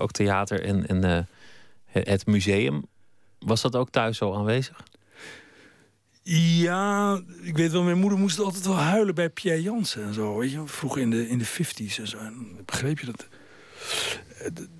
ook 0.00 0.10
theater 0.10 0.64
en, 0.64 0.86
en 0.86 1.04
eh, 1.04 2.04
het 2.04 2.26
museum. 2.26 2.86
Was 3.38 3.62
dat 3.62 3.76
ook 3.76 3.90
thuis 3.90 4.16
zo 4.16 4.34
aanwezig? 4.34 4.82
Ja, 6.24 7.20
ik 7.40 7.56
weet 7.56 7.72
wel, 7.72 7.82
mijn 7.82 7.98
moeder 7.98 8.18
moest 8.18 8.38
altijd 8.38 8.66
wel 8.66 8.76
huilen 8.76 9.14
bij 9.14 9.30
Pierre 9.30 9.62
Jansen 9.62 10.04
en 10.04 10.14
zo. 10.14 10.36
Weet 10.38 10.50
je, 10.50 10.66
vroeger 10.66 11.00
in 11.00 11.10
de, 11.10 11.28
in 11.28 11.38
de 11.38 11.46
50s 11.46 11.98
en 11.98 12.08
zo. 12.08 12.18
Begreep 12.64 12.98
je 12.98 13.06
dat? 13.06 13.28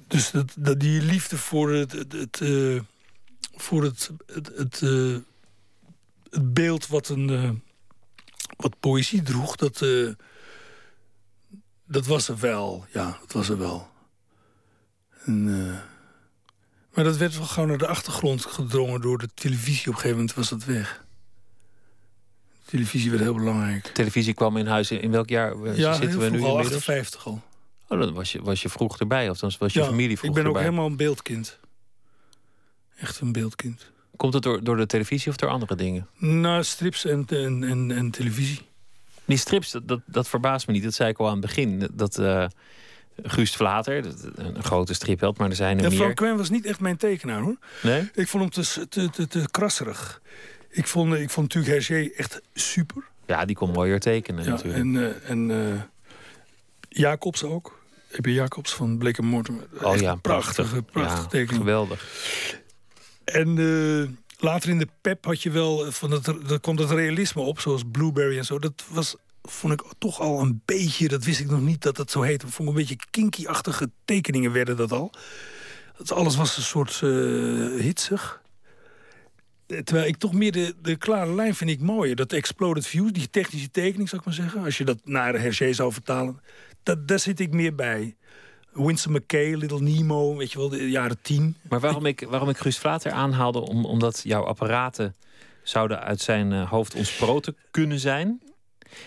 Dus 0.07 0.31
dat, 0.31 0.55
dat 0.59 0.81
die 0.81 1.03
liefde 1.03 1.39
voor 1.39 1.71
het, 1.73 1.93
het, 1.93 2.41
uh, 2.41 2.81
voor 3.55 3.83
het, 3.83 4.11
het, 4.27 4.51
het, 4.57 4.81
het, 6.31 6.55
beeld 6.55 6.87
wat 6.87 7.09
een 7.09 7.63
wat 8.57 8.81
poëzie 8.81 9.23
droeg, 9.23 9.57
dat, 9.57 9.85
dat 11.87 12.07
was 12.07 12.29
er 12.29 12.39
wel. 12.39 12.87
Ja, 12.93 13.19
dat 13.21 13.33
was 13.33 13.49
er 13.49 13.59
wel. 13.59 13.92
En, 15.25 15.45
maar 16.95 17.05
dat 17.05 17.17
werd 17.17 17.37
wel 17.37 17.47
gewoon 17.47 17.69
naar 17.69 17.79
de 17.79 17.87
achtergrond 17.87 18.45
gedrongen 18.45 19.01
door 19.01 19.19
de 19.19 19.29
televisie. 19.35 19.81
Op 19.81 19.87
een 19.87 19.95
gegeven 19.95 20.17
moment 20.17 20.35
was 20.35 20.49
dat 20.49 20.65
weg. 20.65 21.05
televisie 22.65 23.11
werd 23.11 23.23
heel 23.23 23.35
belangrijk. 23.35 23.87
televisie 23.87 24.35
kwam 24.35 24.57
in 24.57 24.67
huis 24.67 24.91
in 24.91 25.11
welk 25.11 25.29
jaar 25.29 25.75
ja, 25.75 25.95
zitten 25.95 26.19
we 26.19 26.31
nu? 26.31 26.43
Al 26.43 26.59
58 26.59 27.27
al. 27.27 27.43
Oh, 27.89 27.99
dan 27.99 28.13
was 28.13 28.33
je, 28.33 28.43
was 28.43 28.63
je 28.63 28.69
vroeg 28.69 28.99
erbij, 28.99 29.31
of 29.31 29.39
dan 29.39 29.53
was 29.59 29.73
je 29.73 29.79
ja, 29.79 29.87
familie 29.87 30.19
vroeg 30.19 30.37
ik 30.37 30.43
ben 30.43 30.47
ook 30.47 30.59
helemaal 30.59 30.87
een 30.87 30.97
beeldkind. 30.97 31.59
Echt 32.97 33.21
een 33.21 33.33
beeldkind. 33.33 33.91
Komt 34.17 34.35
het 34.35 34.43
door, 34.43 34.65
door 34.65 34.77
de 34.77 34.87
televisie 34.87 35.31
of 35.31 35.37
door 35.37 35.49
andere 35.49 35.75
dingen? 35.75 36.09
Nou, 36.19 36.65
strips 36.65 37.05
en, 37.05 37.25
en, 37.29 37.65
en, 37.65 37.91
en 37.91 38.11
televisie. 38.11 38.61
Die 39.25 39.37
strips, 39.37 39.71
dat, 39.71 39.89
dat, 39.89 40.01
dat, 40.07 40.29
verbaast 40.29 40.67
me 40.67 40.73
niet. 40.73 40.83
Dat 40.83 40.95
zei 40.95 41.11
ik 41.11 41.19
al 41.19 41.27
aan 41.27 41.33
het 41.33 41.41
begin. 41.41 41.89
Dat 41.93 42.19
uh, 42.19 42.47
Guust 43.23 43.57
Vlater, 43.57 44.05
een 44.35 44.63
grote 44.63 44.95
stripheld, 44.95 45.39
maar 45.39 45.49
er 45.49 45.57
zijn 45.57 45.77
er 45.77 45.83
ja, 45.83 45.89
meer. 45.89 45.99
Frank 45.99 46.17
Quen 46.17 46.37
was 46.37 46.51
niet 46.51 46.67
echt 46.67 46.81
mijn 46.81 46.97
tekenaar, 46.97 47.41
hoor. 47.41 47.57
Nee? 47.83 48.11
Ik 48.15 48.29
vond 48.29 48.43
hem 48.43 48.65
te, 48.65 48.89
te, 48.89 49.11
te, 49.11 49.27
te 49.27 49.49
krasserig. 49.51 50.21
Ik 50.71 50.87
vond, 50.87 51.15
ik 51.15 51.31
vond 51.31 51.55
natuurlijk 51.55 51.87
Hergé 51.87 52.11
echt 52.17 52.41
super. 52.55 53.03
Ja, 53.27 53.45
die 53.45 53.57
kon 53.57 53.71
mooier 53.71 54.01
tekenen 54.01 54.45
ja, 54.45 54.51
natuurlijk. 54.51 54.79
En, 54.79 54.95
uh, 54.95 55.31
en 55.31 55.51
uh, 55.51 55.83
Jacobs 56.89 57.45
ook. 57.45 57.81
E.B. 58.11 58.27
Jacobs 58.27 58.75
van 58.75 58.99
Blake 58.99 59.23
Mortimer. 59.23 59.67
Oh 59.83 59.97
ja, 59.97 60.15
prachtige, 60.15 60.83
prachtige 60.83 61.27
tekening. 61.27 61.63
Geweldig. 61.63 62.07
En 63.25 63.57
uh, 63.57 64.09
later 64.39 64.71
in 64.71 64.79
de 64.79 64.89
pep 65.01 65.25
had 65.25 65.43
je 65.43 65.51
wel, 65.51 65.93
van 65.93 66.11
het, 66.11 66.27
er 66.27 66.61
komt 66.61 66.79
het 66.79 66.91
realisme 66.91 67.43
op, 67.43 67.61
zoals 67.61 67.83
Blueberry 67.93 68.39
en 68.39 68.45
zo. 68.45 68.59
Dat 68.59 68.85
was, 68.89 69.17
vond 69.43 69.73
ik 69.73 69.83
toch 69.99 70.21
al 70.21 70.41
een 70.41 70.63
beetje, 70.65 71.09
dat 71.09 71.25
wist 71.25 71.41
ik 71.41 71.51
nog 71.51 71.61
niet 71.61 71.83
dat 71.83 71.97
dat 71.97 72.11
zo 72.11 72.23
heette. 72.23 72.49
Vond 72.49 72.69
ik 72.69 72.75
een 72.75 72.81
beetje 72.81 73.07
kinky-achtige 73.11 73.91
tekeningen 74.05 74.53
werden 74.53 74.77
dat 74.77 74.93
al. 74.93 75.13
Dat 75.97 76.13
alles 76.13 76.37
was 76.37 76.57
een 76.57 76.63
soort 76.63 77.01
uh, 77.05 77.81
hitsig. 77.81 78.43
Terwijl 79.67 80.07
ik 80.07 80.17
toch 80.17 80.33
meer 80.33 80.53
de, 80.53 80.75
de 80.83 80.97
klare 80.97 81.35
lijn 81.35 81.55
vind 81.55 81.71
ik 81.71 81.81
mooier. 81.81 82.17
Dat 82.17 82.33
exploded 82.33 82.87
view, 82.87 83.13
die 83.13 83.31
technische 83.31 83.71
tekening 83.71 84.09
zou 84.09 84.21
ik 84.21 84.27
maar 84.27 84.37
zeggen. 84.37 84.65
Als 84.65 84.79
je 84.79 84.85
dat 84.85 84.99
naar 85.05 85.41
Hergé 85.41 85.73
zou 85.73 85.93
vertalen. 85.93 86.41
Dat, 86.83 87.09
daar 87.09 87.19
zit 87.19 87.41
ik 87.41 87.53
meer 87.53 87.75
bij. 87.75 88.17
Winston 88.73 89.13
McKay, 89.13 89.55
Little 89.55 89.81
Nemo, 89.81 90.37
weet 90.37 90.53
je 90.53 90.59
wel, 90.59 90.69
de 90.69 90.91
jaren 90.91 91.19
tien. 91.23 91.57
Maar 91.69 91.81
waarom 91.81 92.07
ik, 92.07 92.27
waarom 92.29 92.49
ik 92.49 92.59
Guus 92.59 92.79
Vlater 92.79 93.13
aanhaalde... 93.13 93.59
Om, 93.59 93.85
omdat 93.85 94.21
jouw 94.25 94.45
apparaten 94.45 95.15
zouden 95.63 96.01
uit 96.01 96.21
zijn 96.21 96.53
uh, 96.53 96.71
hoofd 96.71 96.95
ontsproten 96.95 97.57
kunnen 97.71 97.99
zijn... 97.99 98.41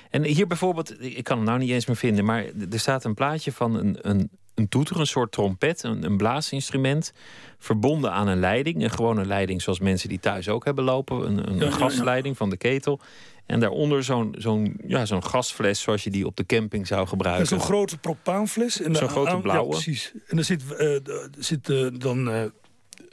En 0.09 0.23
hier 0.23 0.47
bijvoorbeeld, 0.47 1.03
ik 1.03 1.23
kan 1.23 1.37
hem 1.37 1.45
nou 1.45 1.59
niet 1.59 1.69
eens 1.69 1.85
meer 1.85 1.95
vinden... 1.95 2.25
maar 2.25 2.45
er 2.71 2.79
staat 2.79 3.03
een 3.03 3.13
plaatje 3.13 3.51
van 3.51 3.75
een, 3.75 3.97
een, 4.01 4.29
een 4.55 4.69
toeter, 4.69 4.99
een 4.99 5.07
soort 5.07 5.31
trompet, 5.31 5.83
een, 5.83 6.03
een 6.03 6.17
blaasinstrument... 6.17 7.13
verbonden 7.57 8.11
aan 8.11 8.27
een 8.27 8.39
leiding, 8.39 8.83
een 8.83 8.91
gewone 8.91 9.25
leiding 9.25 9.61
zoals 9.61 9.79
mensen 9.79 10.09
die 10.09 10.19
thuis 10.19 10.49
ook 10.49 10.65
hebben 10.65 10.83
lopen... 10.83 11.25
een, 11.25 11.49
een, 11.49 11.61
een 11.61 11.73
gasleiding 11.73 12.37
van 12.37 12.49
de 12.49 12.57
ketel. 12.57 12.99
En 13.45 13.59
daaronder 13.59 14.03
zo'n 14.03 14.35
zo'n 14.37 14.77
ja, 14.87 15.05
zo'n 15.05 15.23
gasfles 15.23 15.81
zoals 15.81 16.03
je 16.03 16.09
die 16.09 16.25
op 16.25 16.35
de 16.35 16.45
camping 16.45 16.87
zou 16.87 17.07
gebruiken. 17.07 17.47
Zo'n 17.47 17.59
grote 17.59 17.97
propaanfles. 17.97 18.75
Zo'n 18.75 18.95
grote 18.95 19.37
blauwe. 19.37 19.73
Ja, 19.73 19.81
precies. 19.81 20.13
En 20.27 20.37
er 20.37 20.43
zit, 20.43 20.63
uh, 20.79 20.97
zit 21.37 21.69
uh, 21.69 21.87
dan 21.97 22.27
uh, 22.27 22.43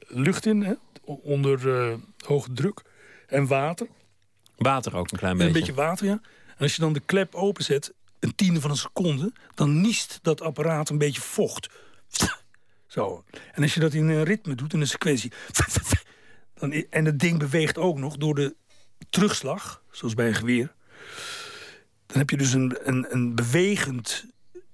lucht 0.07 0.47
in, 0.47 0.63
hè? 0.63 0.73
onder 1.05 1.61
hoge 2.27 2.53
druk. 2.53 2.83
En 3.27 3.47
water. 3.47 3.87
Water 4.57 4.97
ook 4.97 5.11
een 5.11 5.19
klein 5.19 5.33
en 5.33 5.39
beetje. 5.39 5.61
Een 5.61 5.67
beetje 5.67 5.83
water, 5.83 6.07
ja. 6.07 6.21
Als 6.63 6.75
je 6.75 6.81
dan 6.81 6.93
de 6.93 7.01
klep 7.01 7.35
openzet, 7.35 7.95
een 8.19 8.35
tiende 8.35 8.61
van 8.61 8.71
een 8.71 8.77
seconde... 8.77 9.33
dan 9.55 9.81
niest 9.81 10.19
dat 10.23 10.41
apparaat 10.41 10.89
een 10.89 10.99
beetje 10.99 11.21
vocht. 11.21 11.69
Zo. 12.87 13.25
En 13.53 13.63
als 13.63 13.75
je 13.75 13.81
dat 13.81 13.93
in 13.93 14.09
een 14.09 14.25
ritme 14.25 14.55
doet, 14.55 14.73
in 14.73 14.81
een 14.81 14.87
sequentie... 14.87 15.33
Dan, 16.55 16.73
en 16.73 17.05
het 17.05 17.19
ding 17.19 17.39
beweegt 17.39 17.79
ook 17.79 17.99
nog 17.99 18.17
door 18.17 18.35
de 18.35 18.55
terugslag, 19.11 19.83
zoals 19.91 20.15
bij 20.15 20.29
een 20.29 20.35
geweer... 20.35 20.75
dan 22.07 22.19
heb 22.19 22.31
je 22.31 22.37
dus 22.37 22.53
een, 22.53 22.79
een, 22.83 23.07
een 23.09 23.35
bewegend 23.35 24.25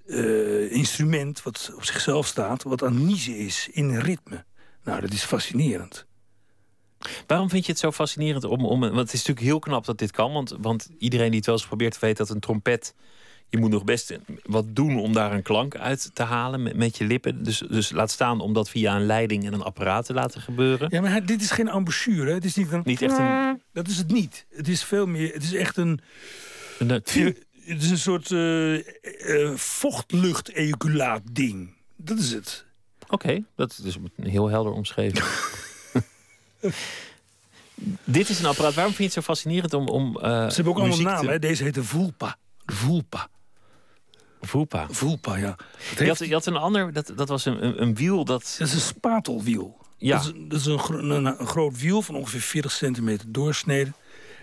uh, 0.07 0.73
instrument 0.73 1.43
wat 1.43 1.73
op 1.75 1.85
zichzelf 1.85 2.27
staat... 2.27 2.63
wat 2.63 2.83
aan 2.83 3.07
niezen 3.07 3.37
is 3.37 3.69
in 3.73 3.99
ritme. 3.99 4.45
Nou, 4.85 5.01
dat 5.01 5.13
is 5.13 5.25
fascinerend. 5.25 6.07
Waarom 7.27 7.51
vind 7.51 7.67
je 7.67 7.73
het 7.73 7.81
zo 7.81 7.93
fascinerend? 7.93 8.45
Om, 8.45 8.65
om, 8.65 8.81
want 8.81 8.97
het 8.97 9.13
is 9.13 9.19
natuurlijk 9.19 9.47
heel 9.47 9.59
knap 9.59 9.85
dat 9.85 9.99
dit 9.99 10.11
kan. 10.11 10.33
Want, 10.33 10.55
want 10.61 10.89
iedereen 10.99 11.29
die 11.29 11.37
het 11.37 11.47
wel 11.47 11.55
eens 11.55 11.67
probeert 11.67 11.99
weet 11.99 12.17
dat 12.17 12.31
een 12.31 12.41
trompet... 12.41 12.95
je 13.49 13.59
moet 13.59 13.71
nog 13.71 13.85
best 13.85 14.19
wat 14.43 14.65
doen 14.69 14.99
om 14.99 15.13
daar 15.13 15.33
een 15.33 15.43
klank 15.43 15.77
uit 15.77 16.11
te 16.13 16.23
halen 16.23 16.63
met, 16.63 16.77
met 16.77 16.99
je 16.99 17.05
lippen. 17.05 17.45
Dus, 17.45 17.59
dus 17.59 17.91
laat 17.91 18.11
staan 18.11 18.41
om 18.41 18.53
dat 18.53 18.71
via 18.71 18.97
een 18.97 19.07
leiding 19.07 19.47
en 19.47 19.53
een 19.53 19.63
apparaat 19.63 20.07
te 20.07 20.15
laten 20.15 20.41
gebeuren. 20.41 20.89
Ja, 20.91 21.01
maar 21.01 21.27
dit 21.27 21.43
is 21.43 21.51
geen 21.51 21.69
embouchure. 21.69 22.33
Het 22.33 22.45
is 22.45 22.55
niet 22.55 22.73
een... 22.73 22.83
Niet 22.85 23.03
echt 23.03 23.19
een... 23.19 23.63
Dat 23.73 23.89
is 23.89 23.97
het 23.97 24.13
niet. 24.13 24.47
Het 24.51 24.69
is 24.69 24.85
veel 24.85 25.07
meer... 25.07 25.33
Het 25.33 25.43
is 25.43 25.55
echt 25.55 25.77
een... 25.77 26.01
een 26.79 26.91
het 27.69 27.83
is 27.83 27.91
een 27.91 27.99
soort 27.99 28.31
uh, 28.31 28.75
uh, 28.75 29.55
vochtlucht-ejaculaat 29.55 31.23
ding. 31.33 31.75
Dat 31.97 32.19
is 32.19 32.33
het. 32.33 32.65
Oké, 33.03 33.15
okay, 33.15 33.45
dat 33.57 33.81
is 33.85 33.99
heel 34.23 34.49
helder 34.49 34.73
omschreven. 34.73 35.25
Dit 38.05 38.29
is 38.29 38.39
een 38.39 38.47
apparaat. 38.47 38.75
Waarom 38.75 38.95
vind 38.95 39.13
je 39.13 39.19
het 39.19 39.25
zo 39.25 39.33
fascinerend 39.33 39.75
om. 39.75 39.89
om 39.89 40.17
uh, 40.17 40.23
Ze 40.23 40.55
hebben 40.55 40.73
ook 40.73 40.79
allemaal 40.79 41.01
namen. 41.01 41.33
Te... 41.33 41.39
Deze 41.39 41.63
heet 41.63 41.75
de 41.75 41.85
Voelpa. 41.85 42.37
De 42.65 42.75
Voelpa. 42.75 43.29
Voelpa. 44.41 44.87
Voelpa, 44.91 45.37
ja. 45.37 45.57
Heeft... 45.77 45.99
Je, 45.99 46.07
had, 46.07 46.19
je, 46.19 46.33
had, 46.33 46.47
een 46.47 46.57
ander, 46.57 46.93
dat, 46.93 47.13
dat 47.17 47.29
was 47.29 47.45
een, 47.45 47.65
een, 47.65 47.83
een, 47.83 47.95
wiel 47.95 48.25
dat. 48.25 48.57
Dat 48.59 48.69
is 48.69 48.75
een 48.75 48.81
spatelwiel. 48.81 49.77
Ja. 49.97 50.17
Dat 50.17 50.27
is, 50.27 50.33
dat 50.49 50.61
is 50.61 50.67
een, 50.67 51.11
een, 51.11 51.25
een, 51.25 51.47
groot 51.47 51.81
wiel 51.81 52.03
van 52.03 52.15
ongeveer 52.15 52.41
40 52.41 52.73
centimeter 52.73 53.33
doorsneden. 53.33 53.95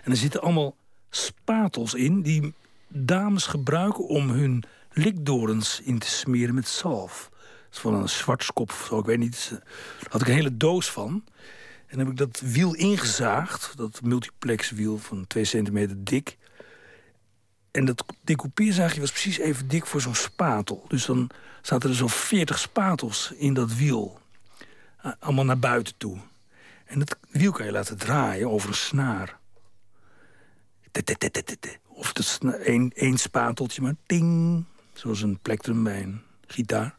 En 0.02 0.10
er 0.10 0.16
zitten 0.16 0.40
allemaal 0.40 0.76
spatels 1.10 1.94
in 1.94 2.22
die 2.22 2.54
dames 2.88 3.46
gebruiken 3.46 4.06
om 4.06 4.30
hun 4.30 4.64
likdorens 4.92 5.80
in 5.84 5.98
te 5.98 6.06
smeren 6.08 6.54
met 6.54 6.68
zalf. 6.68 7.28
Dat 7.30 7.74
is 7.74 7.78
van 7.78 7.94
een 7.94 8.08
zwartskop 8.08 8.70
of 8.70 8.86
zo, 8.88 8.98
ik 8.98 9.04
weet 9.04 9.18
niet. 9.18 9.48
Daar 9.50 10.10
had 10.10 10.20
ik 10.20 10.28
een 10.28 10.34
hele 10.34 10.56
doos 10.56 10.90
van. 10.90 11.24
En 11.86 11.98
heb 11.98 12.08
ik 12.08 12.16
dat 12.16 12.40
wiel 12.40 12.74
ingezaagd, 12.74 13.76
dat 13.76 14.02
multiplex 14.02 14.70
wiel 14.70 14.98
van 14.98 15.26
2 15.26 15.44
centimeter 15.44 16.04
dik. 16.04 16.36
En 17.70 17.84
dat 17.84 18.04
decoupeerzaagje 18.22 19.00
was 19.00 19.10
precies 19.10 19.38
even 19.38 19.68
dik 19.68 19.86
voor 19.86 20.00
zo'n 20.00 20.14
spatel. 20.14 20.84
Dus 20.88 21.06
dan 21.06 21.30
zaten 21.62 21.90
er 21.90 21.96
zo'n 21.96 22.10
40 22.10 22.58
spatels 22.58 23.32
in 23.36 23.54
dat 23.54 23.74
wiel. 23.74 24.20
Allemaal 25.18 25.44
naar 25.44 25.58
buiten 25.58 25.96
toe. 25.96 26.18
En 26.84 26.98
dat 26.98 27.18
wiel 27.30 27.52
kan 27.52 27.66
je 27.66 27.72
laten 27.72 27.98
draaien 27.98 28.50
over 28.50 28.68
een 28.68 28.74
snaar. 28.74 29.38
Of 31.86 32.12
het 32.12 32.38
één, 32.62 32.92
één 32.94 33.18
spateltje, 33.18 33.82
maar 33.82 33.96
ting. 34.06 34.64
Zoals 34.92 35.22
een 35.22 35.38
plektrum 35.38 35.82
bij 35.82 36.02
een 36.02 36.22
gitaar. 36.46 36.98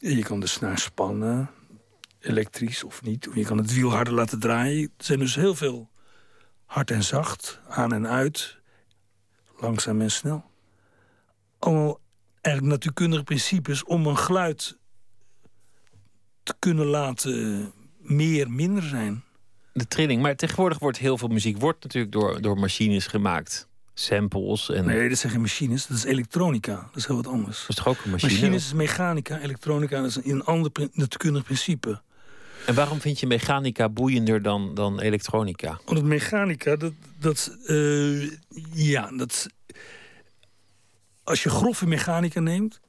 En 0.00 0.16
je 0.16 0.22
kan 0.22 0.40
de 0.40 0.46
snaar 0.46 0.78
spannen, 0.78 1.50
elektrisch 2.20 2.84
of 2.84 3.02
niet. 3.02 3.28
Je 3.34 3.44
kan 3.44 3.58
het 3.58 3.74
wiel 3.74 3.90
harder 3.90 4.14
laten 4.14 4.40
draaien. 4.40 4.82
Er 4.82 5.04
zijn 5.04 5.18
dus 5.18 5.34
heel 5.34 5.54
veel 5.54 5.90
hard 6.64 6.90
en 6.90 7.02
zacht, 7.02 7.60
aan 7.68 7.92
en 7.92 8.06
uit, 8.06 8.58
langzaam 9.56 10.00
en 10.00 10.10
snel. 10.10 10.44
Allemaal 11.58 12.00
eigenlijk 12.40 12.74
natuurkundige 12.74 13.24
principes 13.24 13.84
om 13.84 14.06
een 14.06 14.18
geluid 14.18 14.78
te 16.42 16.54
kunnen 16.58 16.86
laten 16.86 17.72
meer 17.98 18.50
minder 18.50 18.82
zijn. 18.82 19.24
De 19.72 19.88
trilling. 19.88 20.22
Maar 20.22 20.36
tegenwoordig 20.36 20.78
wordt 20.78 20.98
heel 20.98 21.18
veel 21.18 21.28
muziek 21.28 21.58
wordt 21.58 21.82
natuurlijk 21.82 22.12
door, 22.12 22.40
door 22.40 22.58
machines 22.58 23.06
gemaakt. 23.06 23.68
Samples 23.94 24.70
en... 24.70 24.84
Nee, 24.84 25.08
dat 25.08 25.18
zijn 25.18 25.32
geen 25.32 25.40
machines. 25.40 25.86
Dat 25.86 25.96
is 25.96 26.04
elektronica. 26.04 26.74
Dat 26.74 26.96
is 26.96 27.06
heel 27.06 27.16
wat 27.16 27.26
anders. 27.26 27.60
Dat 27.60 27.68
is 27.68 27.74
toch 27.74 27.88
ook 27.88 28.04
een 28.04 28.10
machine? 28.10 28.32
Machines 28.32 28.64
is 28.64 28.72
mechanica. 28.72 29.38
Elektronica 29.38 30.04
is 30.04 30.16
een 30.24 30.44
ander 30.44 30.70
natuurkundig 30.92 31.44
principe. 31.44 32.02
En 32.68 32.74
waarom 32.74 33.00
vind 33.00 33.20
je 33.20 33.26
mechanica 33.26 33.88
boeiender 33.88 34.42
dan, 34.42 34.74
dan 34.74 35.00
elektronica? 35.00 35.80
Omdat 35.84 36.04
mechanica, 36.04 36.76
dat, 36.76 36.92
dat, 37.18 37.56
uh, 37.66 38.30
ja, 38.72 39.10
dat, 39.16 39.46
als 41.22 41.42
je 41.42 41.50
grove 41.50 41.86
mechanica 41.86 42.40
neemt, 42.40 42.80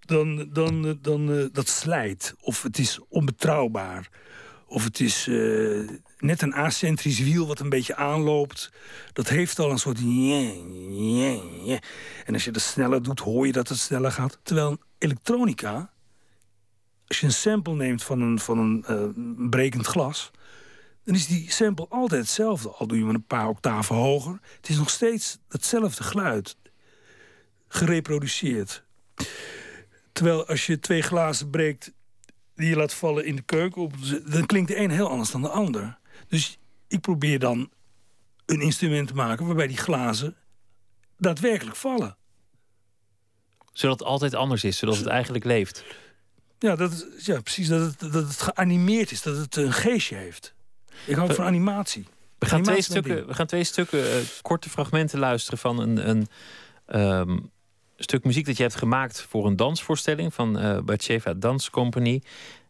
dan, 0.00 0.48
dan, 0.52 0.98
dan 1.00 1.30
uh, 1.30 1.44
dat 1.52 1.68
slijt. 1.68 2.34
Of 2.40 2.62
het 2.62 2.78
is 2.78 2.98
onbetrouwbaar. 3.08 4.08
Of 4.66 4.84
het 4.84 5.00
is 5.00 5.26
net 6.18 6.42
een 6.42 6.54
acentrisch 6.54 7.18
wiel 7.18 7.46
wat 7.46 7.60
een 7.60 7.68
beetje 7.68 7.96
aanloopt. 7.96 8.72
Dat 9.12 9.28
heeft 9.28 9.58
al 9.58 9.70
een 9.70 9.78
soort... 9.78 9.98
En 12.24 12.32
als 12.32 12.44
je 12.44 12.50
dat 12.50 12.62
sneller 12.62 13.02
doet, 13.02 13.20
hoor 13.20 13.46
je 13.46 13.52
dat 13.52 13.68
het 13.68 13.78
sneller 13.78 14.12
gaat. 14.12 14.38
Terwijl 14.42 14.78
elektronica... 14.98 15.92
Als 17.06 17.20
je 17.20 17.26
een 17.26 17.32
sample 17.32 17.74
neemt 17.74 18.02
van 18.02 18.20
een, 18.20 18.38
van 18.38 18.58
een 18.58 18.84
uh, 18.90 19.48
brekend 19.50 19.86
glas... 19.86 20.30
dan 21.04 21.14
is 21.14 21.26
die 21.26 21.50
sample 21.50 21.86
altijd 21.88 22.20
hetzelfde. 22.20 22.68
Al 22.68 22.86
doe 22.86 22.98
je 22.98 23.04
hem 23.04 23.14
een 23.14 23.26
paar 23.26 23.48
octaven 23.48 23.94
hoger. 23.94 24.38
Het 24.56 24.68
is 24.68 24.76
nog 24.76 24.90
steeds 24.90 25.38
hetzelfde 25.48 26.02
geluid. 26.02 26.56
Gereproduceerd. 27.68 28.84
Terwijl 30.12 30.46
als 30.46 30.66
je 30.66 30.78
twee 30.78 31.02
glazen 31.02 31.50
breekt 31.50 31.92
die 32.54 32.68
je 32.68 32.76
laat 32.76 32.94
vallen 32.94 33.24
in 33.24 33.36
de 33.36 33.42
keuken, 33.42 33.90
dan 34.26 34.46
klinkt 34.46 34.68
de 34.68 34.76
een 34.76 34.90
heel 34.90 35.08
anders 35.08 35.30
dan 35.30 35.42
de 35.42 35.48
ander. 35.48 35.98
Dus 36.28 36.58
ik 36.88 37.00
probeer 37.00 37.38
dan 37.38 37.70
een 38.46 38.60
instrument 38.60 39.08
te 39.08 39.14
maken 39.14 39.46
waarbij 39.46 39.66
die 39.66 39.76
glazen 39.76 40.36
daadwerkelijk 41.18 41.76
vallen. 41.76 42.16
Zodat 43.72 43.98
het 43.98 44.08
altijd 44.08 44.34
anders 44.34 44.64
is, 44.64 44.78
zodat 44.78 44.96
het 44.96 45.06
eigenlijk 45.06 45.44
leeft. 45.44 45.84
Ja, 46.58 46.76
dat 46.76 46.90
het, 46.90 47.24
ja 47.24 47.40
precies. 47.40 47.68
Dat 47.68 47.80
het, 47.80 48.12
dat 48.12 48.28
het 48.28 48.40
geanimeerd 48.40 49.10
is, 49.10 49.22
dat 49.22 49.36
het 49.36 49.56
een 49.56 49.72
geestje 49.72 50.16
heeft. 50.16 50.54
Ik 51.06 51.16
hou 51.16 51.34
van 51.34 51.44
animatie. 51.44 52.06
We 52.38 52.46
gaan, 52.46 52.62
twee 52.62 52.82
stukken, 52.82 53.26
we 53.26 53.34
gaan 53.34 53.46
twee 53.46 53.64
stukken 53.64 53.98
uh, 53.98 54.16
korte 54.42 54.70
fragmenten 54.70 55.18
luisteren 55.18 55.58
van 55.58 55.78
een, 55.78 56.08
een 56.08 56.28
um, 57.00 57.50
stuk 57.96 58.24
muziek 58.24 58.46
dat 58.46 58.56
je 58.56 58.62
hebt 58.62 58.74
gemaakt 58.74 59.22
voor 59.22 59.46
een 59.46 59.56
dansvoorstelling 59.56 60.34
van 60.34 60.64
uh, 60.64 60.80
Batsheva 60.80 61.34
Dance 61.34 61.70
Company. 61.70 62.22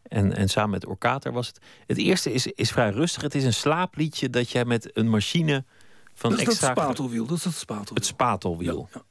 En, 0.02 0.36
en 0.36 0.48
samen 0.48 0.70
met 0.70 0.86
Orkater 0.86 1.32
was 1.32 1.46
het. 1.46 1.58
Het 1.86 1.98
eerste 1.98 2.32
is, 2.32 2.46
is 2.46 2.70
vrij 2.70 2.90
rustig. 2.90 3.22
Het 3.22 3.34
is 3.34 3.44
een 3.44 3.52
slaapliedje 3.52 4.30
dat 4.30 4.50
jij 4.50 4.64
met 4.64 4.90
een 4.96 5.10
machine 5.10 5.64
van 6.14 6.30
dat 6.30 6.40
is 6.40 6.46
extra... 6.46 6.74
Dat 6.74 6.84
spatelwiel. 6.84 7.26
Dat 7.26 7.38
is 7.38 7.44
het 7.44 7.54
spatelwiel. 7.54 7.94
Het 7.94 8.06
spatelwiel. 8.06 8.88
Ja, 8.92 9.00
ja. 9.00 9.04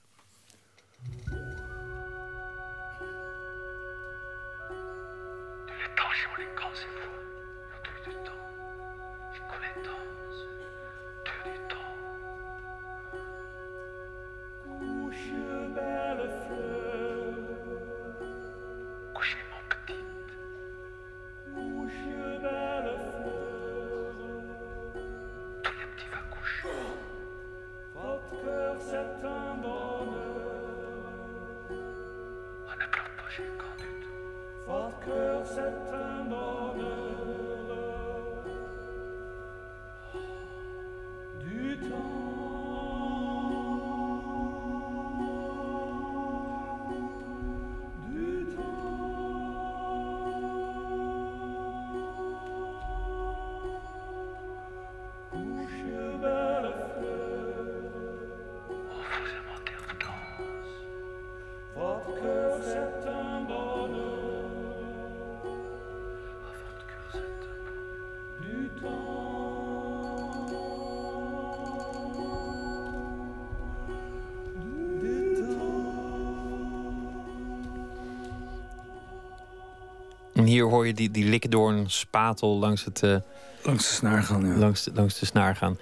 Die, 80.93 81.11
die 81.11 81.25
likdoorn 81.25 81.89
spatel 81.89 82.57
langs 82.57 82.85
het... 82.85 83.01
Uh, 83.03 83.15
langs 83.63 83.87
de 83.87 83.93
snaar 83.93 84.23
gaan, 84.23 84.45
ja. 84.45 84.57
Langs 84.57 84.83
de, 84.83 84.91
langs 84.93 85.19
de 85.19 85.25
snaar 85.25 85.55
gaan. 85.55 85.77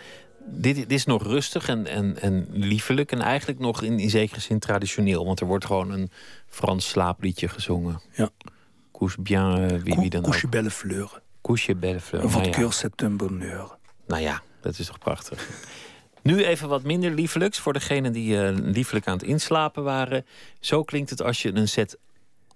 Dit, 0.46 0.76
dit 0.76 0.92
is 0.92 1.06
nog 1.06 1.24
rustig 1.24 1.68
en, 1.68 1.88
en, 1.88 2.22
en 2.22 2.48
liefelijk. 2.50 3.12
En 3.12 3.22
eigenlijk 3.22 3.60
nog 3.60 3.82
in, 3.82 4.00
in 4.00 4.10
zekere 4.10 4.40
zin 4.40 4.60
traditioneel. 4.60 5.26
Want 5.26 5.40
er 5.40 5.46
wordt 5.46 5.66
gewoon 5.66 5.92
een 5.92 6.12
Frans 6.48 6.90
slaapliedje 6.90 7.48
gezongen. 7.48 8.02
Ja. 8.12 8.30
Couche 8.92 9.22
bien, 9.22 9.60
uh, 9.60 9.68
wie, 9.68 9.96
wie 9.96 10.10
dan 10.10 10.22
Couche 10.22 10.48
belle 10.48 10.72
fleur. 10.72 11.22
Couche 11.42 11.76
belle 11.76 12.00
fleur. 12.00 12.22
Wat 12.22 12.32
nou 12.32 12.62
ja. 12.62 12.72
septembre 12.72 13.28
bonheur. 13.28 13.78
Nou 14.08 14.22
ja, 14.22 14.42
dat 14.62 14.80
is 14.80 14.86
toch 14.86 15.00
prachtig. 15.00 15.50
Nu 16.22 16.44
even 16.44 16.70
wat 16.70 16.84
minder 16.84 17.12
liefelijks 17.12 17.60
voor 17.60 17.74
degenen 17.74 18.14
die 18.14 18.36
uh, 18.36 18.50
liefelijk 18.54 19.08
aan 19.08 19.18
het 19.18 19.24
inslapen 19.24 19.84
waren. 19.84 20.26
Zo 20.60 20.84
klinkt 20.84 21.10
het 21.10 21.22
als 21.22 21.42
je 21.42 21.56
een 21.56 21.68
set 21.68 21.98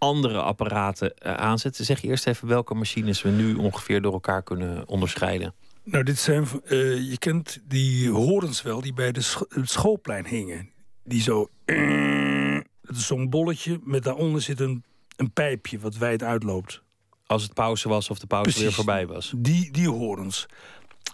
andere 0.05 0.41
apparaten 0.41 1.13
uh, 1.25 1.33
aanzetten. 1.33 1.85
Zeg 1.85 2.03
eerst 2.03 2.27
even 2.27 2.47
welke 2.47 2.73
machines 2.73 3.21
we 3.21 3.29
nu 3.29 3.55
ongeveer 3.55 4.01
door 4.01 4.13
elkaar 4.13 4.43
kunnen 4.43 4.87
onderscheiden. 4.87 5.53
Nou, 5.83 6.03
dit 6.03 6.19
zijn, 6.19 6.47
uh, 6.65 7.09
je 7.09 7.17
kent 7.17 7.59
die 7.67 8.09
horens 8.09 8.61
wel, 8.61 8.81
die 8.81 8.93
bij 8.93 9.11
de 9.11 9.45
het 9.49 9.69
schoolplein 9.69 10.27
hingen. 10.27 10.69
Die 11.03 11.21
zo. 11.21 11.49
Het 12.85 12.95
is 12.95 13.07
zo'n 13.07 13.29
bolletje 13.29 13.79
met 13.83 14.03
daaronder 14.03 14.41
zit 14.41 14.59
een, 14.59 14.83
een 15.15 15.31
pijpje 15.31 15.79
wat 15.79 15.97
wijd 15.97 16.23
uitloopt. 16.23 16.83
Als 17.25 17.43
het 17.43 17.53
pauze 17.53 17.89
was 17.89 18.09
of 18.09 18.19
de 18.19 18.27
pauze 18.27 18.49
Precies, 18.49 18.63
weer 18.63 18.73
voorbij 18.73 19.07
was. 19.07 19.33
Die, 19.37 19.71
die 19.71 19.89
horens. 19.89 20.45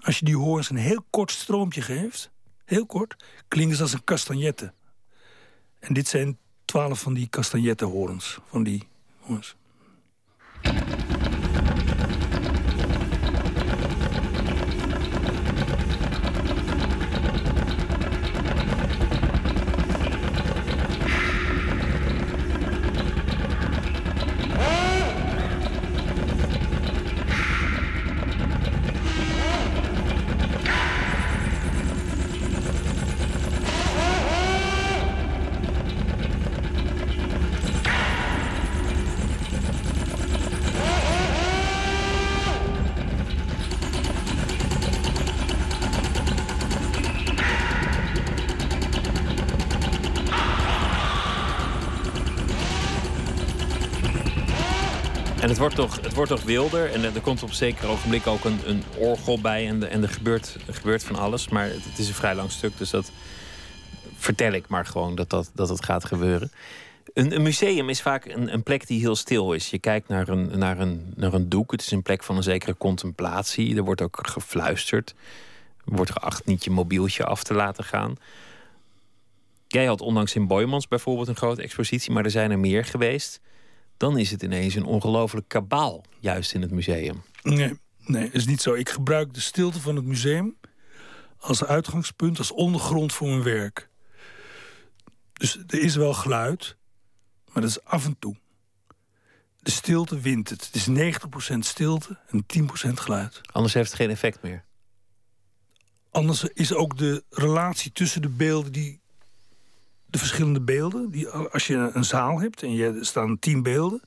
Als 0.02 0.20
je 0.20 0.26
die 0.26 0.38
horens 0.38 0.70
een 0.70 0.76
heel 0.76 1.06
kort 1.10 1.32
stroompje 1.32 1.82
geeft, 1.82 2.32
heel 2.66 2.86
kort, 2.86 3.24
klinken 3.48 3.76
ze 3.76 3.82
als 3.82 3.94
een 3.94 4.04
castagnette. 4.04 4.74
En 5.80 5.94
dit 5.94 6.08
zijn 6.08 6.38
twaalf 6.72 7.00
van 7.00 7.14
die 7.14 7.28
castagnettenhoorns. 7.30 8.38
Van 8.50 8.64
die 8.64 8.88
hoorns. 9.20 9.56
Het 56.12 56.20
wordt 56.20 56.42
toch 56.42 56.50
wilder. 56.50 56.92
En 56.92 57.04
er 57.04 57.22
komt 57.22 57.44
op 57.44 57.52
zeker 57.52 57.88
ogenblik 57.88 58.28
ook 58.28 58.44
een, 58.44 58.60
een 58.66 58.84
orgel 58.98 59.42
bij. 59.42 59.68
En, 59.68 59.90
en 59.90 60.04
er, 60.04 60.10
gebeurt, 60.10 60.58
gebeurt 60.70 61.04
van 61.04 61.16
alles. 61.16 61.50
Maar 61.50 61.66
het, 61.66 61.84
het, 61.84 62.00
is 62.00 62.08
een 62.08 62.14
vrij 62.14 62.36
lang 62.36 62.52
stuk. 62.52 62.78
Dus 62.78 62.90
dat 62.90 63.12
vertel 64.16 64.52
ik 64.52 64.68
maar 64.68 64.86
gewoon 64.86 65.16
dat 65.16 65.30
dat, 65.30 65.52
dat 65.54 65.70
het 65.70 65.86
gaat 65.86 66.06
gebeuren. 66.06 66.52
Een, 67.14 67.36
een 67.36 67.42
museum 67.42 67.90
is 67.90 68.02
vaak 68.02 68.26
een, 68.26 68.54
een, 68.54 68.64
plek 68.64 68.88
die 68.88 69.00
heel 69.00 69.16
stil 69.16 69.54
is. 69.54 69.70
Je 69.70 69.80
kijkt 69.80 70.08
naar 70.08 70.28
een, 70.28 70.58
naar, 70.58 70.80
een, 70.80 71.14
naar 71.16 71.34
een 71.34 71.50
doek. 71.50 71.72
Het 71.72 71.82
is 71.82 71.92
een 71.92 72.02
plek 72.02 72.24
van 72.24 72.36
een 72.36 72.44
zekere 72.44 72.78
contemplatie. 72.78 73.76
Er 73.76 73.84
wordt 73.84 74.02
ook 74.02 74.20
gefluisterd. 74.28 75.16
Er 75.86 75.96
wordt 75.96 76.12
geacht 76.12 76.46
niet 76.46 76.64
je 76.64 76.72
mobieltje 76.72 77.26
af 77.26 77.44
te 77.44 77.54
laten 77.54 77.84
gaan. 77.84 78.18
Jij 79.68 79.86
had 79.86 80.02
onlangs 80.02 80.36
in 80.36 80.48
Boymans 80.48 80.88
bijvoorbeeld 80.88 81.28
een 81.28 81.36
grote 81.36 81.62
expositie, 81.62 82.12
maar 82.12 82.24
er 82.24 82.32
zijn 82.32 82.52
er 82.52 82.60
meer 82.60 82.86
geweest 82.86 83.42
dan 84.02 84.18
is 84.18 84.32
het 84.32 84.44
ineens 84.44 84.76
een 84.76 84.86
ongelooflijk 84.86 85.48
kabaal, 85.48 86.04
juist 86.20 86.54
in 86.54 86.62
het 86.62 86.72
museum. 86.72 87.24
Nee, 87.42 87.80
nee, 87.98 88.30
is 88.32 88.46
niet 88.46 88.62
zo. 88.62 88.74
Ik 88.74 88.90
gebruik 88.90 89.34
de 89.34 89.40
stilte 89.40 89.82
van 89.82 89.96
het 89.96 90.06
museum 90.06 90.58
als 91.38 91.64
uitgangspunt, 91.64 92.38
als 92.38 92.52
ondergrond 92.52 93.14
voor 93.14 93.28
mijn 93.28 93.44
werk. 93.44 93.90
Dus 95.34 95.58
er 95.68 95.80
is 95.80 95.96
wel 95.96 96.14
geluid, 96.14 96.78
maar 97.46 97.62
dat 97.62 97.70
is 97.70 97.84
af 97.84 98.06
en 98.06 98.16
toe. 98.20 98.36
De 99.60 99.72
stilte 99.72 100.20
wint 100.20 100.50
het. 100.50 100.66
Het 100.72 100.76
is 100.76 101.16
90% 101.54 101.58
stilte 101.58 102.20
en 102.28 102.46
10% 102.90 102.94
geluid. 102.94 103.42
Anders 103.52 103.74
heeft 103.74 103.90
het 103.90 104.00
geen 104.00 104.10
effect 104.10 104.42
meer. 104.42 104.66
Anders 106.12 106.44
is 106.44 106.74
ook 106.74 106.98
de 106.98 107.24
relatie 107.30 107.92
tussen 107.92 108.22
de 108.22 108.30
beelden 108.30 108.72
die 108.72 109.01
de 110.12 110.18
verschillende 110.18 110.62
beelden. 110.62 111.10
Die, 111.10 111.28
als 111.30 111.68
je 111.68 111.90
een 111.94 112.06
zaal 112.06 112.40
hebt 112.40 112.64
en 112.64 112.74
je, 112.74 112.86
er 112.86 113.06
staan 113.06 113.40
tien 113.40 113.64
beelden. 113.64 114.02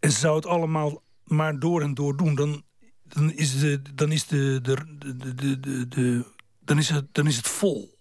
En 0.00 0.12
ze 0.12 0.18
zou 0.18 0.36
het 0.36 0.46
allemaal 0.46 1.02
maar 1.24 1.58
door 1.58 1.82
en 1.82 1.94
door 1.94 2.16
doen, 2.16 2.34
dan, 2.34 2.62
dan 3.02 3.32
is, 3.32 3.58
de, 3.58 3.82
dan 3.94 4.12
is, 4.12 4.26
de, 4.26 4.58
de, 4.62 4.76
de, 4.98 5.34
de, 5.34 5.60
de, 5.60 5.88
de 5.88 6.24
dan 6.60 6.78
is, 6.78 6.88
het, 6.88 7.06
dan 7.12 7.26
is 7.26 7.36
het 7.36 7.48
vol. 7.48 7.98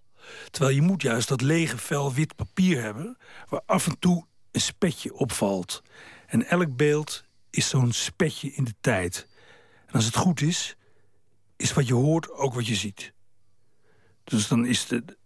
Terwijl 0.52 0.76
je 0.76 0.82
moet 0.82 1.02
juist 1.02 1.28
dat 1.28 1.42
lege 1.42 1.78
vel 1.78 2.14
wit 2.14 2.36
papier 2.36 2.82
hebben... 2.82 3.18
waar 3.50 3.62
af 3.66 3.88
en 3.88 4.00
toe 4.00 4.26
een 4.52 4.62
spetje 4.62 5.14
opvalt. 5.14 5.84
En 6.28 6.48
elk 6.48 6.76
beeld 6.76 7.24
is 7.50 7.70
zo'n 7.70 7.92
spetje 7.92 8.52
in 8.54 8.64
de 8.64 8.76
tijd. 8.82 9.28
En 9.86 9.94
als 9.94 10.06
het 10.06 10.16
goed 10.16 10.42
is, 10.42 10.76
is 11.56 11.74
wat 11.74 11.88
je 11.88 11.94
hoort 11.94 12.32
ook 12.32 12.54
wat 12.54 12.68
je 12.68 12.76
ziet. 12.76 13.14
Dus 14.32 14.48
dan 14.48 14.66
is 14.66 14.90
het 14.90 15.18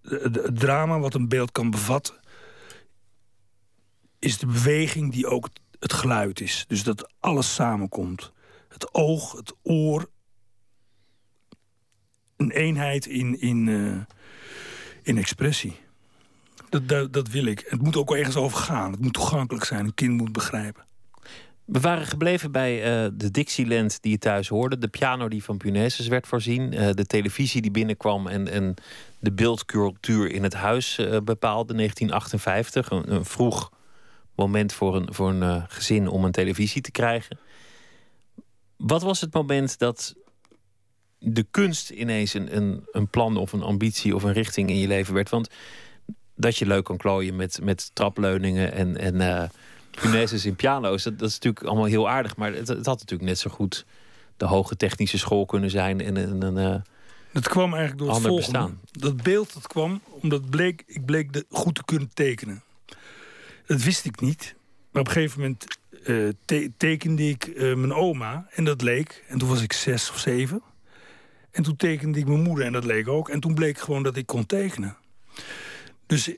drama 0.53 0.99
wat 0.99 1.13
een 1.13 1.27
beeld 1.27 1.51
kan 1.51 1.69
bevatten... 1.69 2.19
is 4.19 4.37
de 4.37 4.45
beweging 4.45 5.11
die 5.11 5.27
ook 5.27 5.49
het 5.79 5.93
geluid 5.93 6.41
is. 6.41 6.65
Dus 6.67 6.83
dat 6.83 7.11
alles 7.19 7.53
samenkomt. 7.53 8.31
Het 8.67 8.93
oog, 8.93 9.31
het 9.31 9.53
oor. 9.63 10.09
Een 12.35 12.51
eenheid 12.51 13.05
in, 13.05 13.39
in, 13.41 13.67
uh, 13.67 14.01
in 15.01 15.17
expressie. 15.17 15.75
Dat, 16.69 16.87
dat, 16.87 17.13
dat, 17.13 17.27
wil 17.27 17.45
ik. 17.45 17.65
Het 17.67 17.81
moet 17.81 17.95
ook 17.95 18.15
ergens 18.15 18.35
over 18.35 18.57
gaan. 18.57 18.91
Het 18.91 19.01
moet 19.01 19.13
toegankelijk 19.13 19.65
zijn. 19.65 19.85
Een 19.85 19.93
kind 19.93 20.17
moet 20.17 20.31
begrijpen. 20.31 20.85
We 21.65 21.79
waren 21.79 22.05
gebleven 22.05 22.51
bij 22.51 22.77
uh, 22.77 23.11
de 23.13 23.31
Dixieland 23.31 24.01
die 24.01 24.11
je 24.11 24.17
thuis 24.17 24.47
hoorde. 24.47 24.77
De 24.77 24.87
piano 24.87 25.27
die 25.27 25.43
van 25.43 25.57
Punaises 25.57 26.07
werd 26.07 26.27
voorzien. 26.27 26.73
Uh, 26.73 26.89
de 26.91 27.05
televisie 27.05 27.61
die 27.61 27.71
binnenkwam 27.71 28.27
en, 28.27 28.47
en 28.47 28.73
de 29.19 29.31
beeldcultuur 29.31 30.31
in 30.31 30.43
het 30.43 30.53
huis 30.53 30.99
uh, 30.99 31.17
bepaalde. 31.23 31.73
1958, 31.73 32.89
een, 32.89 33.11
een, 33.11 33.25
vroeg 33.25 33.71
moment 34.35 34.73
voor 34.73 34.95
een, 34.95 35.13
voor 35.13 35.29
een 35.29 35.65
gezin 35.69 36.07
om 36.07 36.23
een 36.23 36.31
televisie 36.31 36.81
te 36.81 36.91
krijgen. 36.91 37.37
Wat 38.77 39.01
was 39.01 39.21
het 39.21 39.33
moment 39.33 39.79
dat 39.79 40.15
de 41.19 41.45
kunst 41.51 41.89
ineens 41.89 42.33
een, 42.33 42.55
een, 42.55 42.83
een 42.91 43.07
plan 43.07 43.37
of 43.37 43.53
een 43.53 43.63
ambitie 43.63 44.15
of 44.15 44.23
een 44.23 44.33
richting 44.33 44.69
in 44.69 44.77
je 44.77 44.87
leven 44.87 45.13
werd? 45.13 45.29
Want 45.29 45.49
dat 46.35 46.57
je 46.57 46.65
leuk 46.65 46.83
kan 46.83 46.97
klooien 46.97 47.35
met, 47.35 47.59
met 47.61 47.89
trapleuningen 47.93 48.71
en... 48.71 48.97
en 48.97 49.49
Punaises 50.01 50.45
in 50.45 50.55
piano's, 50.55 51.03
dat, 51.03 51.19
dat, 51.19 51.29
is 51.29 51.33
natuurlijk 51.33 51.65
allemaal 51.65 51.85
heel 51.85 52.09
aardig. 52.09 52.35
Maar 52.35 52.53
het, 52.53 52.67
het, 52.67 52.85
had 52.85 52.99
natuurlijk 52.99 53.29
net 53.29 53.39
zo 53.39 53.49
goed 53.49 53.85
de 54.37 54.45
hoge 54.45 54.75
technische 54.75 55.17
school 55.17 55.45
kunnen 55.45 55.69
zijn. 55.69 56.01
En, 56.01 56.17
en, 56.17 56.43
en 56.43 56.57
uh, 56.57 56.75
dat 57.35 57.47
kwam 57.47 57.73
eigenlijk 57.73 57.97
door 57.97 58.09
het 58.09 58.21
volgende. 58.21 58.51
Bestaan. 58.51 58.79
Dat 58.91 59.23
beeld 59.23 59.53
dat 59.53 59.67
kwam 59.67 60.01
omdat 60.21 60.49
bleek, 60.49 60.83
ik 60.87 61.05
bleek 61.05 61.33
de, 61.33 61.45
goed 61.49 61.75
te 61.75 61.85
kunnen 61.85 62.09
tekenen. 62.13 62.63
Dat 63.65 63.81
wist 63.81 64.05
ik 64.05 64.21
niet. 64.21 64.55
Maar 64.91 65.01
op 65.01 65.07
een 65.07 65.13
gegeven 65.13 65.41
moment 65.41 65.77
uh, 66.05 66.29
tekende 66.77 67.29
ik 67.29 67.45
uh, 67.45 67.75
mijn 67.75 67.93
oma 67.93 68.47
en 68.51 68.63
dat 68.63 68.81
leek. 68.81 69.23
En 69.27 69.37
toen 69.37 69.49
was 69.49 69.61
ik 69.61 69.73
zes 69.73 70.09
of 70.09 70.17
zeven. 70.17 70.61
En 71.51 71.63
toen 71.63 71.75
tekende 71.75 72.19
ik 72.19 72.27
mijn 72.27 72.41
moeder 72.41 72.65
en 72.65 72.71
dat 72.71 72.83
leek 72.83 73.07
ook. 73.07 73.29
En 73.29 73.39
toen 73.39 73.53
bleek 73.53 73.77
gewoon 73.77 74.03
dat 74.03 74.15
ik 74.15 74.25
kon 74.25 74.45
tekenen. 74.45 74.97
Dus 76.05 76.35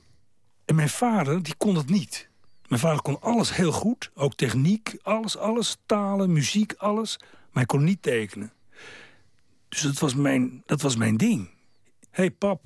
en 0.64 0.74
mijn 0.74 0.88
vader, 0.88 1.42
die 1.42 1.54
kon 1.56 1.74
het 1.74 1.90
niet. 1.90 2.27
Mijn 2.68 2.80
vader 2.80 3.02
kon 3.02 3.20
alles 3.20 3.56
heel 3.56 3.72
goed. 3.72 4.10
Ook 4.14 4.34
techniek, 4.34 4.96
alles, 5.02 5.36
alles. 5.36 5.76
Talen, 5.86 6.32
muziek, 6.32 6.74
alles. 6.78 7.16
Maar 7.20 7.28
hij 7.52 7.66
kon 7.66 7.84
niet 7.84 8.02
tekenen. 8.02 8.52
Dus 9.68 9.80
dat 9.80 9.98
was 9.98 10.14
mijn, 10.14 10.62
dat 10.66 10.82
was 10.82 10.96
mijn 10.96 11.16
ding. 11.16 11.46
Hé 12.10 12.22
hey, 12.22 12.30
pap. 12.30 12.64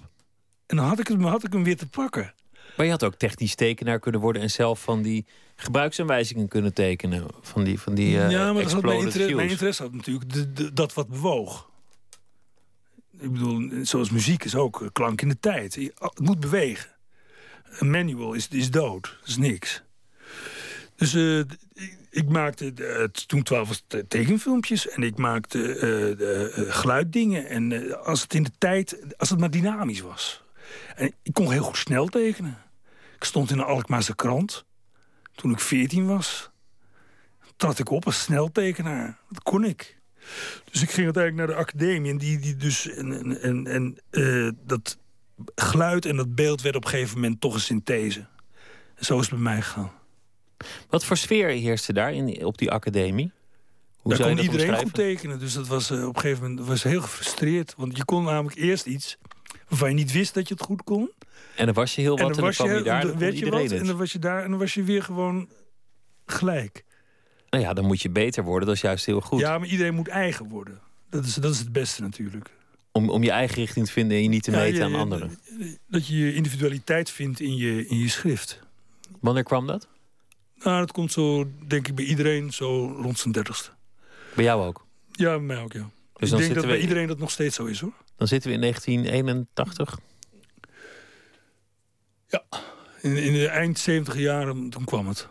En 0.66 0.76
dan 0.76 0.86
had 0.86 0.98
ik, 0.98 1.08
hem, 1.08 1.24
had 1.24 1.44
ik 1.44 1.52
hem 1.52 1.64
weer 1.64 1.76
te 1.76 1.88
pakken. 1.88 2.34
Maar 2.76 2.86
je 2.86 2.92
had 2.92 3.04
ook 3.04 3.14
technisch 3.14 3.54
tekenaar 3.54 3.98
kunnen 3.98 4.20
worden... 4.20 4.42
en 4.42 4.50
zelf 4.50 4.82
van 4.82 5.02
die 5.02 5.26
gebruiksaanwijzingen 5.56 6.48
kunnen 6.48 6.74
tekenen. 6.74 7.26
Van 7.40 7.64
die, 7.64 7.80
van 7.80 7.94
die 7.94 8.16
uh, 8.16 8.30
Ja, 8.30 8.52
maar 8.52 8.62
dat 8.62 8.82
mijn, 8.82 9.00
interesse, 9.00 9.34
mijn 9.34 9.48
interesse 9.48 9.82
had 9.82 9.92
natuurlijk 9.92 10.56
de, 10.56 10.72
dat 10.72 10.94
wat 10.94 11.08
bewoog. 11.08 11.70
Ik 13.18 13.32
bedoel, 13.32 13.70
zoals 13.82 14.10
muziek 14.10 14.44
is 14.44 14.54
ook 14.54 14.90
klank 14.92 15.22
in 15.22 15.28
de 15.28 15.38
tijd. 15.40 15.74
Het 15.74 16.20
moet 16.20 16.40
bewegen. 16.40 16.90
Een 17.64 17.90
manual 17.90 18.32
is, 18.32 18.48
is 18.48 18.70
dood. 18.70 19.16
Dat 19.20 19.28
is 19.28 19.36
niks. 19.36 19.82
Dus 21.02 21.14
uh, 21.14 21.44
ik 22.10 22.28
maakte 22.28 22.72
uh, 22.74 23.04
toen 23.04 23.42
twaalf 23.42 23.82
tekenfilmpjes 24.08 24.88
en 24.88 25.02
ik 25.02 25.16
maakte 25.16 25.58
uh, 25.58 26.72
geluiddingen. 26.72 27.48
En 27.48 27.96
als 28.04 28.22
het 28.22 28.34
in 28.34 28.42
de 28.42 28.50
tijd, 28.58 28.98
als 29.16 29.30
het 29.30 29.38
maar 29.38 29.50
dynamisch 29.50 30.00
was. 30.00 30.42
En 30.94 31.12
ik 31.22 31.32
kon 31.32 31.52
heel 31.52 31.62
goed 31.62 31.76
snel 31.76 32.06
tekenen. 32.06 32.58
Ik 33.16 33.24
stond 33.24 33.50
in 33.50 33.58
een 33.58 33.64
Alkmaarse 33.64 34.14
krant 34.14 34.64
toen 35.34 35.52
ik 35.52 35.60
veertien 35.60 36.06
was. 36.06 36.50
Trad 37.56 37.78
ik 37.78 37.90
op 37.90 38.06
als 38.06 38.22
sneltekenaar. 38.22 39.18
Dat 39.28 39.42
kon 39.42 39.64
ik. 39.64 39.98
Dus 40.70 40.82
ik 40.82 40.90
ging 40.90 41.04
uiteindelijk 41.04 41.36
naar 41.36 41.56
de 41.56 41.62
academie. 41.62 42.10
En, 42.10 42.18
die, 42.18 42.38
die 42.38 42.56
dus, 42.56 42.88
en, 42.88 43.40
en, 43.40 43.66
en 43.66 43.98
dat 44.66 44.98
geluid 45.54 46.06
en 46.06 46.16
dat 46.16 46.34
beeld 46.34 46.62
werd 46.62 46.76
op 46.76 46.84
een 46.84 46.90
gegeven 46.90 47.20
moment 47.20 47.40
toch 47.40 47.54
een 47.54 47.60
synthese. 47.60 48.26
En 48.94 49.04
zo 49.04 49.18
is 49.18 49.20
het 49.20 49.34
bij 49.34 49.52
mij 49.52 49.62
gegaan. 49.62 50.00
Wat 50.88 51.04
voor 51.04 51.16
sfeer 51.16 51.48
heerste 51.48 51.92
daar 51.92 52.12
in, 52.12 52.44
op 52.44 52.58
die 52.58 52.70
academie? 52.70 53.32
Hoe 53.96 54.16
Daar 54.16 54.28
kon 54.28 54.38
iedereen 54.38 54.76
goed 54.76 54.94
tekenen. 54.94 55.38
Dus 55.38 55.52
dat 55.52 55.66
was 55.66 55.90
uh, 55.90 56.08
op 56.08 56.14
een 56.14 56.20
gegeven 56.20 56.42
moment 56.48 56.66
was 56.66 56.82
heel 56.82 57.00
gefrustreerd. 57.00 57.74
Want 57.76 57.96
je 57.96 58.04
kon 58.04 58.24
namelijk 58.24 58.56
eerst 58.56 58.86
iets 58.86 59.16
waarvan 59.68 59.88
je 59.88 59.94
niet 59.94 60.12
wist 60.12 60.34
dat 60.34 60.48
je 60.48 60.54
het 60.54 60.62
goed 60.62 60.82
kon. 60.82 61.10
En 61.56 61.66
dan 61.66 61.74
was 61.74 61.94
je 61.94 62.00
heel 62.00 62.18
wat 62.18 62.28
en 62.28 62.32
dan, 62.32 62.44
was 62.44 62.56
je, 62.56 62.82
daar. 62.82 63.06
Dan 63.06 63.18
werd 63.18 63.38
je 63.38 63.50
wat, 63.50 63.70
en 63.70 63.86
dan 63.86 63.96
was 63.96 64.12
je 64.12 64.18
daar 64.18 64.44
en 64.44 64.50
dan 64.50 64.58
was 64.58 64.74
je 64.74 64.82
weer 64.82 65.02
gewoon 65.02 65.48
gelijk. 66.26 66.84
Nou 67.50 67.64
ja, 67.64 67.72
dan 67.72 67.84
moet 67.84 68.02
je 68.02 68.10
beter 68.10 68.44
worden. 68.44 68.66
Dat 68.66 68.76
is 68.76 68.82
juist 68.82 69.06
heel 69.06 69.20
goed. 69.20 69.40
Ja, 69.40 69.58
maar 69.58 69.68
iedereen 69.68 69.94
moet 69.94 70.08
eigen 70.08 70.48
worden. 70.48 70.80
Dat 71.10 71.24
is, 71.24 71.34
dat 71.34 71.52
is 71.52 71.58
het 71.58 71.72
beste 71.72 72.02
natuurlijk. 72.02 72.50
Om, 72.92 73.10
om 73.10 73.22
je 73.22 73.30
eigen 73.30 73.56
richting 73.56 73.86
te 73.86 73.92
vinden 73.92 74.16
en 74.16 74.22
je 74.22 74.28
niet 74.28 74.42
te 74.42 74.50
meten 74.50 74.84
aan 74.84 74.94
anderen. 74.94 75.38
Dat 75.86 76.06
je 76.06 76.16
je 76.16 76.34
individualiteit 76.34 77.10
vindt 77.10 77.40
in 77.40 77.56
je, 77.56 77.86
in 77.86 77.98
je 77.98 78.08
schrift. 78.08 78.60
Wanneer 79.20 79.42
kwam 79.42 79.66
dat? 79.66 79.88
Nou, 80.64 80.78
dat 80.78 80.92
komt 80.92 81.12
zo, 81.12 81.50
denk 81.66 81.88
ik, 81.88 81.94
bij 81.94 82.04
iedereen 82.04 82.52
zo 82.52 82.96
rond 83.00 83.18
zijn 83.18 83.32
dertigste. 83.32 83.70
Bij 84.34 84.44
jou 84.44 84.66
ook? 84.66 84.86
Ja, 85.10 85.30
bij 85.30 85.46
mij 85.46 85.58
ook, 85.58 85.72
ja. 85.72 85.90
Dus 86.12 86.32
ik 86.32 86.38
denk 86.38 86.54
dat 86.54 86.66
bij 86.66 86.80
iedereen 86.80 87.06
dat 87.06 87.18
nog 87.18 87.30
steeds 87.30 87.56
zo 87.56 87.64
is, 87.64 87.80
hoor. 87.80 87.92
Dan 88.16 88.28
zitten 88.28 88.48
we 88.48 88.54
in 88.54 88.60
1981? 88.60 89.98
Ja, 92.28 92.44
in, 93.00 93.16
in 93.16 93.32
de 93.32 93.48
eind 93.48 93.78
70 93.78 94.16
jaren, 94.16 94.70
toen 94.70 94.84
kwam 94.84 95.08
het. 95.08 95.28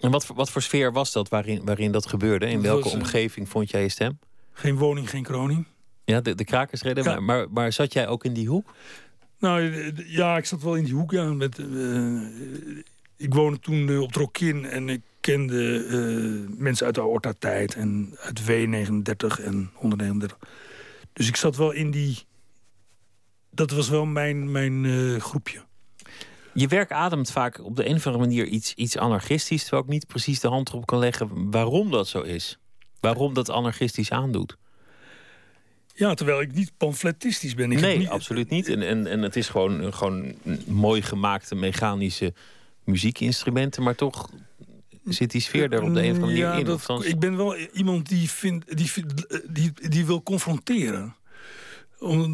En 0.00 0.10
wat, 0.10 0.26
wat 0.26 0.50
voor 0.50 0.62
sfeer 0.62 0.92
was 0.92 1.12
dat 1.12 1.28
waarin, 1.28 1.64
waarin 1.64 1.92
dat 1.92 2.06
gebeurde? 2.06 2.46
In 2.46 2.62
welke 2.62 2.88
eh, 2.88 2.94
omgeving 2.94 3.48
vond 3.48 3.70
jij 3.70 3.82
je 3.82 3.88
stem? 3.88 4.18
Geen 4.52 4.76
woning, 4.76 5.10
geen 5.10 5.22
kroning. 5.22 5.66
Ja, 6.04 6.20
de, 6.20 6.34
de 6.34 6.44
krakers 6.44 6.82
redden. 6.82 7.04
Maar, 7.04 7.22
maar, 7.22 7.50
maar, 7.50 7.72
zat 7.72 7.92
jij 7.92 8.08
ook 8.08 8.24
in 8.24 8.32
die 8.32 8.48
hoek? 8.48 8.74
Nou, 9.38 9.92
ja, 10.06 10.36
ik 10.36 10.44
zat 10.44 10.62
wel 10.62 10.74
in 10.74 10.84
die 10.84 10.94
hoek, 10.94 11.10
ja. 11.10 11.24
Met, 11.24 11.58
uh, 11.58 12.28
ik 13.22 13.34
woonde 13.34 13.58
toen 13.58 13.88
uh, 13.88 14.00
op 14.00 14.14
Rokin 14.14 14.64
en 14.64 14.88
ik 14.88 15.00
kende 15.20 15.84
uh, 15.84 16.56
mensen 16.58 16.86
uit 16.86 16.94
de 16.94 17.00
Aorta-tijd 17.00 17.74
en 17.74 18.16
uit 18.18 18.40
W39 18.42 19.44
en 19.44 19.70
139. 19.74 20.38
Dus 21.12 21.28
ik 21.28 21.36
zat 21.36 21.56
wel 21.56 21.70
in 21.70 21.90
die... 21.90 22.18
Dat 23.50 23.70
was 23.70 23.88
wel 23.88 24.04
mijn, 24.04 24.50
mijn 24.50 24.84
uh, 24.84 25.20
groepje. 25.20 25.62
Je 26.54 26.68
werk 26.68 26.92
ademt 26.92 27.30
vaak 27.30 27.64
op 27.64 27.76
de 27.76 27.88
een 27.88 27.94
of 27.94 28.06
andere 28.06 28.24
manier 28.24 28.46
iets, 28.46 28.74
iets 28.74 28.96
anarchistisch... 28.98 29.62
terwijl 29.62 29.82
ik 29.82 29.88
niet 29.88 30.06
precies 30.06 30.40
de 30.40 30.48
hand 30.48 30.68
erop 30.68 30.86
kan 30.86 30.98
leggen 30.98 31.50
waarom 31.50 31.90
dat 31.90 32.08
zo 32.08 32.20
is. 32.20 32.58
Waarom 33.00 33.34
dat 33.34 33.50
anarchistisch 33.50 34.10
aandoet. 34.10 34.56
Ja, 35.94 36.14
terwijl 36.14 36.40
ik 36.40 36.54
niet 36.54 36.72
pamfletistisch 36.76 37.54
ben. 37.54 37.72
Ik 37.72 37.80
nee, 37.80 37.98
niet... 37.98 38.08
absoluut 38.08 38.48
niet. 38.48 38.68
En, 38.68 38.82
en, 38.82 39.06
en 39.06 39.22
het 39.22 39.36
is 39.36 39.48
gewoon, 39.48 39.94
gewoon 39.94 40.34
mooi 40.66 41.02
gemaakte 41.02 41.54
mechanische 41.54 42.32
muziekinstrumenten, 42.84 43.82
maar 43.82 43.94
toch 43.94 44.30
zit 45.04 45.30
die 45.30 45.40
sfeer 45.40 45.72
er 45.72 45.82
op 45.82 45.94
de 45.94 46.02
een 46.02 46.10
of 46.10 46.22
andere 46.22 46.42
manier 46.42 46.58
in. 46.58 46.64
Dat, 46.64 47.04
Ik 47.04 47.18
ben 47.18 47.36
wel 47.36 47.56
iemand 47.56 48.08
die, 48.08 48.30
vindt, 48.30 48.76
die, 48.76 48.90
die, 49.48 49.72
die 49.88 50.06
wil 50.06 50.22
confronteren. 50.22 51.14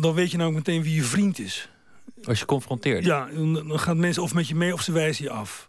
Dan 0.00 0.14
weet 0.14 0.30
je 0.30 0.36
nou 0.36 0.52
meteen 0.52 0.82
wie 0.82 0.94
je 0.94 1.02
vriend 1.02 1.38
is. 1.38 1.68
Als 2.24 2.38
je 2.38 2.44
confronteert? 2.44 3.04
Ja, 3.04 3.28
dan 3.34 3.78
gaan 3.78 4.00
mensen 4.00 4.22
of 4.22 4.34
met 4.34 4.48
je 4.48 4.54
mee 4.54 4.72
of 4.72 4.82
ze 4.82 4.92
wijzen 4.92 5.24
je 5.24 5.30
af. 5.30 5.68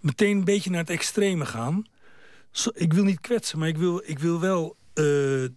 Meteen 0.00 0.36
een 0.36 0.44
beetje 0.44 0.70
naar 0.70 0.80
het 0.80 0.90
extreme 0.90 1.46
gaan. 1.46 1.86
Ik 2.74 2.92
wil 2.92 3.04
niet 3.04 3.20
kwetsen, 3.20 3.58
maar 3.58 3.68
ik 3.68 3.76
wil, 3.76 4.02
ik 4.04 4.18
wil 4.18 4.40
wel 4.40 4.76
uh, 4.94 5.42
uh, 5.42 5.48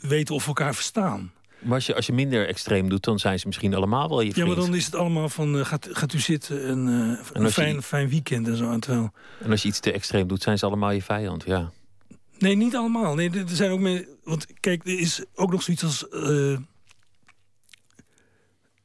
weten 0.00 0.34
of 0.34 0.42
we 0.42 0.48
elkaar 0.48 0.74
verstaan. 0.74 1.32
Maar 1.60 1.74
als 1.74 1.86
je, 1.86 1.94
als 1.94 2.06
je 2.06 2.12
minder 2.12 2.46
extreem 2.46 2.88
doet, 2.88 3.04
dan 3.04 3.18
zijn 3.18 3.38
ze 3.38 3.46
misschien 3.46 3.74
allemaal 3.74 4.08
wel 4.08 4.20
je 4.20 4.32
vriend. 4.32 4.48
Ja, 4.48 4.54
maar 4.54 4.64
dan 4.64 4.74
is 4.74 4.84
het 4.84 4.94
allemaal 4.94 5.28
van, 5.28 5.56
uh, 5.56 5.64
gaat, 5.64 5.88
gaat 5.90 6.12
u 6.12 6.18
zitten 6.18 6.66
en, 6.66 6.86
uh, 6.86 6.92
en 6.92 7.44
een 7.44 7.50
fijn, 7.50 7.82
fijn 7.82 8.08
weekend 8.08 8.46
en 8.46 8.56
zo. 8.56 8.78
Terwijl... 8.78 9.12
En 9.40 9.50
als 9.50 9.62
je 9.62 9.68
iets 9.68 9.80
te 9.80 9.92
extreem 9.92 10.28
doet, 10.28 10.42
zijn 10.42 10.58
ze 10.58 10.66
allemaal 10.66 10.90
je 10.90 11.02
vijand, 11.02 11.44
ja. 11.44 11.72
Nee, 12.38 12.56
niet 12.56 12.76
allemaal. 12.76 13.14
Nee, 13.14 13.30
er 13.30 13.44
zijn 13.46 13.70
ook 13.70 13.80
meer... 13.80 14.08
Want 14.24 14.46
kijk, 14.60 14.86
er 14.86 14.98
is 14.98 15.24
ook 15.34 15.50
nog 15.50 15.62
zoiets 15.62 15.84
als 15.84 16.06
uh, 16.10 16.58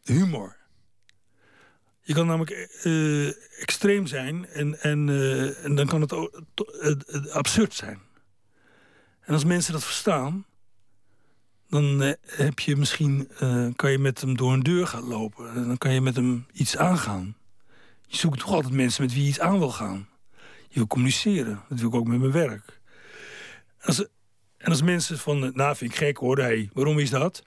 humor. 0.04 0.56
Je 2.02 2.14
kan 2.14 2.28
namelijk 2.28 2.80
uh, 2.84 3.28
extreem 3.62 4.08
zijn 4.08 4.46
en, 4.48 4.82
en, 4.82 5.08
uh, 5.08 5.66
en 5.66 5.76
dan 5.76 5.88
kan 5.88 6.02
het 6.02 6.14
ook 6.14 6.44
absurd 7.32 7.74
zijn. 7.74 8.00
En 9.22 9.34
als 9.34 9.44
mensen 9.44 9.74
dat 9.74 9.84
verstaan, 9.84 10.46
dan 11.70 12.04
uh, 12.04 12.12
heb 12.26 12.60
je 12.60 12.76
misschien, 12.76 13.30
kan 13.76 13.92
je 13.92 14.00
met 14.00 14.22
hem 14.22 14.38
door 14.38 14.54
een 14.54 14.64
deur 14.64 14.88
gaan 14.88 15.08
lopen. 15.08 15.54
En 15.54 15.68
dan 15.68 15.78
kan 15.78 15.94
je 15.94 16.02
met 16.02 16.16
hem 16.16 16.46
iets 16.54 16.78
aangaan. 16.78 17.36
Je 18.08 18.18
zoekt 18.18 18.40
toch 18.40 18.54
altijd 18.54 18.74
mensen 18.74 19.04
met 19.04 19.14
wie 19.14 19.24
je 19.24 19.30
iets 19.30 19.40
aan 19.40 19.60
wil 19.60 19.72
gaan. 19.72 20.08
Je 20.68 20.76
wil 20.82 20.88
communiceren. 20.88 21.62
Dat 21.70 21.78
doe 21.78 21.88
ik 21.88 21.96
ook 21.96 22.08
met 22.08 22.20
mijn 22.20 22.32
werk. 22.32 22.80
Als, 23.82 24.06
en 24.58 24.70
als 24.70 24.82
mensen 24.82 25.18
van, 25.20 25.52
nou 25.54 25.76
vind 25.76 25.92
ik 25.92 25.98
gek 25.98 26.18
hoor, 26.18 26.38
hey, 26.38 26.70
waarom 26.74 27.00
is 27.00 27.10
dat? 27.10 27.44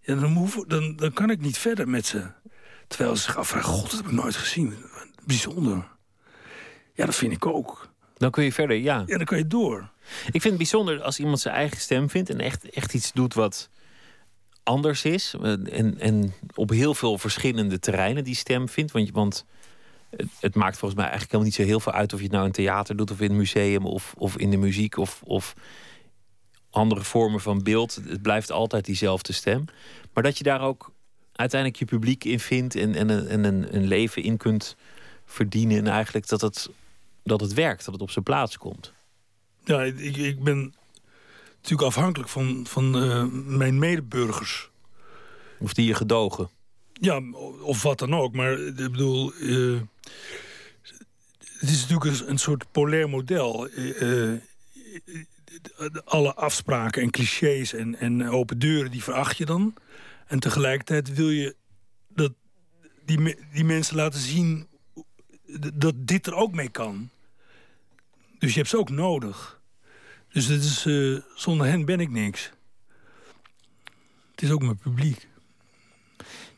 Ja, 0.00 0.14
dan, 0.14 0.32
hoef, 0.32 0.64
dan, 0.66 0.96
dan 0.96 1.12
kan 1.12 1.30
ik 1.30 1.40
niet 1.40 1.58
verder 1.58 1.88
met 1.88 2.06
ze. 2.06 2.26
Terwijl 2.86 3.16
ze 3.16 3.22
zich 3.22 3.36
afvragen, 3.36 3.68
god, 3.68 3.90
dat 3.90 4.00
heb 4.00 4.06
ik 4.06 4.12
nooit 4.12 4.36
gezien. 4.36 4.74
Bijzonder. 5.24 5.88
Ja, 6.94 7.04
dat 7.06 7.14
vind 7.14 7.32
ik 7.32 7.46
ook. 7.46 7.88
Dan 8.16 8.30
kun 8.30 8.44
je 8.44 8.52
verder, 8.52 8.76
ja. 8.76 9.02
Ja, 9.06 9.16
dan 9.16 9.26
kan 9.26 9.38
je 9.38 9.46
door. 9.46 9.90
Ik 10.26 10.40
vind 10.40 10.44
het 10.44 10.56
bijzonder 10.56 11.02
als 11.02 11.18
iemand 11.18 11.40
zijn 11.40 11.54
eigen 11.54 11.80
stem 11.80 12.10
vindt... 12.10 12.30
en 12.30 12.40
echt, 12.40 12.70
echt 12.70 12.94
iets 12.94 13.12
doet 13.12 13.34
wat 13.34 13.70
anders 14.62 15.04
is. 15.04 15.34
En, 15.42 15.98
en 15.98 16.34
op 16.54 16.70
heel 16.70 16.94
veel 16.94 17.18
verschillende 17.18 17.78
terreinen 17.78 18.24
die 18.24 18.34
stem 18.34 18.68
vindt. 18.68 18.92
Want, 18.92 19.10
want 19.10 19.44
het, 20.10 20.28
het, 20.40 20.54
maakt 20.54 20.78
volgens 20.78 21.00
mij 21.00 21.10
eigenlijk 21.10 21.32
helemaal 21.32 21.52
niet 21.52 21.54
zo 21.60 21.72
heel 21.72 21.80
veel 21.80 21.92
uit... 21.92 22.12
of 22.12 22.18
je 22.18 22.24
het 22.24 22.34
nou 22.34 22.46
in 22.46 22.52
theater 22.52 22.96
doet 22.96 23.10
of 23.10 23.20
in 23.20 23.30
een 23.30 23.36
museum 23.36 23.86
of, 23.86 24.14
of 24.18 24.36
in 24.36 24.50
de 24.50 24.56
muziek... 24.56 24.96
of, 24.96 25.22
of 25.24 25.54
andere 26.70 27.02
vormen 27.02 27.40
van 27.40 27.62
beeld. 27.62 27.94
Het 28.08 28.22
blijft 28.22 28.50
altijd 28.50 28.84
diezelfde 28.84 29.32
stem. 29.32 29.64
Maar 30.12 30.22
dat 30.22 30.38
je 30.38 30.44
daar 30.44 30.60
ook 30.60 30.92
uiteindelijk 31.32 31.80
je 31.80 31.86
publiek 31.86 32.24
in 32.24 32.40
vindt 32.40 32.74
en, 32.74 32.94
en, 32.94 33.28
en 33.28 33.44
een, 33.44 33.76
een 33.76 33.86
leven 33.86 34.22
in 34.22 34.36
kunt 34.36 34.76
verdienen. 35.24 35.76
En 35.76 35.86
eigenlijk 35.86 36.28
dat 36.28 36.40
het, 36.40 36.68
dat 37.22 37.40
het 37.40 37.54
werkt, 37.54 37.84
dat 37.84 37.94
het 37.94 38.02
op 38.02 38.10
zijn 38.10 38.24
plaats 38.24 38.58
komt. 38.58 38.92
Ja, 39.66 39.82
ik, 39.82 40.16
ik 40.16 40.42
ben 40.42 40.74
natuurlijk 41.56 41.88
afhankelijk 41.88 42.28
van, 42.28 42.66
van 42.68 43.02
uh, 43.02 43.24
mijn 43.32 43.78
medeburgers. 43.78 44.70
Of 45.58 45.74
die 45.74 45.86
je 45.86 45.94
gedogen. 45.94 46.48
Ja, 46.92 47.22
of 47.62 47.82
wat 47.82 47.98
dan 47.98 48.14
ook. 48.14 48.34
Maar 48.34 48.58
ik 48.58 48.74
bedoel, 48.74 49.32
uh, 49.34 49.80
het 51.40 51.70
is 51.70 51.86
natuurlijk 51.86 52.20
een, 52.20 52.30
een 52.30 52.38
soort 52.38 52.72
polair 52.72 53.08
model. 53.08 53.68
Uh, 53.70 54.32
alle 56.04 56.34
afspraken 56.34 57.02
en 57.02 57.10
clichés 57.10 57.72
en, 57.72 57.98
en 57.98 58.28
open 58.28 58.58
deuren, 58.58 58.90
die 58.90 59.02
veracht 59.02 59.36
je 59.36 59.44
dan. 59.44 59.74
En 60.26 60.38
tegelijkertijd 60.38 61.14
wil 61.14 61.30
je 61.30 61.54
dat 62.08 62.32
die, 63.04 63.36
die 63.52 63.64
mensen 63.64 63.96
laten 63.96 64.20
zien 64.20 64.68
dat 65.74 65.94
dit 65.96 66.26
er 66.26 66.34
ook 66.34 66.54
mee 66.54 66.68
kan. 66.68 67.10
Dus 68.38 68.52
je 68.52 68.58
hebt 68.58 68.70
ze 68.70 68.78
ook 68.78 68.90
nodig. 68.90 69.55
Dus 70.36 70.46
het 70.46 70.64
is, 70.64 70.84
uh, 70.86 71.20
zonder 71.34 71.66
hen 71.66 71.84
ben 71.84 72.00
ik 72.00 72.10
niks. 72.10 72.50
Het 74.30 74.42
is 74.42 74.50
ook 74.50 74.62
mijn 74.62 74.78
publiek. 74.78 75.28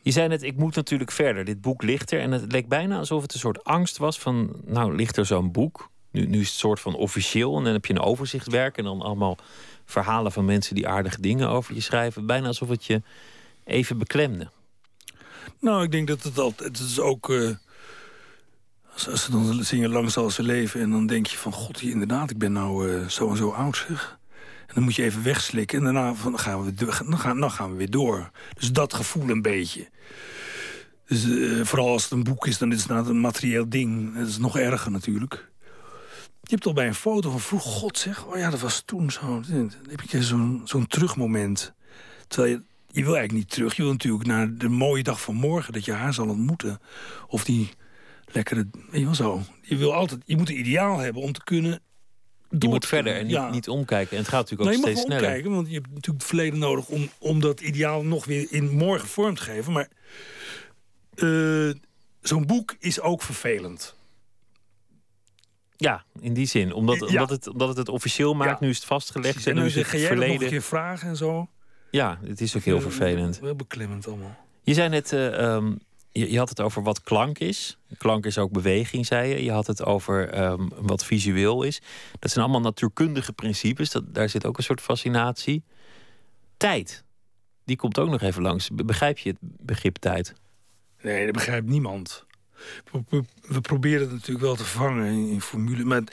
Je 0.01 0.11
zei 0.11 0.27
net, 0.27 0.43
ik 0.43 0.55
moet 0.55 0.75
natuurlijk 0.75 1.11
verder. 1.11 1.45
Dit 1.45 1.61
boek 1.61 1.83
ligt 1.83 2.11
er. 2.11 2.19
En 2.19 2.31
het 2.31 2.51
leek 2.51 2.67
bijna 2.67 2.97
alsof 2.97 3.21
het 3.21 3.33
een 3.33 3.39
soort 3.39 3.63
angst 3.63 3.97
was 3.97 4.19
van... 4.19 4.61
nou, 4.65 4.95
ligt 4.95 5.17
er 5.17 5.25
zo'n 5.25 5.51
boek? 5.51 5.89
Nu, 6.11 6.25
nu 6.25 6.39
is 6.39 6.49
het 6.49 6.57
soort 6.57 6.79
van 6.79 6.95
officieel. 6.95 7.57
En 7.57 7.63
dan 7.63 7.73
heb 7.73 7.85
je 7.85 7.93
een 7.93 7.99
overzichtwerk. 7.99 8.77
En 8.77 8.83
dan 8.83 9.01
allemaal 9.01 9.37
verhalen 9.85 10.31
van 10.31 10.45
mensen 10.45 10.75
die 10.75 10.87
aardige 10.87 11.21
dingen 11.21 11.49
over 11.49 11.73
je 11.73 11.81
schrijven. 11.81 12.25
Bijna 12.25 12.47
alsof 12.47 12.69
het 12.69 12.85
je 12.85 13.01
even 13.63 13.97
beklemde? 13.97 14.49
Nou, 15.59 15.83
ik 15.83 15.91
denk 15.91 16.07
dat 16.07 16.23
het 16.23 16.37
altijd... 16.37 16.77
Het 16.77 16.87
is 16.87 16.99
ook... 16.99 17.29
Uh, 17.29 17.55
als, 19.07 19.23
ze 19.23 19.31
dan 19.31 19.63
zingen 19.63 19.89
Lang 19.89 20.11
zal 20.11 20.29
ze 20.29 20.43
leven... 20.43 20.81
en 20.81 20.91
dan 20.91 21.07
denk 21.07 21.27
je 21.27 21.37
van... 21.37 21.51
God, 21.51 21.81
inderdaad, 21.81 22.29
ik 22.29 22.37
ben 22.37 22.51
nou 22.51 22.89
uh, 22.89 23.07
zo 23.07 23.29
en 23.29 23.37
zo 23.37 23.49
oud, 23.49 23.85
zeg. 23.87 24.19
En 24.67 24.75
dan 24.75 24.83
moet 24.83 24.95
je 24.95 25.03
even 25.03 25.23
wegslikken. 25.23 25.77
En 25.77 25.83
daarna 25.83 26.13
van, 26.13 26.39
gaan, 26.39 26.65
we, 26.65 26.73
dan 26.73 27.19
gaan, 27.19 27.39
dan 27.39 27.51
gaan 27.51 27.71
we 27.71 27.77
weer 27.77 27.89
door. 27.89 28.31
Dus 28.53 28.71
dat 28.71 28.93
gevoel 28.93 29.29
een 29.29 29.41
beetje. 29.41 29.89
Dus 31.05 31.25
uh, 31.25 31.65
vooral 31.65 31.87
als 31.87 32.03
het 32.03 32.11
een 32.11 32.23
boek 32.23 32.47
is, 32.47 32.57
dan 32.57 32.71
is 32.71 32.83
het 32.83 33.07
een 33.07 33.21
materieel 33.21 33.69
ding. 33.69 34.17
Dat 34.17 34.27
is 34.27 34.37
nog 34.37 34.57
erger 34.57 34.91
natuurlijk. 34.91 35.47
Je 36.41 36.55
hebt 36.55 36.65
al 36.65 36.73
bij 36.73 36.87
een 36.87 36.95
foto 36.95 37.29
van 37.31 37.39
vroeg, 37.39 37.63
god 37.63 37.97
zeg, 37.97 38.25
oh 38.25 38.37
ja, 38.37 38.49
dat 38.49 38.59
was 38.59 38.81
toen 38.85 39.11
zo. 39.11 39.41
Dan 39.47 39.71
heb 39.89 40.01
je 40.01 40.23
zo'n 40.23 40.61
zo'n 40.63 40.87
terugmoment. 40.87 41.73
Terwijl 42.27 42.53
je 42.53 42.61
je 42.91 43.03
wil 43.03 43.15
eigenlijk 43.15 43.45
niet 43.45 43.55
terug. 43.55 43.75
Je 43.75 43.81
wil 43.81 43.91
natuurlijk 43.91 44.25
naar 44.25 44.57
de 44.57 44.69
mooie 44.69 45.03
dag 45.03 45.21
van 45.21 45.35
morgen 45.35 45.73
dat 45.73 45.85
je 45.85 45.91
haar 45.91 46.13
zal 46.13 46.27
ontmoeten. 46.27 46.79
Of 47.27 47.43
die 47.43 47.69
lekkere, 48.31 48.67
weet 48.71 48.99
je 48.99 49.05
wel 49.05 49.15
zo. 49.15 49.41
Je, 49.61 49.75
wil 49.75 49.93
altijd, 49.93 50.21
je 50.25 50.37
moet 50.37 50.49
een 50.49 50.59
ideaal 50.59 50.97
hebben 50.97 51.21
om 51.21 51.31
te 51.31 51.43
kunnen 51.43 51.81
je 52.49 52.67
moet 52.67 52.85
verder 52.85 53.15
en 53.15 53.27
niet, 53.27 53.51
niet, 53.51 53.69
omkijken. 53.69 54.11
En 54.11 54.23
het 54.23 54.27
gaat 54.27 54.49
natuurlijk 54.49 54.69
ook 54.69 54.83
steeds 54.83 55.01
sneller. 55.01 55.23
Omkijken, 55.23 55.51
want 55.51 55.67
je 55.67 55.73
hebt 55.73 55.87
natuurlijk 55.87 56.17
het 56.17 56.27
verleden 56.27 56.59
nodig 56.59 56.87
om, 56.87 57.09
om 57.19 57.39
dat 57.39 57.59
ideaal 57.59 58.03
nog 58.03 58.25
weer 58.25 58.47
in 58.49 58.69
morgen 58.69 59.07
vorm 59.07 59.35
te 59.35 59.41
geven. 59.41 59.73
Maar 59.73 59.87
uh, 61.15 61.73
zo'n 62.21 62.45
boek 62.45 62.75
is 62.79 63.01
ook 63.01 63.21
vervelend. 63.21 63.95
Ja, 65.77 66.03
in 66.19 66.33
die 66.33 66.45
zin. 66.45 66.73
Omdat, 66.73 67.01
omdat, 67.01 67.29
het, 67.29 67.47
omdat 67.47 67.67
het 67.67 67.77
het 67.77 67.89
officieel 67.89 68.33
maakt. 68.33 68.59
Nu 68.59 68.69
is 68.69 68.75
het 68.75 68.85
vastgelegd. 68.85 69.47
En 69.47 69.55
nu 69.55 69.65
is 69.65 69.75
het 69.75 69.87
verleden. 69.87 70.33
Nog 70.33 70.41
een 70.41 70.47
keer 70.47 70.61
vragen 70.61 71.09
en 71.09 71.17
zo. 71.17 71.47
Ja, 71.91 72.19
het 72.23 72.41
is 72.41 72.55
ook 72.55 72.63
heel 72.63 72.81
vervelend. 72.81 73.39
Wel 73.39 73.55
beklemmend 73.55 74.07
allemaal. 74.07 74.37
Je 74.63 74.73
zei 74.73 74.89
net, 74.89 75.11
uh, 75.11 75.53
um, 75.53 75.79
je, 76.11 76.31
je, 76.31 76.37
had 76.37 76.49
het 76.49 76.61
over 76.61 76.83
wat 76.83 77.03
klank 77.03 77.39
is. 77.39 77.77
Klank 77.97 78.25
is 78.25 78.37
ook 78.37 78.51
beweging, 78.51 79.05
zei 79.05 79.29
je. 79.29 79.43
Je 79.43 79.51
had 79.51 79.67
het 79.67 79.85
over 79.85 80.43
um, 80.43 80.69
wat 80.75 81.05
visueel 81.05 81.63
is. 81.63 81.81
Dat 82.19 82.31
zijn 82.31 82.43
allemaal 82.43 82.61
natuurkundige 82.61 83.33
principes. 83.33 83.91
Dat, 83.91 84.13
daar 84.13 84.29
zit 84.29 84.45
ook 84.45 84.57
een 84.57 84.63
soort 84.63 84.81
fascinatie. 84.81 85.63
Tijd, 86.57 87.03
die 87.65 87.75
komt 87.75 87.99
ook 87.99 88.09
nog 88.09 88.21
even 88.21 88.41
langs. 88.41 88.69
Begrijp 88.73 89.17
je 89.17 89.29
het 89.29 89.39
begrip 89.41 89.95
tijd? 89.95 90.33
Nee, 91.01 91.25
dat 91.25 91.33
begrijpt 91.33 91.67
niemand. 91.67 92.25
We, 93.41 93.61
proberen 93.61 94.01
het 94.01 94.11
natuurlijk 94.11 94.45
wel 94.45 94.55
te 94.55 94.65
vangen 94.65 95.05
in, 95.29 95.41
formule. 95.41 95.83
Maar 95.83 96.03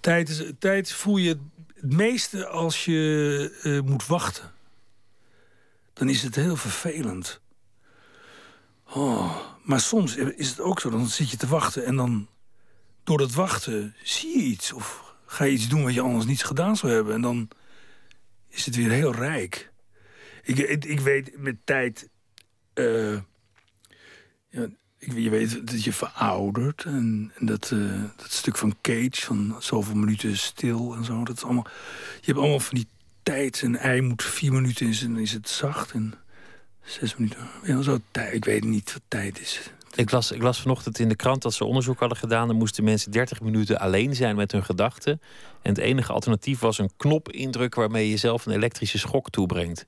tijd, 0.00 0.28
is, 0.28 0.42
tijd 0.58 0.92
voel 0.92 1.16
je 1.16 1.38
het 1.74 1.92
meeste 1.92 2.46
als 2.46 2.84
je 2.84 3.60
uh, 3.64 3.80
moet 3.80 4.06
wachten 4.06 4.56
dan 5.98 6.08
is 6.08 6.22
het 6.22 6.34
heel 6.34 6.56
vervelend. 6.56 7.40
Oh, 8.94 9.36
maar 9.62 9.80
soms 9.80 10.16
is 10.16 10.48
het 10.48 10.60
ook 10.60 10.80
zo, 10.80 10.90
dan 10.90 11.06
zit 11.06 11.30
je 11.30 11.36
te 11.36 11.46
wachten 11.46 11.84
en 11.84 11.96
dan 11.96 12.28
door 13.04 13.20
het 13.20 13.34
wachten 13.34 13.94
zie 14.02 14.38
je 14.38 14.44
iets. 14.44 14.72
Of 14.72 15.14
ga 15.26 15.44
je 15.44 15.52
iets 15.52 15.68
doen 15.68 15.82
wat 15.82 15.94
je 15.94 16.00
anders 16.00 16.26
niet 16.26 16.44
gedaan 16.44 16.76
zou 16.76 16.92
hebben. 16.92 17.14
En 17.14 17.20
dan 17.20 17.48
is 18.48 18.64
het 18.64 18.76
weer 18.76 18.90
heel 18.90 19.14
rijk. 19.14 19.72
Ik, 20.42 20.58
ik, 20.84 21.00
weet 21.00 21.38
met 21.38 21.56
tijd... 21.64 22.08
Uh, 22.74 23.18
ja, 24.48 24.66
je 24.98 25.30
weet 25.30 25.66
dat 25.66 25.84
je 25.84 25.92
veroudert. 25.92 26.84
En, 26.84 27.32
en 27.34 27.46
dat, 27.46 27.70
uh, 27.70 28.02
dat 28.16 28.32
stuk 28.32 28.56
van 28.56 28.76
Cage, 28.82 29.20
van 29.24 29.56
zoveel 29.58 29.94
minuten 29.94 30.36
stil 30.36 30.94
en 30.94 31.04
zo. 31.04 31.24
Dat 31.24 31.36
is 31.36 31.44
allemaal, 31.44 31.66
je 32.20 32.26
hebt 32.26 32.38
allemaal 32.38 32.60
van 32.60 32.76
die 32.76 32.88
tijd. 33.22 33.62
Een 33.62 33.76
ei 33.76 34.00
moet 34.00 34.22
vier 34.22 34.52
minuten 34.52 34.86
is 34.86 35.02
en 35.02 35.16
is 35.16 35.32
het 35.32 35.48
zacht. 35.48 35.92
En 35.92 36.14
zes 36.90 37.16
minuten. 37.16 37.48
Ja, 37.62 37.82
zo 37.82 37.98
tijd. 38.10 38.34
Ik 38.34 38.44
weet 38.44 38.64
niet 38.64 38.92
wat 38.92 39.02
tijd 39.08 39.40
is. 39.40 39.70
Ik 39.94 40.10
las, 40.10 40.32
ik 40.32 40.42
las 40.42 40.60
vanochtend 40.60 40.98
in 40.98 41.08
de 41.08 41.16
krant 41.16 41.42
dat 41.42 41.54
ze 41.54 41.64
onderzoek 41.64 41.98
hadden 41.98 42.18
gedaan. 42.18 42.46
Dan 42.46 42.56
moesten 42.56 42.84
mensen 42.84 43.10
30 43.10 43.40
minuten 43.40 43.78
alleen 43.78 44.14
zijn 44.14 44.36
met 44.36 44.52
hun 44.52 44.64
gedachten. 44.64 45.20
En 45.62 45.70
het 45.70 45.78
enige 45.78 46.12
alternatief 46.12 46.58
was 46.58 46.78
een 46.78 46.90
knop 46.96 47.32
indrukken 47.32 47.80
waarmee 47.80 48.04
je 48.04 48.10
jezelf 48.10 48.46
een 48.46 48.52
elektrische 48.52 48.98
schok 48.98 49.30
toebrengt. 49.30 49.86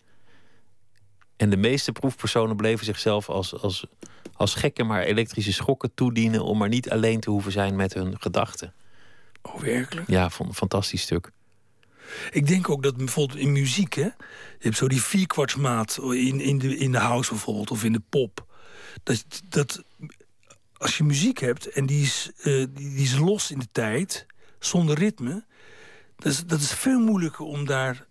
En 1.37 1.51
de 1.51 1.57
meeste 1.57 1.93
proefpersonen 1.93 2.57
bleven 2.57 2.85
zichzelf 2.85 3.29
als, 3.29 3.63
als, 3.63 3.87
als 4.33 4.55
gekken 4.55 4.87
maar 4.87 5.03
elektrische 5.03 5.53
schokken 5.53 5.95
toedienen 5.95 6.45
om 6.45 6.59
maar 6.59 6.69
niet 6.69 6.91
alleen 6.91 7.21
te 7.21 7.31
hoeven 7.31 7.53
zijn 7.53 7.77
met 7.77 7.95
hun 7.95 8.21
gedachten. 8.21 8.75
Oh, 9.43 9.61
werkelijk? 9.61 10.09
Ja, 10.09 10.31
vond 10.31 10.49
een 10.49 10.55
fantastisch 10.55 11.03
stuk. 11.03 11.31
Ik 12.31 12.47
denk 12.47 12.69
ook 12.69 12.83
dat 12.83 12.97
bijvoorbeeld 12.97 13.39
in 13.39 13.53
muziek, 13.53 13.95
hè, 13.95 14.03
je 14.03 14.13
hebt 14.59 14.77
zo 14.77 14.89
die 14.89 15.03
vierkwartsmaat 15.03 15.99
in, 16.03 16.41
in, 16.41 16.59
de, 16.59 16.77
in 16.77 16.93
de 16.93 16.99
house 16.99 17.31
bijvoorbeeld, 17.31 17.71
of 17.71 17.85
in 17.85 17.93
de 17.93 18.03
pop. 18.09 18.47
Dat, 19.03 19.25
dat 19.49 19.83
als 20.81 20.97
je 20.97 21.05
muziek 21.05 21.39
hebt 21.39 21.67
en 21.67 21.87
die 21.87 22.03
is, 22.03 22.31
uh, 22.45 22.67
die, 22.71 22.97
is 22.97 23.17
los 23.17 23.51
in 23.51 23.59
de 23.59 23.69
tijd, 23.73 24.27
zonder 24.59 24.99
ritme, 24.99 25.45
dat 26.17 26.33
is, 26.33 26.45
dat 26.47 26.61
is 26.61 26.73
veel 26.73 27.01
moeilijker 27.01 27.45
om 27.45 27.67
daar 27.67 28.07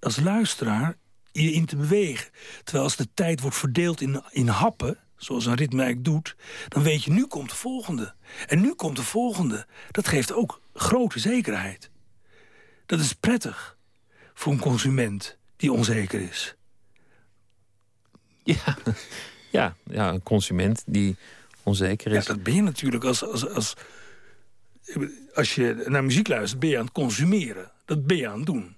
als 0.00 0.20
luisteraar 0.20 0.96
je 1.32 1.52
in 1.52 1.66
te 1.66 1.76
bewegen. 1.76 2.30
Terwijl 2.64 2.84
als 2.84 2.96
de 2.96 3.08
tijd 3.14 3.40
wordt 3.40 3.56
verdeeld 3.56 4.00
in, 4.00 4.22
in 4.30 4.48
happen, 4.48 4.98
zoals 5.16 5.46
een 5.46 5.54
ritme 5.54 5.82
eigenlijk 5.82 6.14
doet, 6.14 6.36
dan 6.68 6.82
weet 6.82 7.04
je 7.04 7.12
nu 7.12 7.26
komt 7.26 7.48
de 7.48 7.56
volgende. 7.56 8.14
En 8.46 8.60
nu 8.60 8.74
komt 8.74 8.96
de 8.96 9.02
volgende. 9.02 9.66
Dat 9.90 10.08
geeft 10.08 10.32
ook 10.32 10.60
grote 10.74 11.18
zekerheid. 11.18 11.90
Dat 12.92 13.00
is 13.00 13.12
prettig 13.12 13.76
voor 14.34 14.52
een 14.52 14.58
consument 14.58 15.38
die 15.56 15.72
onzeker 15.72 16.20
is. 16.20 16.54
Ja, 18.42 18.76
ja, 19.50 19.76
ja 19.84 20.08
een 20.08 20.22
consument 20.22 20.82
die 20.86 21.16
onzeker 21.62 22.12
is. 22.12 22.26
Ja, 22.26 22.32
dat 22.32 22.42
ben 22.42 22.54
je 22.54 22.62
natuurlijk 22.62 23.04
als, 23.04 23.24
als, 23.24 23.48
als, 23.48 23.74
als 25.34 25.54
je 25.54 25.84
naar 25.86 26.04
muziek 26.04 26.28
luistert, 26.28 26.60
ben 26.60 26.70
je 26.70 26.78
aan 26.78 26.84
het 26.84 26.92
consumeren. 26.92 27.70
Dat 27.84 28.06
ben 28.06 28.16
je 28.16 28.28
aan 28.28 28.36
het 28.36 28.46
doen. 28.46 28.76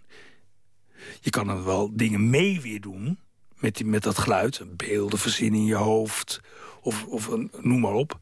Je 1.20 1.30
kan 1.30 1.46
dan 1.46 1.64
wel 1.64 1.96
dingen 1.96 2.30
mee 2.30 2.60
weer 2.60 2.80
doen 2.80 3.18
met, 3.54 3.76
die, 3.76 3.86
met 3.86 4.02
dat 4.02 4.18
geluid. 4.18 4.76
Beelden 4.76 5.18
verzinnen 5.18 5.60
in 5.60 5.66
je 5.66 5.74
hoofd 5.74 6.40
of, 6.80 7.04
of 7.04 7.26
een, 7.26 7.50
noem 7.60 7.80
maar 7.80 7.94
op. 7.94 8.18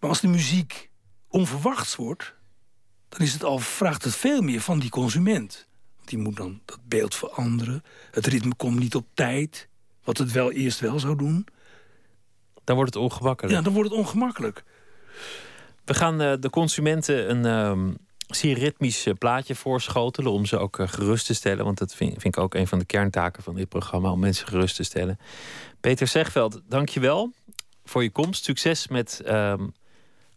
Maar 0.00 0.10
als 0.10 0.20
de 0.20 0.28
muziek 0.28 0.90
onverwachts 1.28 1.96
wordt, 1.96 2.34
dan 3.16 3.26
is 3.26 3.32
het 3.32 3.44
al, 3.44 3.58
vraagt 3.58 4.04
het 4.04 4.16
veel 4.16 4.40
meer 4.40 4.60
van 4.60 4.78
die 4.78 4.90
consument. 4.90 5.66
Die 6.04 6.18
moet 6.18 6.36
dan 6.36 6.60
dat 6.64 6.78
beeld 6.84 7.14
veranderen. 7.14 7.82
Het 8.10 8.26
ritme 8.26 8.54
komt 8.54 8.78
niet 8.78 8.94
op 8.94 9.06
tijd, 9.14 9.68
wat 10.04 10.18
het 10.18 10.32
wel 10.32 10.52
eerst 10.52 10.80
wel 10.80 10.98
zou 10.98 11.16
doen. 11.16 11.46
Dan 12.64 12.76
wordt 12.76 12.94
het 12.94 13.02
ongemakkelijk. 13.02 13.54
Ja, 13.54 13.62
dan 13.62 13.72
wordt 13.72 13.90
het 13.90 13.98
ongemakkelijk. 13.98 14.64
We 15.84 15.94
gaan 15.94 16.22
uh, 16.22 16.32
de 16.40 16.50
consumenten 16.50 17.30
een 17.30 17.44
um, 17.44 17.96
zeer 18.26 18.58
ritmisch 18.58 19.06
uh, 19.06 19.14
plaatje 19.18 19.54
voorschotelen 19.54 20.32
om 20.32 20.46
ze 20.46 20.58
ook 20.58 20.78
uh, 20.78 20.88
gerust 20.88 21.26
te 21.26 21.34
stellen. 21.34 21.64
Want 21.64 21.78
dat 21.78 21.94
vind, 21.94 22.10
vind, 22.10 22.36
ik 22.36 22.42
ook 22.42 22.54
een 22.54 22.66
van 22.66 22.78
de 22.78 22.84
kerntaken 22.84 23.42
van 23.42 23.54
dit 23.54 23.68
programma, 23.68 24.10
om 24.10 24.20
mensen 24.20 24.46
gerust 24.46 24.76
te 24.76 24.82
stellen. 24.82 25.18
Peter 25.80 26.06
Zegveld, 26.06 26.60
dank 26.68 26.88
je 26.88 27.00
wel 27.00 27.32
voor 27.84 28.02
je 28.02 28.10
komst. 28.10 28.44
Succes 28.44 28.88
met 28.88 29.22
um, 29.26 29.72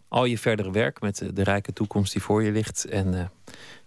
al 0.08 0.26
je 0.26 0.38
verdere 0.38 0.72
werk, 0.72 1.02
met 1.02 1.24
de 1.34 1.44
rijke 1.44 1.74
toekomst 1.74 2.12
die 2.12 2.22
voor 2.22 2.44
je 2.44 2.52
ligt. 2.52 2.86
En 2.86 3.32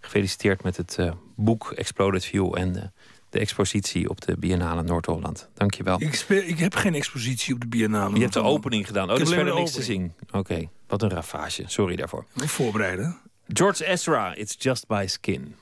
gefeliciteerd 0.00 0.62
met 0.62 0.76
het 0.76 0.98
boek 1.36 1.72
Exploded 1.72 2.24
View 2.24 2.58
en 2.58 2.92
de 3.30 3.38
expositie 3.38 4.08
op 4.08 4.20
de 4.20 4.36
Biennale 4.38 4.82
Noord-Holland. 4.82 5.48
Dank 5.54 5.74
je 5.74 5.82
wel. 5.82 6.02
Ik, 6.02 6.14
speel, 6.14 6.42
ik 6.42 6.58
heb 6.58 6.74
geen 6.74 6.94
expositie 6.94 7.54
op 7.54 7.60
de 7.60 7.66
Biennale. 7.66 8.14
Je 8.14 8.20
hebt 8.20 8.32
de 8.32 8.42
opening 8.42 8.86
gedaan. 8.86 9.08
Oh, 9.08 9.14
er 9.14 9.20
is 9.20 9.28
verder 9.28 9.54
niks 9.54 9.72
te 9.72 9.82
zien. 9.82 10.12
Oké, 10.30 10.68
wat 10.86 11.02
een 11.02 11.10
ravage. 11.10 11.62
Sorry 11.66 11.96
daarvoor. 11.96 12.24
Voorbereiden. 12.34 13.16
George 13.48 13.86
Ezra, 13.86 14.34
It's 14.34 14.56
Just 14.58 14.86
By 14.86 15.04
Skin. 15.08 15.54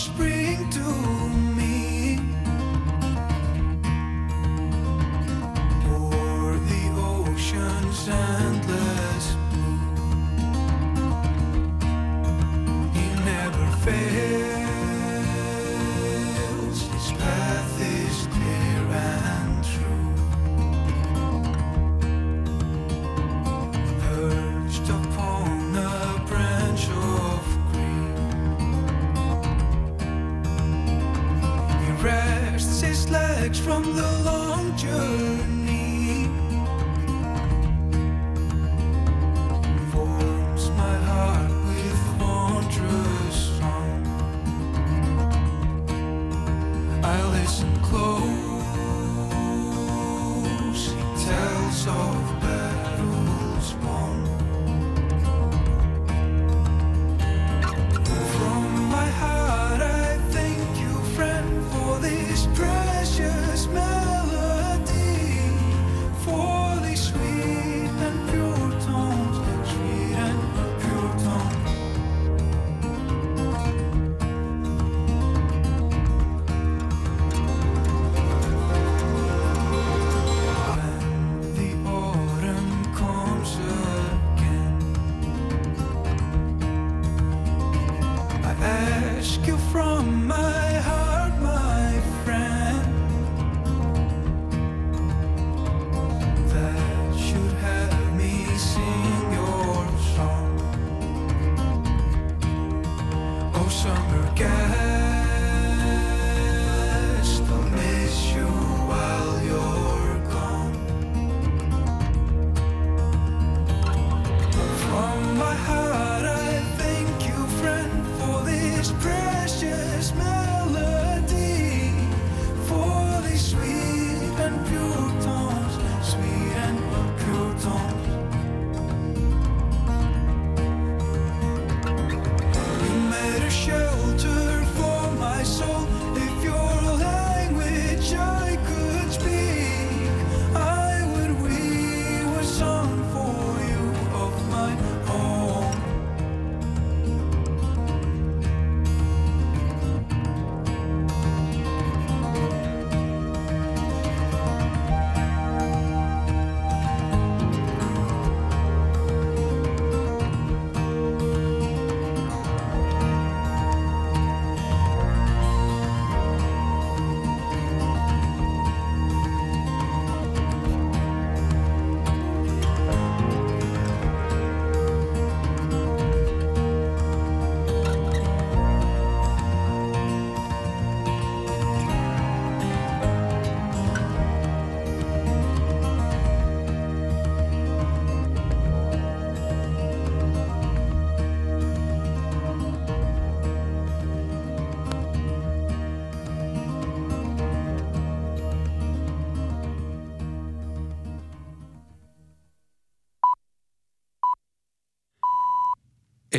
spring 0.00 0.70
to 0.70 1.29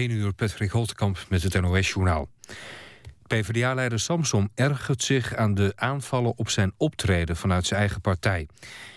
1 0.02 0.12
uur 0.12 0.34
Patrick 0.34 0.72
Holtkamp 0.72 1.26
met 1.30 1.44
het 1.44 1.62
NOS-journaal. 1.62 2.30
PvdA-leider 3.28 4.00
Samson 4.00 4.50
ergert 4.56 5.04
zich 5.04 5.36
aan 5.36 5.54
de 5.54 5.74
aanvallen 5.76 6.38
op 6.38 6.50
zijn 6.50 6.74
optreden 6.78 7.36
vanuit 7.36 7.66
zijn 7.66 7.80
eigen 7.80 8.02
partij. 8.02 8.48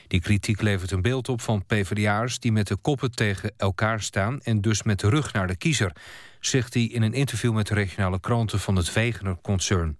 Die 0.08 0.20
kritiek 0.20 0.60
levert 0.62 0.90
een 0.90 1.02
beeld 1.02 1.28
op 1.28 1.40
van 1.40 1.66
PvdA'ers 1.66 2.38
die 2.38 2.52
met 2.52 2.66
de 2.66 2.76
koppen 2.76 3.10
tegen 3.10 3.52
elkaar 3.56 4.02
staan... 4.02 4.40
en 4.40 4.60
dus 4.60 4.82
met 4.82 5.00
de 5.00 5.08
rug 5.08 5.32
naar 5.32 5.46
de 5.46 5.56
kiezer, 5.56 5.92
zegt 6.40 6.74
hij 6.74 6.82
in 6.82 7.02
een 7.02 7.14
interview 7.14 7.54
met 7.54 7.66
de 7.66 7.74
regionale 7.74 8.20
kranten 8.20 8.60
van 8.60 8.76
het 8.76 8.92
Wegener-concern. 8.92 9.98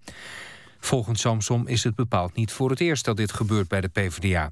Volgens 0.79 1.21
Samson 1.21 1.67
is 1.67 1.83
het 1.83 1.95
bepaald 1.95 2.35
niet 2.35 2.51
voor 2.51 2.69
het 2.69 2.79
eerst 2.79 3.05
dat 3.05 3.17
dit 3.17 3.31
gebeurt 3.31 3.67
bij 3.67 3.81
de 3.81 3.87
PvdA. 3.87 4.51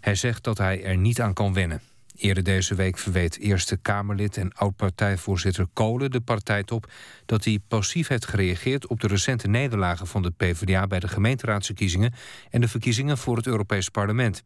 Hij 0.00 0.14
zegt 0.14 0.44
dat 0.44 0.58
hij 0.58 0.84
er 0.84 0.96
niet 0.96 1.20
aan 1.20 1.32
kan 1.32 1.54
wennen. 1.54 1.80
Eerder 2.16 2.42
deze 2.42 2.74
week 2.74 2.98
verweet 2.98 3.38
Eerste 3.38 3.76
Kamerlid 3.76 4.36
en 4.36 4.52
oud-partijvoorzitter 4.52 5.66
Kolen 5.72 6.10
de 6.10 6.20
partijtop 6.20 6.90
dat 7.26 7.44
hij 7.44 7.58
passief 7.68 8.08
heeft 8.08 8.26
gereageerd 8.26 8.86
op 8.86 9.00
de 9.00 9.06
recente 9.06 9.48
nederlagen 9.48 10.06
van 10.06 10.22
de 10.22 10.30
PvdA 10.30 10.86
bij 10.86 11.00
de 11.00 11.08
gemeenteraadsverkiezingen 11.08 12.14
en 12.50 12.60
de 12.60 12.68
verkiezingen 12.68 13.18
voor 13.18 13.36
het 13.36 13.46
Europees 13.46 13.88
Parlement. 13.88 14.42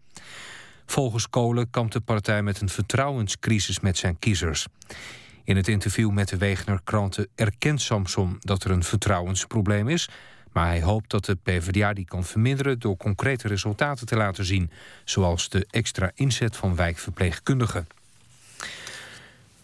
Volgens 0.86 1.28
Kolen 1.28 1.70
kampt 1.70 1.92
de 1.92 2.00
partij 2.00 2.42
met 2.42 2.60
een 2.60 2.68
vertrouwenscrisis 2.68 3.80
met 3.80 3.96
zijn 3.96 4.18
kiezers. 4.18 4.66
In 5.44 5.56
het 5.56 5.68
interview 5.68 6.10
met 6.10 6.28
de 6.28 6.36
Wegener 6.36 6.80
kranten 6.84 7.28
erkent 7.34 7.80
Samson 7.80 8.36
dat 8.38 8.64
er 8.64 8.70
een 8.70 8.84
vertrouwensprobleem 8.84 9.88
is, 9.88 10.08
maar 10.52 10.66
hij 10.66 10.82
hoopt 10.82 11.10
dat 11.10 11.24
de 11.24 11.36
PvdA 11.42 11.92
die 11.92 12.04
kan 12.04 12.24
verminderen 12.24 12.78
door 12.78 12.96
concrete 12.96 13.48
resultaten 13.48 14.06
te 14.06 14.16
laten 14.16 14.44
zien, 14.44 14.70
zoals 15.04 15.48
de 15.48 15.66
extra 15.70 16.10
inzet 16.14 16.56
van 16.56 16.76
wijkverpleegkundigen. 16.76 17.86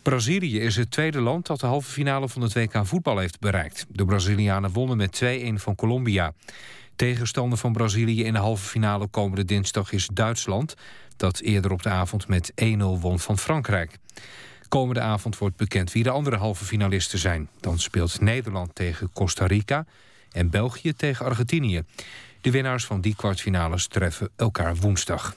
Brazilië 0.02 0.60
is 0.60 0.76
het 0.76 0.90
tweede 0.90 1.20
land 1.20 1.46
dat 1.46 1.60
de 1.60 1.66
halve 1.66 1.90
finale 1.90 2.28
van 2.28 2.42
het 2.42 2.52
WK 2.52 2.86
voetbal 2.86 3.18
heeft 3.18 3.40
bereikt. 3.40 3.86
De 3.88 4.04
Brazilianen 4.04 4.72
wonnen 4.72 4.96
met 4.96 5.22
2-1 5.24 5.28
van 5.54 5.74
Colombia. 5.74 6.32
Tegenstander 6.96 7.58
van 7.58 7.72
Brazilië 7.72 8.24
in 8.24 8.32
de 8.32 8.38
halve 8.38 8.64
finale 8.64 9.06
komende 9.06 9.44
dinsdag 9.44 9.92
is 9.92 10.08
Duitsland... 10.12 10.74
dat 11.16 11.40
eerder 11.40 11.72
op 11.72 11.82
de 11.82 11.88
avond 11.88 12.28
met 12.28 12.52
1-0 12.64 12.76
won 12.76 13.18
van 13.18 13.38
Frankrijk. 13.38 13.98
Komende 14.68 15.00
avond 15.00 15.38
wordt 15.38 15.56
bekend 15.56 15.92
wie 15.92 16.02
de 16.02 16.10
andere 16.10 16.36
halve 16.36 16.64
finalisten 16.64 17.18
zijn. 17.18 17.48
Dan 17.60 17.78
speelt 17.78 18.20
Nederland 18.20 18.74
tegen 18.74 19.12
Costa 19.12 19.46
Rica 19.46 19.86
en 20.34 20.50
België 20.50 20.92
tegen 20.92 21.26
Argentinië. 21.26 21.82
De 22.40 22.50
winnaars 22.50 22.84
van 22.84 23.00
die 23.00 23.16
kwartfinales 23.16 23.86
treffen 23.86 24.28
elkaar 24.36 24.76
woensdag. 24.76 25.34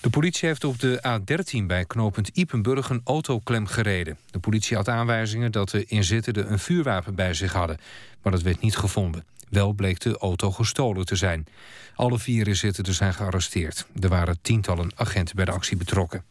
De 0.00 0.10
politie 0.10 0.48
heeft 0.48 0.64
op 0.64 0.78
de 0.78 1.20
A13 1.20 1.66
bij 1.66 1.84
knooppunt 1.84 2.28
Ipenburg 2.28 2.88
een 2.88 3.00
autoklem 3.04 3.66
gereden. 3.66 4.18
De 4.30 4.38
politie 4.38 4.76
had 4.76 4.88
aanwijzingen 4.88 5.52
dat 5.52 5.70
de 5.70 5.84
inzittenden 5.84 6.52
een 6.52 6.58
vuurwapen 6.58 7.14
bij 7.14 7.34
zich 7.34 7.52
hadden. 7.52 7.78
Maar 8.22 8.32
dat 8.32 8.42
werd 8.42 8.60
niet 8.60 8.76
gevonden. 8.76 9.24
Wel 9.48 9.72
bleek 9.72 10.00
de 10.00 10.18
auto 10.18 10.50
gestolen 10.50 11.06
te 11.06 11.16
zijn. 11.16 11.46
Alle 11.94 12.18
vier 12.18 12.48
inzittenden 12.48 12.94
zijn 12.94 13.14
gearresteerd. 13.14 13.86
Er 14.00 14.08
waren 14.08 14.38
tientallen 14.42 14.90
agenten 14.94 15.36
bij 15.36 15.44
de 15.44 15.50
actie 15.50 15.76
betrokken. 15.76 16.24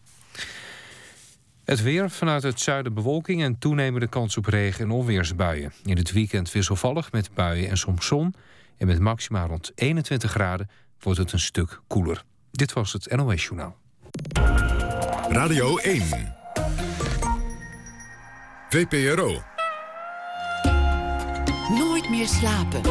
Het 1.70 1.82
weer 1.82 2.10
vanuit 2.10 2.44
het 2.44 2.60
zuiden 2.60 2.94
bewolking 2.94 3.44
en 3.44 3.60
toenemende 3.60 4.08
kans 4.08 4.38
op 4.38 4.46
regen- 4.46 4.86
en 4.86 4.92
onweersbuien. 4.92 5.74
In 5.84 5.98
het 5.98 6.12
weekend 6.12 6.52
wisselvallig 6.52 7.12
met 7.12 7.34
buien 7.34 7.70
en 7.70 7.78
soms 7.78 8.06
zon. 8.06 8.36
En 8.78 8.88
met 8.88 9.00
maxima 9.00 9.46
rond 9.46 9.72
21 9.76 10.32
graden 10.32 10.70
wordt 11.00 11.20
het 11.20 11.32
een 11.32 11.40
stuk 11.40 11.80
koeler. 11.88 12.24
Dit 12.52 12.74
was 12.74 12.94
het 12.94 13.16
NOS 13.16 13.44
Journaal. 13.44 13.78
Radio 15.30 15.78
1. 15.78 16.02
VPRO. 18.70 19.42
Nooit 21.78 22.10
meer 22.10 22.28
slapen. 22.28 22.82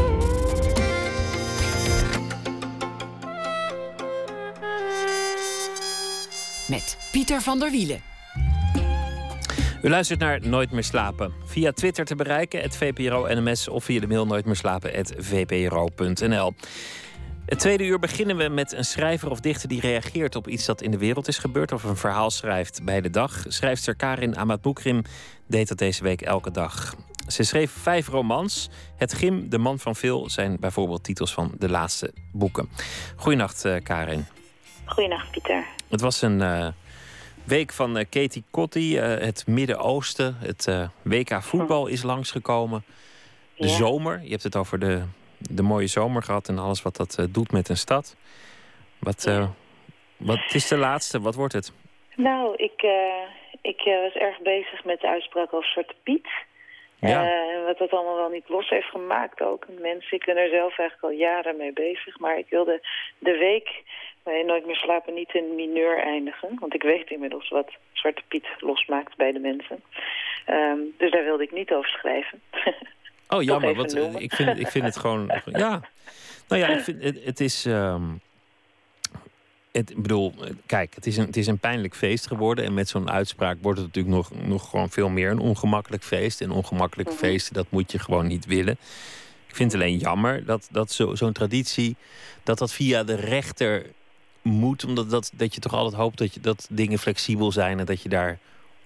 Met 6.68 6.98
Pieter 7.12 7.40
van 7.40 7.58
der 7.58 7.70
Wielen. 7.70 8.16
U 9.82 9.88
luistert 9.88 10.20
naar 10.20 10.40
Nooit 10.48 10.70
meer 10.70 10.84
slapen. 10.84 11.32
Via 11.44 11.72
Twitter 11.72 12.04
te 12.04 12.14
bereiken, 12.14 12.60
het 12.60 12.76
VPRO-NMS... 12.76 13.68
of 13.68 13.84
via 13.84 14.00
de 14.00 14.06
mail 14.06 14.26
nooit 14.26 14.44
meer 14.44 14.56
slapen, 14.56 15.06
vpro.nl. 15.18 16.54
Het 17.46 17.58
tweede 17.58 17.84
uur 17.84 17.98
beginnen 17.98 18.36
we 18.36 18.48
met 18.48 18.72
een 18.72 18.84
schrijver 18.84 19.30
of 19.30 19.40
dichter... 19.40 19.68
die 19.68 19.80
reageert 19.80 20.36
op 20.36 20.48
iets 20.48 20.64
dat 20.64 20.82
in 20.82 20.90
de 20.90 20.98
wereld 20.98 21.28
is 21.28 21.38
gebeurd... 21.38 21.72
of 21.72 21.84
een 21.84 21.96
verhaal 21.96 22.30
schrijft 22.30 22.84
bij 22.84 23.00
de 23.00 23.10
dag. 23.10 23.44
Schrijfster 23.48 23.96
Karin 23.96 24.36
Amatboekrim 24.36 25.02
deed 25.46 25.68
dat 25.68 25.78
deze 25.78 26.02
week 26.02 26.20
elke 26.22 26.50
dag. 26.50 26.94
Ze 27.26 27.42
schreef 27.42 27.70
vijf 27.70 28.08
romans. 28.08 28.68
Het 28.96 29.14
Gim, 29.14 29.48
De 29.48 29.58
Man 29.58 29.78
van 29.78 29.96
Veel... 29.96 30.30
zijn 30.30 30.56
bijvoorbeeld 30.60 31.04
titels 31.04 31.32
van 31.32 31.52
de 31.58 31.68
laatste 31.68 32.12
boeken. 32.32 32.68
Goedenacht, 33.16 33.64
uh, 33.64 33.76
Karin. 33.82 34.26
Goedenacht, 34.84 35.30
Pieter. 35.30 35.64
Het 35.88 36.00
was 36.00 36.22
een... 36.22 36.40
Uh, 36.40 36.68
week 37.48 37.72
van 37.72 37.96
uh, 37.96 38.04
Katie 38.10 38.44
Kotti, 38.50 38.96
uh, 38.96 39.02
het 39.02 39.46
Midden-Oosten. 39.46 40.36
Het 40.38 40.66
uh, 40.68 40.88
WK 41.02 41.42
voetbal 41.42 41.86
is 41.86 42.02
langsgekomen. 42.02 42.84
De 43.56 43.66
ja. 43.66 43.74
zomer, 43.74 44.20
je 44.22 44.30
hebt 44.30 44.42
het 44.42 44.56
over 44.56 44.78
de, 44.78 45.02
de 45.38 45.62
mooie 45.62 45.86
zomer 45.86 46.22
gehad... 46.22 46.48
en 46.48 46.58
alles 46.58 46.82
wat 46.82 46.96
dat 46.96 47.28
doet 47.30 47.52
met 47.52 47.68
een 47.68 47.76
stad. 47.76 48.16
Wat, 48.98 49.24
ja. 49.24 49.50
wat 50.16 50.54
is 50.54 50.68
de 50.68 50.76
laatste? 50.76 51.20
Wat 51.20 51.34
wordt 51.34 51.52
het? 51.52 51.72
Nou, 52.16 52.56
ik, 52.56 52.86
ik 53.62 53.80
was 53.84 54.12
erg 54.12 54.40
bezig 54.40 54.84
met 54.84 55.00
de 55.00 55.08
uitspraak 55.08 55.52
over 55.54 55.68
Zwarte 55.68 55.94
Piet. 56.02 56.28
Ja. 57.00 57.30
wat 57.64 57.78
dat 57.78 57.90
allemaal 57.90 58.16
wel 58.16 58.28
niet 58.28 58.48
los 58.48 58.68
heeft 58.68 58.88
gemaakt 58.88 59.40
ook. 59.40 59.66
Mensen, 59.80 60.16
ik 60.18 60.24
ben 60.24 60.36
er 60.36 60.48
zelf 60.48 60.78
eigenlijk 60.78 61.02
al 61.02 61.26
jaren 61.26 61.56
mee 61.56 61.72
bezig. 61.72 62.18
Maar 62.18 62.38
ik 62.38 62.46
wilde 62.48 62.86
de 63.18 63.36
week 63.38 63.82
bij 64.28 64.42
Nooit 64.42 64.66
meer 64.66 64.76
slapen 64.76 65.14
niet 65.14 65.34
in 65.34 65.54
mineur 65.54 65.98
eindigen. 65.98 66.56
Want 66.60 66.74
ik 66.74 66.82
weet 66.82 67.10
inmiddels 67.10 67.48
wat 67.48 67.70
Zwarte 67.92 68.22
Piet 68.28 68.46
losmaakt 68.58 69.16
bij 69.16 69.32
de 69.32 69.38
mensen. 69.38 69.82
Um, 70.48 70.94
dus 70.96 71.10
daar 71.10 71.24
wilde 71.24 71.42
ik 71.42 71.52
niet 71.52 71.72
over 71.72 71.90
schrijven. 71.90 72.40
Oh, 73.30 73.42
jammer. 73.42 73.74
Want, 73.74 73.94
ik, 74.20 74.32
vind, 74.32 74.58
ik 74.58 74.68
vind 74.68 74.84
het 74.84 74.96
gewoon... 75.02 75.30
Ja, 75.44 75.80
nou 76.48 76.60
ja, 76.62 76.68
ik 76.68 76.80
vind, 76.80 77.02
het, 77.02 77.24
het 77.24 77.40
is... 77.40 77.64
Um, 77.64 78.20
het, 79.72 79.90
ik 79.90 80.02
bedoel, 80.02 80.34
kijk, 80.66 80.94
het 80.94 81.06
is, 81.06 81.16
een, 81.16 81.26
het 81.26 81.36
is 81.36 81.46
een 81.46 81.58
pijnlijk 81.58 81.94
feest 81.94 82.26
geworden. 82.26 82.64
En 82.64 82.74
met 82.74 82.88
zo'n 82.88 83.10
uitspraak 83.10 83.56
wordt 83.60 83.78
het 83.78 83.86
natuurlijk 83.86 84.14
nog, 84.14 84.46
nog 84.46 84.70
gewoon 84.70 84.90
veel 84.90 85.08
meer 85.08 85.30
een 85.30 85.38
ongemakkelijk 85.38 86.04
feest. 86.04 86.40
En 86.40 86.50
ongemakkelijke 86.50 87.12
mm 87.12 87.18
-hmm. 87.18 87.28
feesten, 87.28 87.54
dat 87.54 87.66
moet 87.68 87.92
je 87.92 87.98
gewoon 87.98 88.26
niet 88.26 88.46
willen. 88.46 88.78
Ik 89.48 89.56
vind 89.56 89.72
het 89.72 89.80
alleen 89.80 89.98
jammer 89.98 90.44
dat, 90.44 90.68
dat 90.70 90.90
zo'n 90.90 91.16
zo 91.16 91.32
traditie... 91.32 91.96
dat 92.42 92.58
dat 92.58 92.72
via 92.72 93.04
de 93.04 93.16
rechter 93.16 93.86
moet. 94.48 94.84
Omdat 94.84 95.10
dat, 95.10 95.32
dat 95.34 95.54
je 95.54 95.60
toch 95.60 95.72
altijd 95.72 95.94
hoopt 95.94 96.18
dat, 96.18 96.34
je, 96.34 96.40
dat 96.40 96.68
dingen 96.70 96.98
flexibel 96.98 97.52
zijn. 97.52 97.78
En 97.78 97.86
dat 97.86 98.02
je 98.02 98.08
daar 98.08 98.38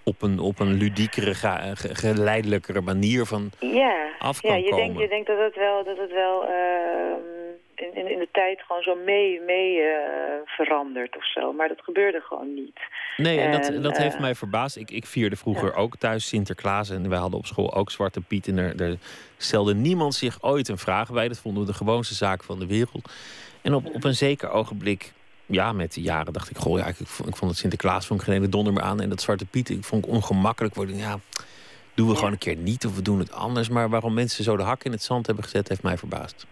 op 0.05 0.23
een, 0.23 0.39
op 0.39 0.59
een 0.59 0.73
ludiekere, 0.73 1.35
geleidelijkere 1.77 2.81
manier 2.81 3.27
van 3.27 3.51
ja, 3.59 4.07
af 4.19 4.41
kan 4.41 4.51
ja, 4.51 4.57
je 4.57 4.71
komen. 4.71 4.87
Denkt, 4.87 5.01
je 5.01 5.09
denkt 5.09 5.27
dat 5.27 5.39
het 5.39 5.57
wel, 5.57 5.85
dat 5.85 5.97
het 5.97 6.13
wel 6.13 6.45
uh, 6.45 6.53
in, 7.95 8.11
in 8.11 8.19
de 8.19 8.29
tijd 8.33 8.63
gewoon 8.67 8.83
zo 8.83 8.95
mee, 9.05 9.41
mee 9.41 9.77
uh, 9.77 9.87
verandert 10.45 11.17
of 11.17 11.27
zo. 11.33 11.53
Maar 11.53 11.69
dat 11.69 11.81
gebeurde 11.83 12.21
gewoon 12.21 12.55
niet. 12.55 12.81
Nee, 13.17 13.39
en, 13.41 13.53
en 13.53 13.73
dat, 13.73 13.83
dat 13.83 13.93
uh, 13.93 13.99
heeft 13.99 14.19
mij 14.19 14.35
verbaasd. 14.35 14.77
Ik, 14.77 14.91
ik 14.91 15.07
vierde 15.07 15.37
vroeger 15.37 15.69
ja. 15.69 15.77
ook 15.77 15.97
thuis 15.97 16.29
Sinterklaas. 16.29 16.91
En 16.91 17.09
wij 17.09 17.19
hadden 17.19 17.39
op 17.39 17.47
school 17.47 17.75
ook 17.75 17.91
Zwarte 17.91 18.21
Piet. 18.21 18.49
En 18.49 18.59
er, 18.59 18.81
er 18.81 18.97
stelde 19.37 19.75
niemand 19.75 20.15
zich 20.15 20.43
ooit 20.43 20.69
een 20.69 20.79
vraag 20.79 21.13
bij. 21.13 21.29
Dat 21.29 21.39
vonden 21.39 21.63
we 21.63 21.69
de 21.69 21.77
gewoonste 21.77 22.15
zaak 22.15 22.43
van 22.43 22.59
de 22.59 22.67
wereld. 22.67 23.13
En 23.63 23.75
op, 23.75 23.95
op 23.95 24.05
een 24.05 24.15
zeker 24.15 24.51
ogenblik 24.51 25.13
ja, 25.53 25.73
met 25.73 25.95
de 25.95 26.01
jaren 26.01 26.33
dacht 26.33 26.51
ik, 26.51 26.57
goh, 26.57 26.79
ja, 26.79 26.87
ik, 26.87 26.99
ik, 26.99 27.07
vond, 27.07 27.29
ik 27.29 27.37
vond 27.37 27.51
het 27.51 27.61
Sinterklaas 27.61 28.07
vond 28.07 28.21
ik 28.21 28.27
geen 28.27 28.51
donder 28.51 28.73
meer 28.73 28.83
aan. 28.83 29.01
En 29.01 29.09
dat 29.09 29.21
Zwarte 29.21 29.47
Piet, 29.47 29.69
ik 29.69 29.85
vond 29.85 30.07
ik 30.07 30.13
ongemakkelijk 30.13 30.75
worden. 30.75 30.97
Ja, 30.97 31.19
doen 31.95 32.09
we 32.09 32.15
gewoon 32.15 32.33
een 32.33 32.39
keer 32.39 32.57
niet 32.57 32.87
of 32.87 32.97
we 32.97 33.03
doen 33.03 33.19
het 33.19 33.33
anders. 33.33 33.69
Maar 33.69 33.89
waarom 33.89 34.15
mensen 34.15 34.45
zo 34.45 34.57
de 34.57 34.63
hak 34.63 34.85
in 34.85 34.93
het 34.93 35.03
zand 35.03 35.27
hebben 35.27 35.45
gezet, 35.45 35.69
heeft 35.69 35.83
mij 35.83 35.99
verbaasd. 35.99 36.47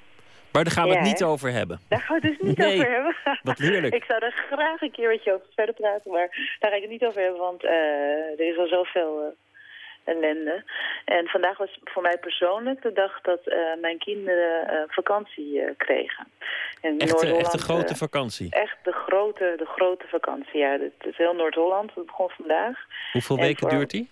Maar 0.52 0.64
daar 0.64 0.72
gaan 0.72 0.88
we 0.88 0.94
ja, 0.94 0.98
het 0.98 1.08
niet 1.08 1.22
over 1.22 1.50
hebben. 1.52 1.80
Daar 1.88 2.00
gaan 2.00 2.20
we 2.20 2.26
het 2.26 2.38
dus 2.38 2.48
niet 2.48 2.58
nee. 2.58 2.74
over 2.74 2.90
hebben. 2.90 3.16
Wat 3.42 3.58
heerlijk. 3.58 3.94
ik 3.94 4.04
zou 4.04 4.24
er 4.24 4.44
graag 4.50 4.80
een 4.80 4.90
keer 4.90 5.08
met 5.08 5.24
je 5.24 5.32
over 5.32 5.46
verder 5.54 5.74
praten, 5.74 6.10
maar 6.10 6.56
daar 6.58 6.70
ga 6.70 6.76
ik 6.76 6.82
het 6.82 6.90
niet 6.90 7.04
over 7.04 7.20
hebben, 7.22 7.40
want 7.40 7.64
uh, 7.64 7.70
er 7.70 8.50
is 8.52 8.58
al 8.58 8.66
zoveel... 8.66 9.22
Uh, 9.22 9.49
ellende. 10.04 10.64
En 11.04 11.26
vandaag 11.26 11.58
was 11.58 11.78
voor 11.84 12.02
mij 12.02 12.18
persoonlijk 12.18 12.82
de 12.82 12.92
dag 12.92 13.20
dat 13.20 13.40
uh, 13.44 13.56
mijn 13.80 13.98
kinderen 13.98 14.72
uh, 14.72 14.82
vakantie 14.86 15.54
uh, 15.54 15.70
kregen. 15.76 16.26
Echt, 16.80 17.22
echt 17.22 17.52
een 17.52 17.58
grote 17.58 17.96
vakantie? 17.96 18.50
Echt 18.50 18.76
de 18.82 18.92
grote, 18.92 19.54
de 19.56 19.66
grote 19.66 20.06
vakantie, 20.06 20.58
ja. 20.60 20.70
Het 20.70 21.06
is 21.06 21.16
heel 21.16 21.34
Noord-Holland, 21.34 21.94
dat 21.94 22.06
begon 22.06 22.30
vandaag. 22.30 22.78
Hoeveel 23.12 23.36
en 23.36 23.42
weken 23.42 23.60
voor... 23.60 23.70
duurt 23.70 23.90
die? 23.90 24.10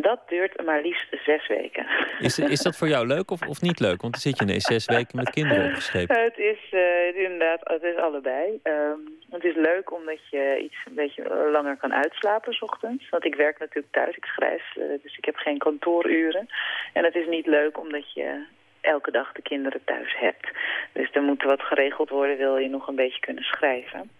Dat 0.00 0.20
duurt 0.28 0.64
maar 0.64 0.82
liefst 0.82 1.06
zes 1.24 1.46
weken. 1.48 1.86
Is, 2.18 2.38
is 2.38 2.62
dat 2.62 2.76
voor 2.76 2.88
jou 2.88 3.06
leuk 3.06 3.30
of, 3.30 3.46
of 3.46 3.60
niet 3.60 3.80
leuk? 3.80 4.00
Want 4.00 4.12
dan 4.12 4.20
zit 4.20 4.38
je 4.38 4.44
ineens 4.44 4.64
zes 4.64 4.86
weken 4.86 5.16
met 5.16 5.30
kinderen 5.30 5.64
opgeschreven. 5.68 6.20
Het 6.30 6.38
is 6.38 6.58
uh, 6.70 7.22
inderdaad, 7.22 7.60
het 7.62 7.82
is 7.82 7.96
allebei. 7.96 8.60
Um, 8.62 9.18
het 9.30 9.44
is 9.44 9.54
leuk 9.54 9.92
omdat 9.92 10.18
je 10.30 10.60
iets 10.64 10.76
een 10.86 10.94
beetje 10.94 11.48
langer 11.52 11.76
kan 11.76 11.94
uitslapen 11.94 12.52
s 12.52 12.62
ochtends. 12.62 13.08
Want 13.08 13.24
ik 13.24 13.34
werk 13.34 13.58
natuurlijk 13.58 13.92
thuis, 13.94 14.16
ik 14.16 14.24
schrijf, 14.24 14.76
uh, 14.76 14.84
dus 15.02 15.16
ik 15.16 15.24
heb 15.24 15.36
geen 15.36 15.58
kantooruren. 15.58 16.48
En 16.92 17.04
het 17.04 17.14
is 17.14 17.26
niet 17.26 17.46
leuk 17.46 17.78
omdat 17.78 18.12
je 18.12 18.44
elke 18.80 19.10
dag 19.10 19.32
de 19.32 19.42
kinderen 19.42 19.84
thuis 19.84 20.16
hebt. 20.16 20.48
Dus 20.92 21.10
er 21.12 21.22
moet 21.22 21.42
wat 21.42 21.62
geregeld 21.62 22.08
worden, 22.08 22.36
wil 22.36 22.56
je 22.56 22.68
nog 22.68 22.88
een 22.88 22.94
beetje 22.94 23.20
kunnen 23.20 23.44
schrijven. 23.44 24.10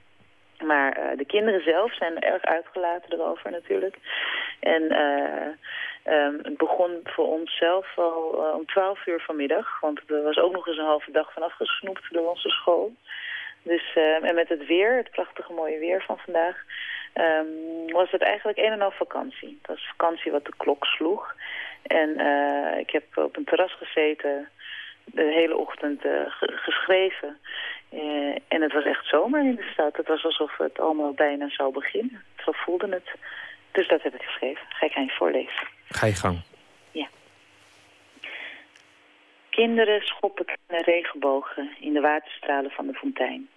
Maar 0.64 0.98
uh, 0.98 1.18
de 1.18 1.24
kinderen 1.24 1.62
zelf 1.62 1.94
zijn 1.94 2.18
erg 2.18 2.42
uitgelaten 2.42 3.12
erover 3.12 3.50
natuurlijk. 3.50 3.96
En 4.60 4.82
uh, 4.82 6.14
um, 6.14 6.38
het 6.42 6.56
begon 6.56 7.00
voor 7.04 7.26
ons 7.26 7.56
zelf 7.56 7.98
al 7.98 8.34
uh, 8.34 8.54
om 8.54 8.66
12 8.66 9.06
uur 9.06 9.20
vanmiddag. 9.20 9.80
Want 9.80 10.00
er 10.06 10.22
was 10.22 10.38
ook 10.38 10.52
nog 10.52 10.66
eens 10.66 10.78
een 10.78 10.84
halve 10.84 11.10
dag 11.10 11.32
van 11.32 11.42
afgesnoept 11.42 12.12
door 12.12 12.28
onze 12.28 12.48
school. 12.48 12.94
Dus, 13.62 13.96
en 14.22 14.34
met 14.34 14.48
het 14.48 14.66
weer, 14.66 14.96
het 14.96 15.10
prachtige 15.10 15.52
mooie 15.52 15.78
weer 15.78 16.02
van 16.02 16.18
vandaag... 16.18 16.56
Um, 17.14 17.92
was 17.92 18.10
het 18.10 18.22
eigenlijk 18.22 18.58
een 18.58 18.72
en 18.72 18.80
al 18.80 18.90
vakantie. 18.90 19.58
Het 19.58 19.66
was 19.66 19.88
vakantie 19.88 20.32
wat 20.32 20.44
de 20.44 20.52
klok 20.56 20.84
sloeg. 20.84 21.34
En 21.82 22.10
ik 22.78 22.90
heb 22.90 23.04
op 23.14 23.36
een 23.36 23.44
terras 23.44 23.72
gezeten 23.72 24.48
de 25.04 25.22
hele 25.22 25.56
ochtend 25.56 26.02
geschreven... 26.38 27.38
Uh, 27.92 28.36
en 28.48 28.62
het 28.62 28.72
was 28.72 28.84
echt 28.84 29.06
zomer 29.06 29.40
in 29.44 29.54
de 29.54 29.68
stad. 29.72 29.96
Het 29.96 30.08
was 30.08 30.24
alsof 30.24 30.56
het 30.56 30.80
allemaal 30.80 31.12
bijna 31.12 31.48
zou 31.48 31.72
beginnen. 31.72 32.24
Zo 32.44 32.52
voelde 32.52 32.88
het. 32.88 33.10
Dus 33.72 33.88
dat 33.88 34.02
heb 34.02 34.14
ik 34.14 34.22
geschreven. 34.22 34.66
Ga 34.68 34.86
ik 34.86 34.94
aan 34.94 35.04
je 35.04 35.10
voorlezen. 35.10 35.68
Ga 35.88 36.06
je 36.06 36.14
gang. 36.14 36.40
Ja. 36.90 37.08
Kinderen 39.50 40.00
schoppen 40.00 40.44
kleine 40.44 40.90
regenbogen 40.90 41.70
in 41.80 41.92
de 41.92 42.00
waterstralen 42.00 42.70
van 42.70 42.86
de 42.86 42.94
fontein. 42.94 43.48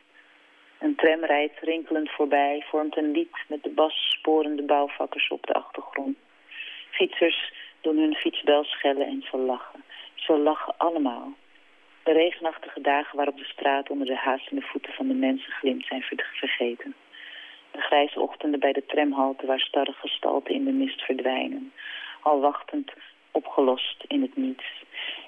Een 0.79 0.95
tram 0.95 1.25
rijdt 1.25 1.59
rinkelend 1.59 2.11
voorbij, 2.11 2.65
vormt 2.69 2.97
een 2.97 3.11
lied 3.11 3.37
met 3.47 3.63
de 3.63 3.69
bassporende 3.69 4.63
bouwvakkers 4.63 5.27
op 5.27 5.45
de 5.45 5.53
achtergrond. 5.53 6.17
Fietsers 6.89 7.53
doen 7.81 7.97
hun 7.97 8.15
fietsbel 8.15 8.63
schellen 8.63 9.07
en 9.07 9.23
ze 9.31 9.37
lachen. 9.37 9.83
Ze 10.15 10.37
lachen 10.37 10.73
allemaal. 10.77 11.33
De 12.03 12.11
regenachtige 12.11 12.81
dagen 12.81 13.15
waarop 13.15 13.37
de 13.37 13.43
straat 13.43 13.89
onder 13.89 14.07
de 14.07 14.15
haastende 14.15 14.61
voeten 14.61 14.93
van 14.93 15.07
de 15.07 15.13
mensen 15.13 15.51
glimt 15.51 15.85
zijn 15.85 16.03
vergeten. 16.31 16.95
De 17.71 17.81
grijze 17.81 18.19
ochtenden 18.19 18.59
bij 18.59 18.73
de 18.73 18.85
tramhalte 18.85 19.45
waar 19.45 19.59
starre 19.59 19.93
gestalten 19.93 20.53
in 20.53 20.65
de 20.65 20.71
mist 20.71 21.01
verdwijnen. 21.01 21.73
Al 22.21 22.39
wachtend, 22.39 22.91
opgelost 23.31 24.03
in 24.07 24.21
het 24.21 24.35
niets. 24.35 24.65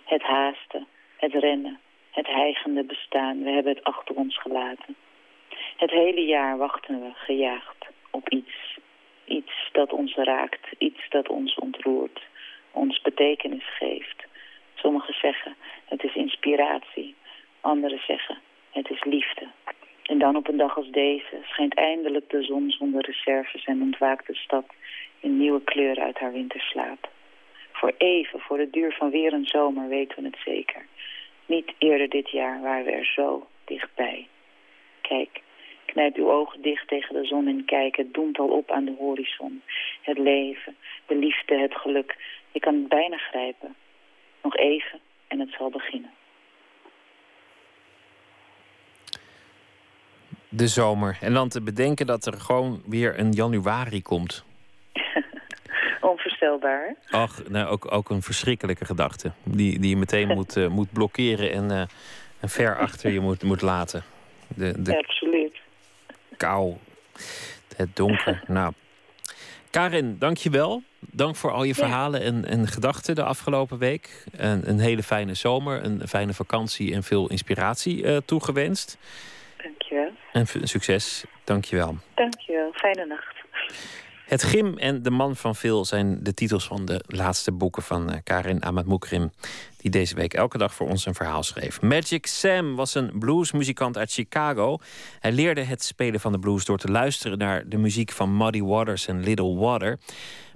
Het 0.03 0.21
haasten, 0.21 0.87
het 1.17 1.33
rennen, 1.33 1.79
het 2.11 2.27
hijgende 2.27 2.83
bestaan, 2.83 3.43
we 3.43 3.49
hebben 3.49 3.73
het 3.73 3.83
achter 3.83 4.15
ons 4.15 4.37
gelaten. 4.37 4.95
Het 5.77 5.91
hele 5.91 6.25
jaar 6.25 6.57
wachten 6.57 7.01
we, 7.01 7.11
gejaagd, 7.13 7.87
op 8.11 8.29
iets. 8.29 8.77
Iets 9.25 9.69
dat 9.71 9.93
ons 9.93 10.15
raakt, 10.15 10.67
iets 10.77 11.09
dat 11.09 11.29
ons 11.29 11.55
ontroert, 11.55 12.21
ons 12.71 13.01
betekenis 13.01 13.75
geeft. 13.77 14.22
Sommigen 14.83 15.13
zeggen, 15.13 15.55
het 15.85 16.03
is 16.03 16.15
inspiratie. 16.15 17.15
Anderen 17.61 18.01
zeggen, 18.07 18.37
het 18.71 18.89
is 18.89 19.03
liefde. 19.03 19.47
En 20.03 20.19
dan 20.19 20.35
op 20.35 20.47
een 20.47 20.57
dag 20.57 20.77
als 20.77 20.89
deze 20.89 21.37
schijnt 21.43 21.73
eindelijk 21.73 22.29
de 22.29 22.43
zon 22.43 22.71
zonder 22.71 23.05
reserves 23.05 23.63
en 23.63 23.81
ontwaakt 23.81 24.27
de 24.27 24.35
stad 24.35 24.65
in 25.19 25.37
nieuwe 25.37 25.61
kleuren 25.63 26.03
uit 26.03 26.19
haar 26.19 26.31
winterslaap. 26.31 27.09
Voor 27.71 27.93
even, 27.97 28.39
voor 28.39 28.57
de 28.57 28.69
duur 28.69 28.93
van 28.93 29.09
weer 29.09 29.33
een 29.33 29.45
zomer, 29.45 29.87
weten 29.87 30.23
we 30.23 30.29
het 30.29 30.39
zeker. 30.45 30.85
Niet 31.45 31.73
eerder 31.77 32.09
dit 32.09 32.29
jaar 32.29 32.61
waren 32.61 32.85
we 32.85 32.91
er 32.91 33.05
zo 33.05 33.47
dichtbij. 33.65 34.27
Kijk, 35.01 35.41
knijp 35.85 36.15
uw 36.15 36.31
ogen 36.31 36.61
dicht 36.61 36.87
tegen 36.87 37.13
de 37.13 37.25
zon 37.25 37.47
en 37.47 37.65
kijk, 37.65 37.95
het 37.95 38.13
doemt 38.13 38.39
al 38.39 38.47
op 38.47 38.71
aan 38.71 38.85
de 38.85 38.95
horizon. 38.97 39.61
Het 40.01 40.17
leven, 40.17 40.75
de 41.05 41.15
liefde, 41.15 41.57
het 41.57 41.75
geluk. 41.75 42.17
Je 42.51 42.59
kan 42.59 42.73
het 42.73 42.87
bijna 42.87 43.17
grijpen. 43.17 43.75
Nog 44.43 44.55
even 44.57 44.99
en 45.27 45.39
het 45.39 45.55
zal 45.57 45.69
beginnen. 45.69 46.11
De 50.49 50.67
zomer. 50.67 51.17
En 51.21 51.33
dan 51.33 51.49
te 51.49 51.61
bedenken 51.61 52.05
dat 52.05 52.25
er 52.25 52.33
gewoon 52.33 52.81
weer 52.85 53.19
een 53.19 53.31
januari 53.31 54.01
komt. 54.01 54.45
Onvoorstelbaar. 56.01 56.95
Ach, 57.09 57.49
nou, 57.49 57.67
ook, 57.67 57.91
ook 57.91 58.09
een 58.09 58.21
verschrikkelijke 58.21 58.85
gedachte. 58.85 59.31
Die, 59.43 59.79
die 59.79 59.89
je 59.89 59.97
meteen 59.97 60.27
moet, 60.37 60.57
uh, 60.57 60.67
moet 60.67 60.91
blokkeren 60.91 61.51
en, 61.51 61.71
uh, 61.71 61.79
en 62.39 62.49
ver 62.49 62.77
achter 62.77 63.11
je 63.11 63.19
moet, 63.19 63.43
moet 63.43 63.61
laten. 63.61 64.03
De, 64.47 64.81
de 64.81 64.97
Absoluut. 64.97 65.61
Kou. 66.37 66.75
Het 67.75 67.95
donker. 67.95 68.43
nou. 68.47 68.73
Karin, 69.69 70.15
dank 70.19 70.37
je 70.37 70.49
wel. 70.49 70.83
Dank 71.11 71.35
voor 71.35 71.51
al 71.51 71.63
je 71.63 71.75
verhalen 71.75 72.21
en, 72.21 72.45
en 72.45 72.67
gedachten 72.67 73.15
de 73.15 73.23
afgelopen 73.23 73.77
week. 73.77 74.25
En 74.37 74.69
een 74.69 74.79
hele 74.79 75.03
fijne 75.03 75.33
zomer, 75.33 75.83
een 75.83 76.07
fijne 76.07 76.33
vakantie 76.33 76.93
en 76.93 77.03
veel 77.03 77.29
inspiratie 77.29 78.03
uh, 78.03 78.17
toegewenst. 78.25 78.97
Dankjewel. 79.63 80.11
En 80.31 80.47
succes. 80.67 81.23
Dankjewel. 81.43 81.97
Dankjewel. 82.15 82.71
Fijne 82.71 83.05
nacht. 83.05 83.33
Het 84.33 84.43
Gim 84.43 84.77
en 84.77 85.03
De 85.03 85.09
Man 85.09 85.35
van 85.35 85.55
Veel 85.55 85.85
zijn 85.85 86.23
de 86.23 86.33
titels 86.33 86.67
van 86.67 86.85
de 86.85 87.03
laatste 87.07 87.51
boeken 87.51 87.83
van 87.83 88.11
uh, 88.11 88.17
Karin 88.23 88.63
Amatmoukrim, 88.63 89.31
die 89.77 89.91
deze 89.91 90.15
week 90.15 90.33
elke 90.33 90.57
dag 90.57 90.73
voor 90.73 90.87
ons 90.87 91.05
een 91.05 91.13
verhaal 91.13 91.43
schreef. 91.43 91.81
Magic 91.81 92.25
Sam 92.25 92.75
was 92.75 92.95
een 92.95 93.19
bluesmuzikant 93.19 93.97
uit 93.97 94.11
Chicago. 94.11 94.77
Hij 95.19 95.31
leerde 95.31 95.61
het 95.61 95.83
spelen 95.83 96.19
van 96.19 96.31
de 96.31 96.39
blues 96.39 96.65
door 96.65 96.77
te 96.77 96.91
luisteren 96.91 97.37
naar 97.37 97.69
de 97.69 97.77
muziek 97.77 98.11
van 98.11 98.37
Muddy 98.37 98.61
Waters 98.61 99.07
en 99.07 99.23
Little 99.23 99.55
Water. 99.55 99.99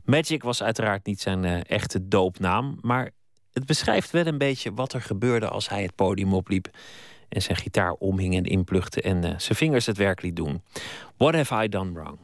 Magic 0.07 0.43
was 0.43 0.63
uiteraard 0.63 1.05
niet 1.05 1.21
zijn 1.21 1.43
uh, 1.43 1.59
echte 1.69 2.07
doopnaam, 2.07 2.77
maar 2.81 3.11
het 3.53 3.65
beschrijft 3.65 4.11
wel 4.11 4.25
een 4.25 4.37
beetje 4.37 4.73
wat 4.73 4.93
er 4.93 5.01
gebeurde 5.01 5.49
als 5.49 5.69
hij 5.69 5.81
het 5.81 5.95
podium 5.95 6.33
opliep 6.33 6.69
en 7.29 7.41
zijn 7.41 7.57
gitaar 7.57 7.91
omhing 7.91 8.35
en 8.35 8.43
inpluchtte 8.43 9.01
en 9.01 9.17
uh, 9.17 9.23
zijn 9.37 9.57
vingers 9.57 9.85
het 9.85 9.97
werk 9.97 10.21
liet 10.21 10.35
doen. 10.35 10.61
What 11.17 11.33
have 11.33 11.63
I 11.63 11.67
done 11.67 11.91
wrong? 11.91 12.17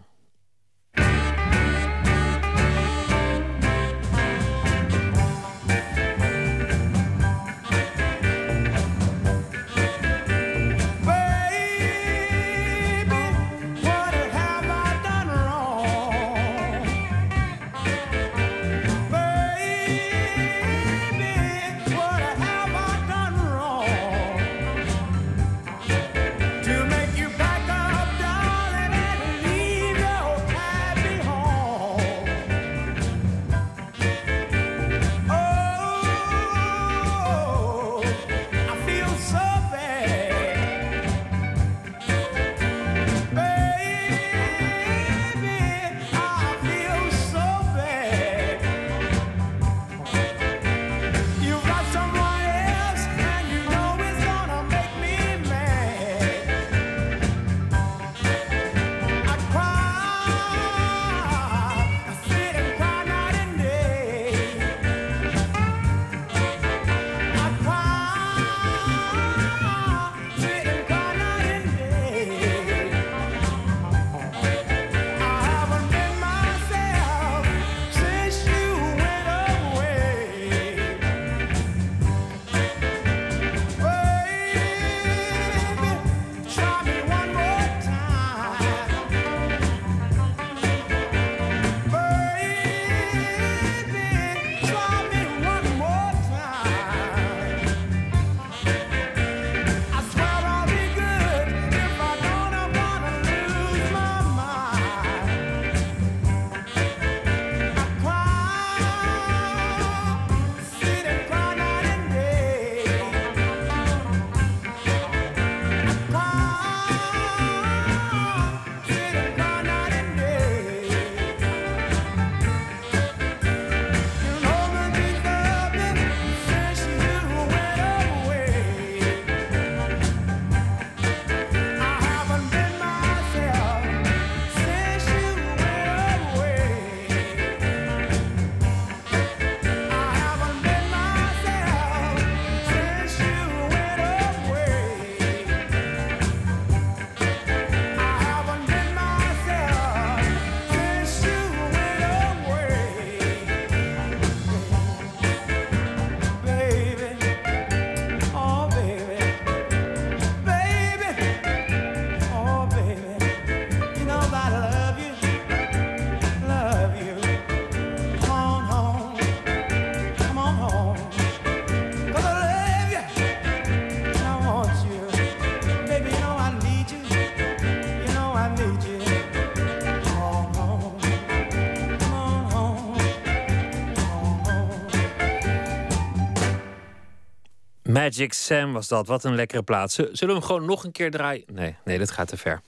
Magic 188.03 188.33
Sam 188.33 188.73
was 188.73 188.87
dat. 188.87 189.07
Wat 189.07 189.23
een 189.23 189.35
lekkere 189.35 189.63
plaats. 189.63 189.95
Zullen 189.95 190.17
we 190.19 190.31
hem 190.31 190.41
gewoon 190.41 190.65
nog 190.65 190.83
een 190.83 190.91
keer 190.91 191.11
draaien? 191.11 191.43
Nee, 191.51 191.75
nee, 191.85 191.97
dat 191.97 192.11
gaat 192.11 192.27
te 192.27 192.37
ver. 192.37 192.61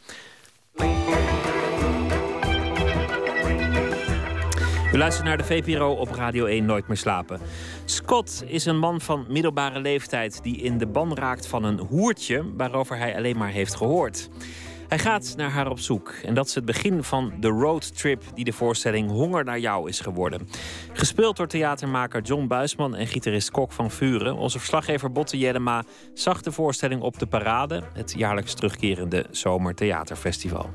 U 4.94 4.98
luistert 4.98 5.28
naar 5.28 5.38
de 5.38 5.44
VPRO 5.44 5.94
op 5.94 6.10
Radio 6.12 6.46
1 6.46 6.66
Nooit 6.66 6.88
meer 6.88 6.98
slapen. 6.98 7.40
Scott 7.86 8.44
is 8.48 8.66
een 8.66 8.78
man 8.78 9.02
van 9.02 9.26
middelbare 9.30 9.80
leeftijd 9.80 10.44
die 10.44 10.58
in 10.58 10.78
de 10.78 10.88
ban 10.88 11.16
raakt 11.16 11.48
van 11.48 11.64
een 11.64 11.80
hoertje 11.80 12.54
waarover 12.58 12.98
hij 12.98 13.16
alleen 13.16 13.38
maar 13.38 13.52
heeft 13.52 13.76
gehoord. 13.76 14.30
Hij 14.96 15.04
gaat 15.04 15.34
naar 15.38 15.50
haar 15.50 15.70
op 15.70 15.80
zoek. 15.80 16.10
En 16.10 16.34
dat 16.34 16.48
is 16.48 16.56
het 16.56 16.66
begin 16.66 17.04
van 17.04 17.34
de 17.40 17.48
roadtrip 17.48 18.24
die 18.34 18.46
de 18.46 18.54
voorstelling 18.54 19.10
Honger 19.10 19.44
naar 19.44 19.60
jou 19.60 19.90
is 19.90 20.00
geworden. 20.00 20.50
Gespeeld 20.94 21.38
door 21.38 21.48
theatermaker 21.48 22.22
John 22.22 22.48
Buisman 22.48 22.96
en 22.96 23.08
gitarist 23.08 23.52
Kok 23.52 23.72
van 23.72 23.92
Vuren. 23.92 24.36
Onze 24.36 24.58
verslaggever 24.58 25.12
Botte 25.12 25.38
Jellema 25.38 25.84
zag 26.14 26.42
de 26.42 26.52
voorstelling 26.52 27.02
op 27.02 27.20
de 27.20 27.26
Parade, 27.26 27.84
het 27.94 28.14
jaarlijks 28.18 28.54
terugkerende 28.54 29.26
Zomertheaterfestival. 29.32 30.70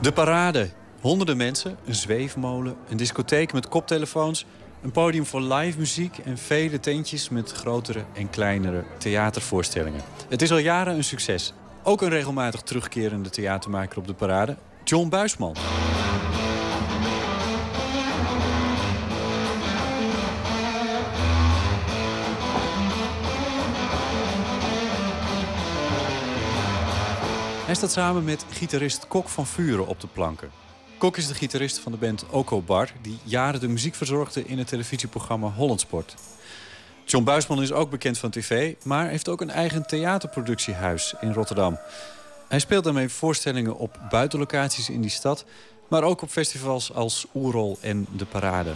De 0.00 0.12
Parade. 0.12 0.68
Honderden 1.00 1.36
mensen, 1.36 1.76
een 1.86 1.94
zweefmolen, 1.94 2.76
een 2.88 2.96
discotheek 2.96 3.52
met 3.52 3.68
koptelefoons, 3.68 4.46
een 4.82 4.90
podium 4.90 5.26
voor 5.26 5.42
live 5.42 5.78
muziek 5.78 6.18
en 6.18 6.38
vele 6.38 6.80
tentjes 6.80 7.28
met 7.28 7.52
grotere 7.52 8.04
en 8.12 8.30
kleinere 8.30 8.84
theatervoorstellingen. 8.98 10.00
Het 10.28 10.42
is 10.42 10.50
al 10.50 10.58
jaren 10.58 10.94
een 10.94 11.04
succes. 11.04 11.52
Ook 11.88 12.02
een 12.02 12.08
regelmatig 12.08 12.60
terugkerende 12.60 13.30
theatermaker 13.30 13.98
op 13.98 14.06
de 14.06 14.14
parade, 14.14 14.56
John 14.84 15.08
Buisman. 15.08 15.56
Hij 27.66 27.74
staat 27.74 27.92
samen 27.92 28.24
met 28.24 28.44
gitarist 28.50 29.08
Kok 29.08 29.28
van 29.28 29.46
Vuren 29.46 29.86
op 29.86 30.00
de 30.00 30.06
planken. 30.06 30.50
Kok 30.98 31.16
is 31.16 31.26
de 31.26 31.34
gitarist 31.34 31.78
van 31.78 31.92
de 31.92 31.98
band 31.98 32.26
Oko 32.30 32.62
Bar... 32.62 32.92
die 33.02 33.18
jaren 33.22 33.60
de 33.60 33.68
muziek 33.68 33.94
verzorgde 33.94 34.44
in 34.44 34.58
het 34.58 34.68
televisieprogramma 34.68 35.48
Hollandsport. 35.48 36.14
John 37.08 37.24
Buisman 37.24 37.62
is 37.62 37.72
ook 37.72 37.90
bekend 37.90 38.18
van 38.18 38.30
tv... 38.30 38.74
maar 38.82 39.08
heeft 39.08 39.28
ook 39.28 39.40
een 39.40 39.50
eigen 39.50 39.86
theaterproductiehuis 39.86 41.14
in 41.20 41.32
Rotterdam. 41.32 41.78
Hij 42.48 42.58
speelt 42.58 42.84
daarmee 42.84 43.08
voorstellingen 43.08 43.78
op 43.78 43.98
buitenlocaties 44.10 44.90
in 44.90 45.00
die 45.00 45.10
stad... 45.10 45.44
maar 45.88 46.02
ook 46.02 46.22
op 46.22 46.28
festivals 46.28 46.92
als 46.92 47.26
Oerol 47.34 47.78
en 47.80 48.06
De 48.16 48.24
Parade. 48.24 48.72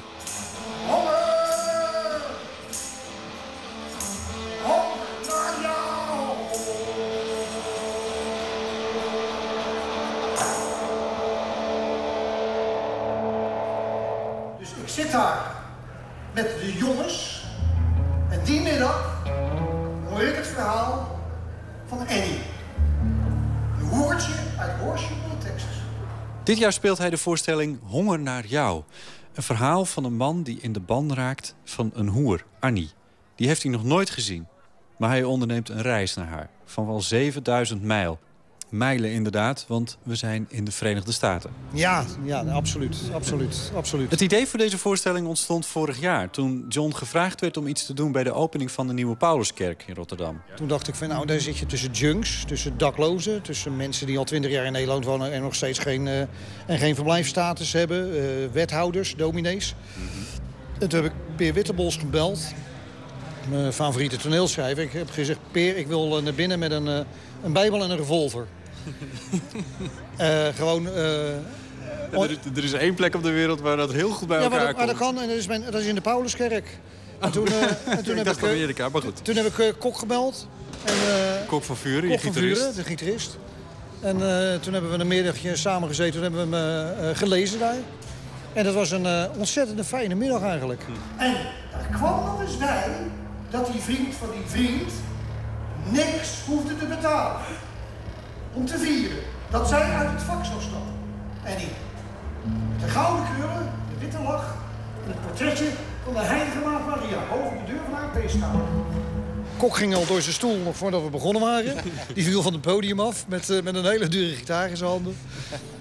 Dit 26.51 26.59
jaar 26.59 26.73
speelt 26.73 26.99
hij 26.99 27.11
de 27.11 27.17
voorstelling 27.17 27.79
Honger 27.83 28.19
naar 28.19 28.47
jou. 28.47 28.83
Een 29.35 29.43
verhaal 29.43 29.85
van 29.85 30.05
een 30.05 30.17
man 30.17 30.43
die 30.43 30.59
in 30.61 30.73
de 30.73 30.81
ban 30.81 31.15
raakt 31.15 31.55
van 31.65 31.91
een 31.95 32.09
hoer, 32.09 32.45
Annie. 32.59 32.91
Die 33.35 33.47
heeft 33.47 33.63
hij 33.63 33.73
nog 33.73 33.85
nooit 33.85 34.11
gezien. 34.11 34.47
Maar 34.99 35.11
hij 35.11 35.25
onderneemt 35.25 35.69
een 35.69 35.83
reis 35.83 36.15
naar 36.15 36.27
haar 36.27 36.51
van 36.65 36.87
wel 36.87 37.01
7000 37.01 37.83
mijl. 37.83 38.19
Mijlen 38.71 39.11
inderdaad, 39.11 39.65
want 39.69 39.99
we 40.03 40.15
zijn 40.15 40.47
in 40.49 40.65
de 40.65 40.73
Verenigde 40.73 41.13
Staten. 41.13 41.51
Ja, 41.73 42.05
ja, 42.25 42.41
absoluut, 42.41 42.97
absoluut, 43.13 43.73
absoluut. 43.75 44.11
Het 44.11 44.21
idee 44.21 44.47
voor 44.47 44.59
deze 44.59 44.79
voorstelling 44.79 45.27
ontstond 45.27 45.67
vorig 45.67 46.01
jaar... 46.01 46.31
toen 46.31 46.65
John 46.69 46.93
gevraagd 46.93 47.41
werd 47.41 47.57
om 47.57 47.67
iets 47.67 47.87
te 47.87 47.95
doen 47.95 48.13
bij 48.13 48.25
de 48.25 48.33
opening 48.33 48.71
van 48.71 48.87
de 48.87 48.93
Nieuwe 48.93 49.17
Pauluskerk 49.17 49.85
in 49.87 49.95
Rotterdam. 49.95 50.41
Toen 50.57 50.69
dacht 50.69 50.89
ik 50.89 50.95
van 50.95 51.09
nou, 51.09 51.27
daar 51.27 51.41
zit 51.41 51.59
je 51.59 51.67
tussen 51.67 51.91
junks, 51.91 52.45
tussen 52.45 52.79
daklozen... 52.79 53.43
tussen 53.43 53.77
mensen 53.77 54.07
die 54.07 54.19
al 54.19 54.25
twintig 54.25 54.51
jaar 54.51 54.65
in 54.65 54.73
Nederland 54.73 55.05
wonen... 55.05 55.33
en 55.33 55.43
nog 55.43 55.55
steeds 55.55 55.79
geen, 55.79 56.07
uh, 56.07 56.21
en 56.67 56.79
geen 56.79 56.95
verblijfsstatus 56.95 57.73
hebben. 57.73 58.15
Uh, 58.15 58.23
wethouders, 58.53 59.15
dominees. 59.17 59.75
En 60.79 60.89
toen 60.89 61.03
heb 61.03 61.13
ik 61.13 61.37
Peer 61.37 61.55
Wittebols 61.55 61.97
gebeld. 61.97 62.41
Mijn 63.49 63.73
favoriete 63.73 64.17
toneelschrijver. 64.17 64.83
Ik 64.83 64.93
heb 64.93 65.11
gezegd, 65.11 65.39
Peer, 65.51 65.77
ik 65.77 65.87
wil 65.87 66.23
naar 66.23 66.35
binnen 66.35 66.59
met 66.59 66.71
een, 66.71 66.87
een 67.43 67.53
bijbel 67.53 67.83
en 67.83 67.91
een 67.91 67.97
revolver. 67.97 68.47
Uh, 70.21 70.47
gewoon... 70.55 70.87
Uh, 70.87 71.35
er, 72.13 72.39
er, 72.57 72.65
is 72.65 72.73
één 72.73 72.95
plek 72.95 73.15
op 73.15 73.23
de 73.23 73.31
wereld 73.31 73.61
waar 73.61 73.77
dat 73.77 73.93
heel 73.93 74.11
goed 74.11 74.29
bij 74.29 74.39
ja, 74.39 74.43
elkaar 74.43 74.59
maar 74.59 74.67
dat, 74.67 74.77
komt. 74.77 74.87
Maar 74.87 74.97
dat 74.97 75.07
kan, 75.15 75.23
en 75.23 75.29
dat 75.29 75.37
is, 75.37 75.47
mijn, 75.47 75.63
dat 75.71 75.81
is 75.81 75.87
in 75.87 75.95
de 75.95 76.01
Pauluskerk. 76.01 76.79
En 77.19 77.31
toen, 77.31 77.49
uh, 77.49 77.63
en 77.63 78.05
toen 78.05 78.11
ik 78.11 78.17
heb 78.17 78.25
dacht 78.25 78.43
ik, 78.43 78.45
Amerika, 78.45 78.89
maar 78.89 79.03
goed. 79.03 79.25
Toen 79.25 79.37
heb 79.37 79.47
ik 79.47 79.75
Kok 79.79 79.99
gebeld. 79.99 80.47
En, 80.85 80.95
Kok 81.47 81.63
van 81.63 81.77
Vuren, 81.77 82.09
Kok 82.09 82.19
je 82.19 82.19
van 82.19 82.33
gitarist. 82.33 82.61
Vuren, 82.61 82.77
de 82.77 82.85
gitarist. 82.85 83.39
En 84.01 84.17
toen 84.61 84.73
hebben 84.73 84.91
we 84.91 84.99
een 84.99 85.07
middagje 85.07 85.57
samen 85.57 85.89
gezeten. 85.89 86.13
Toen 86.13 86.23
hebben 86.23 86.51
we 86.51 86.57
hem 86.57 87.15
gelezen 87.15 87.59
daar. 87.59 87.77
En 88.53 88.65
dat 88.65 88.75
was 88.75 88.91
een 88.91 89.07
ontzettend 89.37 89.87
fijne 89.87 90.15
middag 90.15 90.43
eigenlijk. 90.43 90.83
En 91.17 91.35
er 91.73 91.97
kwam 91.97 92.25
nog 92.25 92.41
eens 92.41 92.57
bij 92.57 92.85
dat 93.51 93.73
die 93.73 93.81
vriend 93.81 94.15
van 94.15 94.29
die 94.31 94.43
vriend 94.47 94.93
niks 95.91 96.29
hoefde 96.47 96.77
te 96.77 96.87
betalen 96.87 97.41
om 98.53 98.67
te 98.67 98.79
vieren 98.79 99.19
dat 99.51 99.69
zij 99.69 99.83
uit 99.83 100.11
het 100.11 100.23
vak 100.23 100.45
zou 100.45 100.61
stappen. 100.61 100.95
En 101.43 101.57
die 101.57 101.73
de 102.81 102.89
gouden 102.89 103.25
krullen, 103.35 103.73
de 103.93 103.99
witte 103.99 104.23
lach 104.23 104.57
en 105.05 105.09
het 105.11 105.21
portretje 105.27 105.69
van 106.05 106.13
de 106.13 106.21
heilige 106.21 106.59
maagd 106.65 106.87
Maria 106.87 107.19
boven 107.31 107.59
de 107.59 107.73
deur 107.73 107.81
van 107.91 107.99
haar 107.99 108.09
peeskamer. 108.09 108.63
Kok 109.61 109.77
ging 109.77 109.95
al 109.95 110.07
door 110.07 110.23
zijn 110.23 110.35
stoel 110.35 110.57
nog 110.57 110.77
voordat 110.77 111.03
we 111.03 111.11
begonnen 111.11 111.43
waren. 111.43 111.77
Die 112.15 112.25
viel 112.25 112.43
van 112.43 112.53
het 112.53 112.63
podium 112.63 113.01
af 113.01 113.25
met, 113.29 113.49
uh, 113.49 113.63
met 113.63 113.75
een 113.75 113.85
hele 113.85 114.09
dure 114.09 114.35
gitaar 114.35 114.71
in 114.71 114.77
zijn 114.77 114.91
handen. 114.91 115.17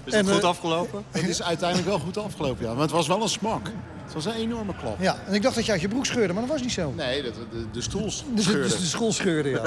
Is 0.04 0.14
het 0.14 0.26
En, 0.26 0.32
goed 0.32 0.42
eh, 0.42 0.48
afgelopen? 0.48 1.04
Het 1.10 1.28
is 1.28 1.42
uiteindelijk 1.42 1.88
wel 1.88 1.98
goed 1.98 2.16
afgelopen, 2.16 2.64
ja. 2.64 2.72
Maar 2.72 2.82
het 2.82 2.90
was 2.90 3.06
wel 3.06 3.22
een 3.22 3.28
smak. 3.28 3.66
Het 4.04 4.12
was 4.14 4.24
een 4.24 4.40
enorme 4.40 4.74
klap. 4.76 5.00
Ja, 5.00 5.18
en 5.26 5.34
ik 5.34 5.42
dacht 5.42 5.54
dat 5.54 5.66
je 5.66 5.72
uit 5.72 5.80
je 5.80 5.88
broek 5.88 6.06
scheurde, 6.06 6.32
maar 6.32 6.42
dat 6.42 6.52
was 6.52 6.62
niet 6.62 6.72
zo. 6.72 6.92
Nee, 6.96 7.22
de, 7.22 7.32
de, 7.50 7.64
de 7.72 7.80
stoel 7.80 8.04
Dus 8.04 8.24
de, 8.34 8.42
scheurde. 8.42 8.68
dus 8.68 8.78
de 8.78 8.86
school 8.86 9.12
scheurde, 9.12 9.48
ja. 9.48 9.62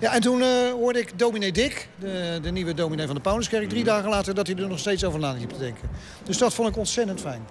ja 0.00 0.14
en 0.14 0.20
toen 0.20 0.42
eh, 0.42 0.48
hoorde 0.72 0.98
ik 0.98 1.18
dominee 1.18 1.52
Dick, 1.52 1.88
de, 1.98 2.38
de 2.42 2.50
nieuwe 2.50 2.74
dominee 2.74 3.06
van 3.06 3.14
de 3.14 3.20
Pauluskerk... 3.20 3.68
drie 3.68 3.84
dagen 3.84 4.10
later 4.10 4.34
dat 4.34 4.46
hij 4.46 4.56
er 4.56 4.68
nog 4.68 4.78
steeds 4.78 5.04
over 5.04 5.20
na 5.20 5.32
liep 5.32 5.50
te 5.50 5.58
denken. 5.58 5.88
Dus 6.24 6.38
dat 6.38 6.54
vond 6.54 6.68
ik 6.68 6.76
ontzettend 6.76 7.20
fijn. 7.20 7.46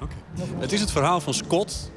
Het 0.60 0.72
is 0.72 0.80
het 0.80 0.92
verhaal 0.92 1.22
van 1.22 1.34
Scott, 1.34 1.92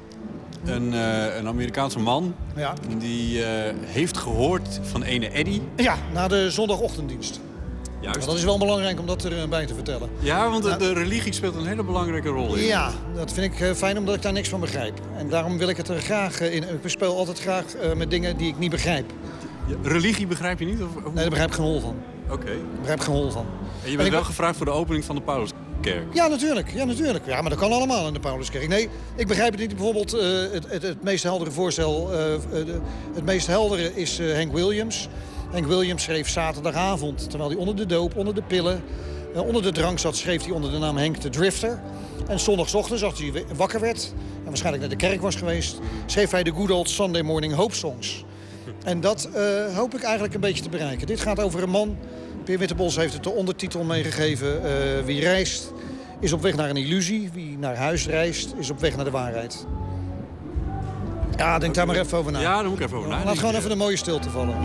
een, 0.65 0.93
eh, 0.93 1.35
een 1.37 1.47
Amerikaanse 1.47 1.99
man... 1.99 2.35
Ja. 2.55 2.73
die 2.97 3.43
eh, 3.43 3.73
heeft 3.85 4.17
gehoord 4.17 4.79
van 4.81 5.03
ene 5.03 5.29
Eddie. 5.29 5.61
ja, 5.75 5.95
na 6.13 6.27
de 6.27 6.51
zondagochtenddienst. 6.51 7.39
Juist. 8.01 8.17
Maar 8.17 8.27
dat 8.27 8.35
is 8.37 8.43
wel 8.43 8.57
belangrijk 8.57 8.99
om 8.99 9.05
dat 9.05 9.23
erbij 9.25 9.65
te 9.65 9.73
vertellen. 9.73 10.09
Ja, 10.19 10.49
want 10.49 10.63
de, 10.63 10.75
de 10.77 10.93
religie 10.93 11.33
speelt 11.33 11.55
een 11.55 11.65
hele 11.65 11.83
belangrijke 11.83 12.29
rol 12.29 12.55
in. 12.55 12.63
Ja, 12.63 12.91
dat 13.15 13.33
vind 13.33 13.53
ik 13.53 13.59
eh, 13.59 13.73
fijn 13.73 13.97
omdat 13.97 14.15
ik 14.15 14.21
daar 14.21 14.33
niks 14.33 14.49
van 14.49 14.59
begrijp. 14.59 14.99
En 15.17 15.29
daarom 15.29 15.57
wil 15.57 15.69
ik 15.69 15.77
het 15.77 15.87
er 15.87 15.99
graag 15.99 16.41
in. 16.41 16.63
Ik 16.63 16.89
speel 16.89 17.17
altijd 17.17 17.39
graag 17.39 17.63
met 17.95 18.09
dingen 18.09 18.37
die 18.37 18.47
ik 18.47 18.57
niet 18.57 18.71
begrijp. 18.71 19.11
Ja, 19.67 19.75
Religie 19.83 20.27
begrijp 20.27 20.59
je 20.59 20.65
niet? 20.65 20.81
Of, 20.81 20.93
Nee, 21.03 21.13
daar 21.13 21.29
begrijp 21.29 21.49
ik 21.49 21.55
geen 21.55 21.65
hol 21.65 21.79
van. 21.81 21.95
Oké. 22.31 22.45
Daar 22.45 22.55
begrijp 22.79 22.99
ik 22.99 23.05
geen 23.05 23.15
hol 23.15 23.31
van. 23.31 23.45
En 23.83 23.85
je 23.85 23.89
En 23.91 23.95
bent 23.95 24.07
ik- 24.07 24.13
wel 24.13 24.23
gevraagd 24.23 24.57
voor 24.57 24.65
de 24.65 24.71
opening 24.71 25.05
van 25.05 25.15
de 25.15 25.21
Ja, 26.13 26.27
natuurlijk. 26.27 26.71
Ja, 26.73 26.85
natuurlijk. 26.85 27.25
Ja, 27.25 27.41
maar 27.41 27.49
dat 27.49 27.59
kan 27.59 27.71
allemaal 27.71 28.07
in 28.07 28.13
de 28.13 28.19
Pauluskerk. 28.19 28.67
Nee, 28.67 28.89
ik 29.15 29.27
begrijp 29.27 29.51
het 29.51 29.59
niet. 29.59 29.75
Bijvoorbeeld 29.75 30.13
eh, 30.13 30.21
het, 30.51 30.71
het, 30.71 30.83
het 30.83 31.03
meest 31.03 31.23
heldere 31.23 31.51
voorstel... 31.51 32.13
eh, 32.13 32.33
eh, 32.33 32.39
het 33.13 33.25
meest 33.25 33.47
heldere 33.47 33.95
is 33.95 34.19
Hank 34.35 34.53
Williams. 34.53 35.07
Hank 35.51 35.65
Williams 35.65 36.03
schreef 36.03 36.29
zaterdagavond, 36.29 37.29
terwijl 37.29 37.49
hij 37.49 37.59
onder 37.59 37.75
de 37.75 37.85
doop, 37.85 38.15
onder 38.15 38.35
de 38.35 38.41
pillen... 38.41 38.83
onder 39.33 39.61
de 39.61 39.71
drank 39.71 39.99
zat, 39.99 40.15
schreef 40.15 40.43
hij 40.43 40.51
onder 40.51 40.71
de 40.71 40.77
naam 40.77 40.97
Henk 40.97 41.21
de 41.21 41.29
Drifter. 41.29 41.81
En 42.27 42.39
zondagochtend, 42.39 43.03
als 43.03 43.19
hij 43.19 43.45
wakker 43.55 43.79
werd... 43.79 44.13
en 44.37 44.45
waarschijnlijk 44.45 44.83
naar 44.87 44.97
de 44.97 45.07
kerk 45.07 45.21
was 45.21 45.35
geweest... 45.35 45.79
schreef 46.05 46.31
hij 46.31 46.43
de 46.43 46.51
Good 46.51 46.71
Old 46.71 46.89
Sunday 46.89 47.21
Morning 47.21 47.53
Hope 47.53 47.75
Songs. 47.75 48.25
En 48.83 49.01
dat 49.01 49.29
hoop 49.75 49.95
ik 49.95 50.03
eigenlijk 50.03 50.33
een 50.33 50.39
beetje 50.39 50.63
te 50.63 50.69
bereiken. 50.69 51.07
Dit 51.07 51.19
gaat 51.19 51.39
over 51.39 51.63
een 51.63 51.69
man... 51.69 51.97
Peer 52.49 52.57
Wittebos 52.57 52.95
heeft 52.95 53.13
het 53.13 53.23
de 53.23 53.29
ondertitel 53.29 53.83
meegegeven. 53.83 54.63
eh, 54.63 55.05
wie 55.05 55.21
reist 55.21 55.71
is 56.19 56.33
op 56.33 56.41
weg 56.41 56.55
naar 56.55 56.69
een 56.69 56.77
illusie. 56.77 57.29
Wie 57.33 57.57
naar 57.57 57.75
huis 57.75 58.07
reist 58.07 58.53
is 58.57 58.69
op 58.69 58.79
weg 58.79 58.95
naar 58.95 59.05
de 59.05 59.11
waarheid. 59.11 59.65
Ja, 61.37 61.59
denk 61.59 61.75
daar 61.75 61.85
maar 61.87 61.95
even 61.95 62.17
over 62.17 62.31
na. 62.31 62.39
Ja, 62.39 62.55
daar 62.61 62.69
moet 62.69 62.79
ik 62.79 62.85
even 62.85 62.97
over 62.97 63.09
Laat 63.09 63.17
nadenken. 63.17 63.41
gewoon 63.41 63.55
even 63.55 63.71
een 63.71 63.77
mooie 63.77 63.97
stilte 63.97 64.29
vallen. 64.29 64.55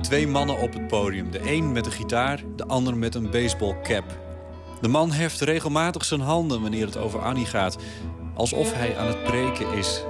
twee 0.00 0.26
mannen 0.26 0.58
op 0.58 0.72
het 0.72 0.88
podium. 0.88 1.30
De 1.30 1.40
een 1.52 1.72
met 1.72 1.86
een 1.86 1.92
gitaar, 1.92 2.42
de 2.56 2.66
ander 2.66 2.96
met 2.96 3.14
een 3.14 3.30
baseballcap. 3.30 4.23
De 4.84 4.90
man 4.90 5.12
heft 5.12 5.40
regelmatig 5.40 6.04
zijn 6.04 6.20
handen 6.20 6.60
wanneer 6.60 6.86
het 6.86 6.96
over 6.96 7.20
Annie 7.22 7.46
gaat. 7.46 7.76
Alsof 8.34 8.74
hij 8.74 8.98
aan 8.98 9.06
het 9.06 9.22
preken 9.22 9.72
is. 9.72 10.04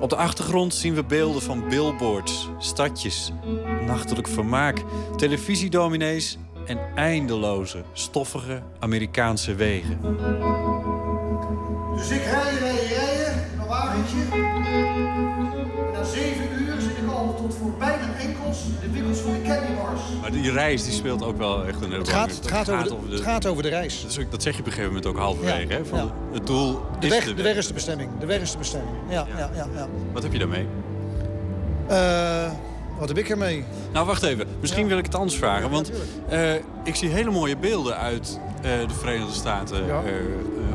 Op 0.00 0.10
de 0.10 0.16
achtergrond 0.16 0.74
zien 0.74 0.94
we 0.94 1.04
beelden 1.04 1.42
van 1.42 1.68
billboards, 1.68 2.48
stadjes, 2.58 3.32
nachtelijk 3.86 4.28
vermaak, 4.28 4.82
televisiedominees 5.16 6.38
en 6.66 6.78
eindeloze, 6.94 7.84
stoffige 7.92 8.62
Amerikaanse 8.78 9.54
wegen. 9.54 10.00
Dus 11.96 12.10
ik 12.10 12.24
rij, 12.24 12.54
rij, 12.58 12.86
rijden, 12.86 13.44
een 13.60 13.66
wagentje. 13.66 14.16
En 14.32 15.92
na 15.92 16.04
zeven 16.04 16.55
voorbij 17.70 17.96
mijn 18.00 18.28
enkels 18.28 18.58
de 18.82 18.90
winkels 18.90 19.18
van 19.18 19.32
de 19.32 19.42
candy 19.42 19.74
bars. 19.74 20.00
Maar 20.20 20.30
die 20.32 20.52
reis 20.52 20.84
die 20.84 20.92
speelt 20.92 21.22
ook 21.24 21.36
wel 21.38 21.64
echt 21.66 21.82
een 21.82 21.90
heel 21.90 21.98
Het 21.98 22.08
gaat, 22.08 22.28
het 22.30 22.48
gaat, 22.48 22.70
over, 22.70 23.08
de, 23.08 23.14
het 23.14 23.24
gaat 23.24 23.46
over 23.46 23.62
de 23.62 23.68
reis. 23.68 24.02
Dat, 24.02 24.10
is 24.18 24.26
dat 24.30 24.42
zeg 24.42 24.52
je 24.54 24.60
op 24.60 24.66
een 24.66 24.72
gegeven 24.72 24.94
moment 24.94 25.06
ook 25.10 25.18
halverwege. 25.18 25.68
Ja, 25.68 25.76
hè? 25.76 25.84
Van 25.84 25.98
ja. 25.98 26.12
Het 26.32 26.46
doel 26.46 26.80
De 27.00 27.06
is 27.06 27.12
weg, 27.12 27.24
de 27.24 27.34
de 27.34 27.42
weg 27.42 27.56
is 27.56 27.66
de 27.66 27.72
bestemming. 27.74 28.10
De 28.18 28.26
weg 28.26 28.40
is 28.40 28.52
de 28.52 28.58
bestemming. 28.58 28.96
Ja, 29.08 29.26
ja, 29.36 29.50
ja. 29.54 29.66
ja, 29.74 29.88
Wat 30.12 30.22
heb 30.22 30.32
je 30.32 30.38
daarmee? 30.38 30.66
Eh, 31.88 32.50
wat 32.98 33.08
heb 33.08 33.18
ik 33.18 33.28
ermee? 33.28 33.64
Nou, 33.92 34.06
wacht 34.06 34.22
even. 34.22 34.46
Misschien 34.60 34.86
wil 34.86 34.98
ik 34.98 35.04
het 35.04 35.14
anders 35.14 35.36
vragen. 35.36 35.70
Want 35.70 35.90
eh, 36.28 36.54
ik 36.84 36.94
zie 36.94 37.08
hele 37.08 37.30
mooie 37.30 37.56
beelden 37.56 37.96
uit 37.96 38.40
eh, 38.62 38.62
de 38.88 38.94
Verenigde 38.94 39.32
Staten 39.32 39.86
Ja. 39.86 40.02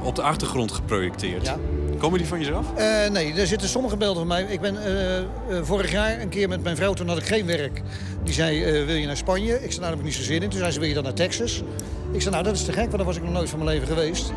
op 0.01 0.15
de 0.15 0.21
achtergrond 0.21 0.71
geprojecteerd. 0.71 1.45
Ja. 1.45 1.57
Komen 2.01 2.17
die 2.17 2.27
van 2.27 2.39
jezelf? 2.39 2.65
Eh, 2.75 3.09
nee, 3.11 3.33
er 3.33 3.47
zitten 3.47 3.69
sommige 3.69 3.97
beelden 3.97 4.17
van 4.17 4.27
mij. 4.27 4.43
Ik 4.43 4.61
ben 4.61 4.77
eh, 4.83 5.23
vorig 5.61 5.91
jaar 5.91 6.21
een 6.21 6.29
keer 6.29 6.49
met 6.49 6.63
mijn 6.63 6.75
vrouw, 6.75 6.93
toen 6.93 7.07
had 7.07 7.17
ik 7.17 7.25
geen 7.25 7.45
werk. 7.45 7.81
Die 8.23 8.33
zei, 8.33 8.85
wil 8.85 8.95
je 8.95 9.05
naar 9.05 9.17
Spanje? 9.17 9.53
Ik 9.53 9.59
zei, 9.59 9.69
nou, 9.69 9.79
daar 9.79 9.89
heb 9.89 9.99
ik 9.99 10.05
niet 10.05 10.13
zo 10.13 10.21
zin 10.21 10.41
in. 10.41 10.49
Toen 10.49 10.59
zei 10.59 10.71
ze, 10.71 10.79
wil 10.79 10.87
je 10.87 10.93
dan 10.93 11.03
naar 11.03 11.13
Texas? 11.13 11.63
Ik 12.11 12.21
zei, 12.21 12.33
nou, 12.33 12.43
dat 12.43 12.55
is 12.55 12.65
te 12.65 12.71
gek, 12.71 12.83
want 12.83 12.97
daar 12.97 13.05
was 13.05 13.15
ik 13.15 13.23
nog 13.23 13.31
nooit 13.31 13.49
van 13.49 13.59
mijn 13.59 13.71
leven 13.71 13.87
geweest. 13.87 14.31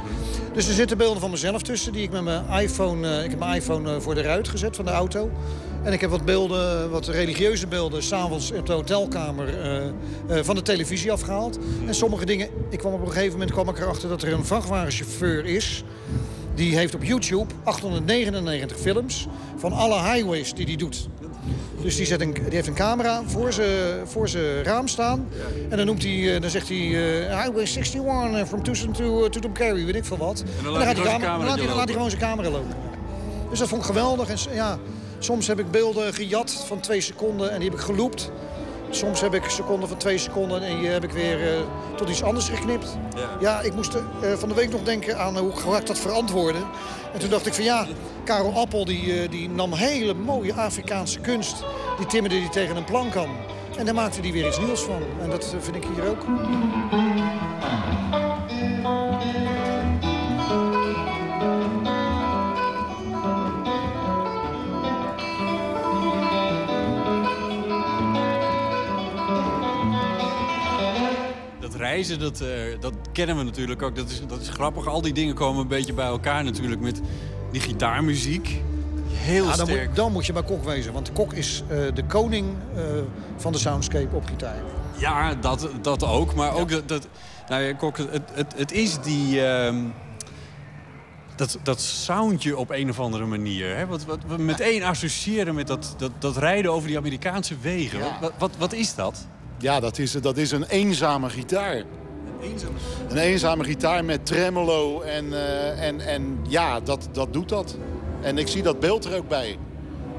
Dus 0.52 0.68
er 0.68 0.74
zitten 0.74 0.98
beelden 0.98 1.20
van 1.20 1.30
mezelf 1.30 1.62
tussen, 1.62 1.92
die 1.92 2.02
ik 2.02 2.10
met 2.10 2.22
mijn 2.22 2.44
iPhone... 2.60 3.24
ik 3.24 3.30
heb 3.30 3.38
mijn 3.38 3.54
iPhone 3.54 4.00
voor 4.00 4.14
de 4.14 4.22
ruit 4.22 4.48
gezet 4.48 4.76
van 4.76 4.84
de 4.84 4.90
auto. 4.90 5.30
En 5.82 5.92
ik 5.92 6.00
heb 6.00 6.10
wat 6.10 6.24
beelden, 6.24 6.90
wat 6.90 7.08
religieuze 7.08 7.66
beelden, 7.66 8.02
s'avonds 8.02 8.50
in 8.50 8.64
de 8.64 8.72
hotelkamer 8.72 9.54
van 10.28 10.54
de 10.54 10.62
televisie 10.62 11.12
afgehaald. 11.12 11.58
En 11.86 11.94
sommige 11.94 12.24
dingen, 12.24 12.48
ik 12.70 12.78
kwam 12.78 12.92
op 12.92 13.00
een 13.00 13.12
gegeven 13.12 13.32
moment 13.32 13.52
kwam 13.52 13.68
ik 13.68 13.78
erachter 13.78 14.08
dat 14.08 14.22
er 14.22 14.32
een 14.32 14.44
vrachtwagenchauffeur 14.44 15.44
is... 15.44 15.84
Die 16.54 16.76
heeft 16.76 16.94
op 16.94 17.04
YouTube 17.04 17.54
899 17.64 18.78
films 18.78 19.26
van 19.56 19.72
alle 19.72 20.12
highways 20.12 20.54
die 20.54 20.66
hij 20.66 20.76
doet. 20.76 21.08
Dus 21.82 21.96
die, 21.96 22.06
zet 22.06 22.20
een, 22.20 22.32
die 22.32 22.54
heeft 22.54 22.66
een 22.66 22.74
camera 22.74 23.22
voor 23.26 23.52
zijn 23.52 24.06
voor 24.06 24.28
zijn 24.28 24.62
raam 24.62 24.88
staan. 24.88 25.28
En 25.68 25.76
dan, 25.76 25.86
noemt 25.86 26.02
hij, 26.02 26.34
eh, 26.34 26.40
dan 26.40 26.50
zegt 26.50 26.68
hij 26.68 26.78
eh, 26.78 27.42
Highway 27.42 27.64
61 27.64 28.40
eh, 28.40 28.44
from 28.46 28.62
Tucson 28.62 28.92
to, 28.92 29.28
to 29.28 29.50
Carry, 29.52 29.84
weet 29.84 29.94
ik 29.94 30.04
veel 30.04 30.16
wat. 30.16 30.44
En 30.58 30.64
dan 30.64 30.72
laat 30.72 30.82
hij 30.82 30.94
gewoon 30.94 31.20
zijn 31.20 31.30
dan 31.66 31.76
laat 31.76 31.84
hij, 31.84 31.92
gewoon 31.92 32.10
zijn 32.10 32.22
camera 32.22 32.50
lopen. 32.50 32.76
Dus 33.50 33.58
dat 33.58 33.68
vond 33.68 33.80
ik 33.80 33.86
geweldig. 33.86 34.28
En 34.28 34.54
ja, 34.54 34.78
soms 35.18 35.46
heb 35.46 35.58
ik 35.58 35.70
beelden 35.70 36.14
gejat 36.14 36.64
van 36.66 36.80
twee 36.80 37.00
seconden 37.00 37.50
en 37.50 37.58
die 37.60 37.68
heb 37.68 37.78
ik 37.78 37.84
geloopt. 37.84 38.30
Soms 38.94 39.20
heb 39.20 39.34
ik 39.34 39.44
seconden 39.48 39.88
van 39.88 39.98
twee 39.98 40.18
seconden 40.18 40.62
en 40.62 40.78
die 40.78 40.88
heb 40.88 41.04
ik 41.04 41.12
weer 41.12 41.54
eh, 41.54 41.60
tot 41.96 42.08
iets 42.08 42.22
anders 42.22 42.48
geknipt. 42.48 42.96
Ja, 43.40 43.60
ik 43.60 43.74
moest 43.74 43.94
eh, 43.94 44.02
van 44.32 44.48
de 44.48 44.54
week 44.54 44.70
nog 44.70 44.82
denken 44.82 45.18
aan 45.18 45.34
eh, 45.34 45.40
hoe 45.40 45.56
ga 45.56 45.78
ik 45.78 45.86
dat 45.86 45.98
verantwoorden. 45.98 46.62
En 47.12 47.20
toen 47.20 47.30
dacht 47.30 47.46
ik 47.46 47.54
van 47.54 47.64
ja, 47.64 47.86
Karel 48.24 48.52
Appel 48.52 48.84
die, 48.84 49.28
die 49.28 49.48
nam 49.48 49.72
hele 49.72 50.14
mooie 50.14 50.54
Afrikaanse 50.54 51.20
kunst. 51.20 51.64
Die 51.96 52.06
timmerde 52.06 52.36
die 52.36 52.48
tegen 52.48 52.76
een 52.76 52.84
plank 52.84 53.16
aan. 53.16 53.36
En 53.78 53.84
daar 53.84 53.94
maakte 53.94 54.20
hij 54.20 54.32
weer 54.32 54.46
iets 54.46 54.58
nieuws 54.58 54.80
van. 54.80 55.02
En 55.22 55.30
dat 55.30 55.54
vind 55.60 55.76
ik 55.76 55.84
hier 55.94 56.08
ook. 56.08 56.24
Reizen, 71.94 72.18
dat, 72.18 72.40
eh, 72.40 72.48
dat 72.80 72.92
kennen 73.12 73.36
we 73.36 73.42
natuurlijk 73.42 73.82
ook. 73.82 73.96
Dat 73.96 74.10
is, 74.10 74.22
dat 74.26 74.40
is 74.40 74.48
grappig. 74.48 74.86
Al 74.86 75.02
die 75.02 75.12
dingen 75.12 75.34
komen 75.34 75.62
een 75.62 75.68
beetje 75.68 75.92
bij 75.92 76.06
elkaar 76.06 76.44
natuurlijk 76.44 76.80
met 76.80 77.00
die 77.50 77.60
gitaarmuziek. 77.60 78.60
Heel 79.08 79.44
Ja, 79.44 79.56
dan, 79.56 79.66
sterk. 79.66 79.86
moet, 79.86 79.96
dan 79.96 80.12
moet 80.12 80.26
je 80.26 80.32
bij 80.32 80.42
Kok 80.42 80.64
wezen. 80.64 80.92
Want 80.92 81.12
Kok 81.12 81.32
is 81.32 81.62
eh, 81.68 81.78
de 81.94 82.04
koning 82.04 82.56
eh, 82.74 82.82
van 83.36 83.52
de 83.52 83.58
soundscape 83.58 84.16
op 84.16 84.26
gitaar. 84.26 84.56
Ja, 84.96 85.34
dat, 85.34 85.68
dat 85.82 86.04
ook. 86.04 86.34
Maar 86.34 86.54
ook 86.54 86.70
dat... 86.70 86.88
dat 86.88 87.08
nou 87.48 87.62
ja, 87.62 87.72
Kok, 87.72 87.96
het, 87.96 88.22
het, 88.32 88.54
het 88.56 88.72
is 88.72 88.98
die... 89.00 89.46
ehm, 89.46 89.76
dat, 91.36 91.58
dat 91.62 91.80
soundje 91.80 92.56
op 92.56 92.70
een 92.70 92.90
of 92.90 93.00
andere 93.00 93.24
manier. 93.24 93.76
Hè? 93.76 93.86
Wat, 93.86 94.04
wat 94.04 94.18
we 94.26 94.38
meteen 94.38 94.82
associëren 94.82 95.54
met 95.54 95.66
dat, 95.66 95.94
dat, 95.96 96.10
dat 96.18 96.36
rijden 96.36 96.72
over 96.72 96.88
die 96.88 96.98
Amerikaanse 96.98 97.54
wegen. 97.60 97.98
Ja. 97.98 98.18
Wat, 98.20 98.32
wat, 98.38 98.50
wat 98.58 98.72
is 98.72 98.94
dat? 98.94 99.26
Ja, 99.58 99.80
dat 99.80 99.98
is, 99.98 100.12
dat 100.12 100.36
is 100.36 100.50
een 100.50 100.64
eenzame 100.64 101.28
gitaar. 101.28 101.82
Een 103.08 103.16
eenzame 103.16 103.64
gitaar 103.64 104.04
met 104.04 104.26
tremolo 104.26 105.00
en, 105.00 105.32
eh, 105.32 105.86
en, 105.86 106.00
en 106.00 106.38
ja, 106.48 106.80
dat, 106.80 107.08
dat 107.12 107.32
doet 107.32 107.48
dat. 107.48 107.76
En 108.20 108.38
ik 108.38 108.48
zie 108.48 108.62
dat 108.62 108.80
beeld 108.80 109.04
er 109.04 109.16
ook 109.16 109.28
bij. 109.28 109.58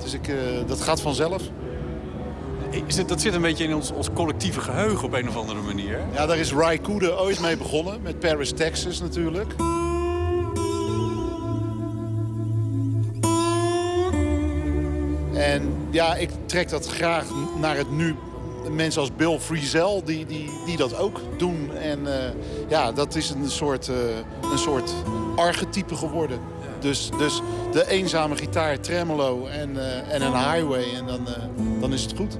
Dus 0.03 0.13
ik, 0.13 0.27
eh, 0.27 0.36
dat 0.67 0.81
gaat 0.81 1.01
vanzelf. 1.01 1.41
Is 2.86 2.97
het, 2.97 3.09
dat 3.09 3.21
zit 3.21 3.33
een 3.33 3.41
beetje 3.41 3.63
in 3.63 3.75
ons, 3.75 3.91
ons 3.91 4.09
collectieve 4.13 4.59
geheugen 4.59 5.05
op 5.05 5.13
een 5.13 5.29
of 5.29 5.36
andere 5.36 5.61
manier. 5.61 5.99
Ja, 6.13 6.25
daar 6.25 6.38
is 6.38 6.53
Ry 6.53 6.79
Cooder 6.79 7.19
ooit 7.19 7.39
mee 7.39 7.57
begonnen. 7.57 8.01
Met 8.01 8.19
Paris, 8.19 8.51
Texas 8.51 9.01
natuurlijk. 9.01 9.55
En 15.33 15.73
ja, 15.89 16.15
ik 16.15 16.29
trek 16.45 16.69
dat 16.69 16.88
graag 16.88 17.25
naar 17.59 17.77
het 17.77 17.91
nu. 17.91 18.15
Mensen 18.72 19.01
als 19.01 19.16
Bill 19.16 19.39
Frisell, 19.39 20.01
die, 20.05 20.26
die, 20.26 20.49
die 20.66 20.78
dat 20.78 20.97
ook 20.97 21.20
doen. 21.38 21.76
En 21.76 22.18
eh, 22.18 22.32
ja, 22.68 22.91
dat 22.91 23.16
is 23.16 23.30
een 23.30 23.49
soort, 23.49 23.88
eh, 23.89 23.95
een 24.51 24.57
soort 24.57 24.93
archetype 25.36 25.95
geworden. 25.95 26.39
Dus, 26.80 27.09
dus 27.18 27.41
de 27.72 27.89
eenzame 27.89 28.36
gitaar, 28.36 28.80
tremolo 28.80 29.45
en, 29.45 29.78
eh, 29.78 30.13
en 30.13 30.22
een 30.22 30.34
highway. 30.34 30.86
En 30.95 31.05
dan, 31.05 31.28
eh, 31.28 31.34
dan 31.80 31.93
is 31.93 32.01
het 32.01 32.13
goed. 32.16 32.38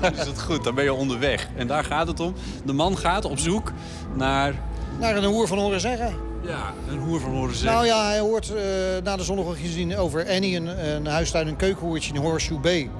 Dan 0.00 0.12
is 0.12 0.26
het 0.26 0.42
goed, 0.42 0.64
dan 0.64 0.74
ben 0.74 0.84
je 0.84 0.92
onderweg. 0.92 1.48
En 1.56 1.66
daar 1.66 1.84
gaat 1.84 2.06
het 2.06 2.20
om. 2.20 2.34
De 2.64 2.72
man 2.72 2.98
gaat 2.98 3.24
op 3.24 3.38
zoek 3.38 3.72
naar... 4.14 4.54
Naar 5.00 5.16
een 5.16 5.24
hoer 5.24 5.46
van 5.46 5.58
horen 5.58 5.80
zeggen. 5.80 6.14
Ja, 6.42 6.72
een 6.88 6.98
hoer 6.98 7.20
van 7.20 7.30
horen 7.30 7.54
zeggen. 7.54 7.72
Nou 7.72 7.86
ja, 7.86 8.06
hij 8.06 8.18
hoort 8.18 8.54
eh, 8.54 8.62
na 9.02 9.16
de 9.16 9.24
zonnige 9.24 9.54
gezien 9.54 9.96
over 9.96 10.28
Annie, 10.28 10.56
een, 10.56 10.94
een 10.94 11.06
huistuin- 11.06 11.48
en 11.48 11.56
keukenhoertje 11.56 12.14
in 12.14 12.20
Horseshoe 12.20 12.58
Bay. 12.58 12.90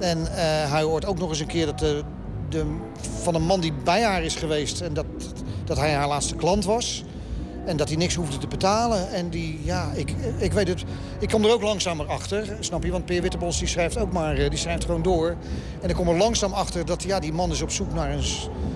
En 0.00 0.26
eh, 0.26 0.70
hij 0.70 0.82
hoort 0.82 1.04
ook 1.04 1.18
nog 1.18 1.28
eens 1.28 1.40
een 1.40 1.46
keer 1.46 1.66
dat 1.66 1.78
de, 1.78 2.02
de, 2.48 2.76
van 3.22 3.34
een 3.34 3.42
man 3.42 3.60
die 3.60 3.72
bij 3.84 4.02
haar 4.02 4.22
is 4.22 4.34
geweest... 4.34 4.80
en 4.80 4.94
dat, 4.94 5.06
dat 5.64 5.76
hij 5.76 5.92
haar 5.92 6.08
laatste 6.08 6.34
klant 6.34 6.64
was. 6.64 7.04
En 7.64 7.76
dat 7.76 7.88
hij 7.88 7.96
niks 7.96 8.14
hoefde 8.14 8.38
te 8.38 8.46
betalen. 8.46 9.10
En 9.12 9.28
die, 9.28 9.60
ja, 9.62 9.90
ik, 9.94 10.14
ik 10.38 10.52
weet 10.52 10.68
het. 10.68 10.84
Ik 11.18 11.28
kom 11.28 11.44
er 11.44 11.52
ook 11.52 11.62
langzamer 11.62 12.06
achter, 12.06 12.56
snap 12.60 12.84
je? 12.84 12.90
Want 12.90 13.04
Peer 13.04 13.22
Wittebos 13.22 13.58
die 13.58 13.68
schrijft 13.68 13.98
ook 13.98 14.12
maar, 14.12 14.36
eh, 14.36 14.50
die 14.50 14.58
schrijft 14.58 14.84
gewoon 14.84 15.02
door. 15.02 15.36
En 15.80 15.88
ik 15.88 15.94
kom 15.94 16.08
er 16.08 16.16
langzaam 16.16 16.52
achter 16.52 16.84
dat 16.86 17.02
ja, 17.02 17.20
die 17.20 17.32
man 17.32 17.50
is 17.50 17.62
op 17.62 17.70
zoek 17.70 17.94
naar 17.94 18.10
een 18.10 18.22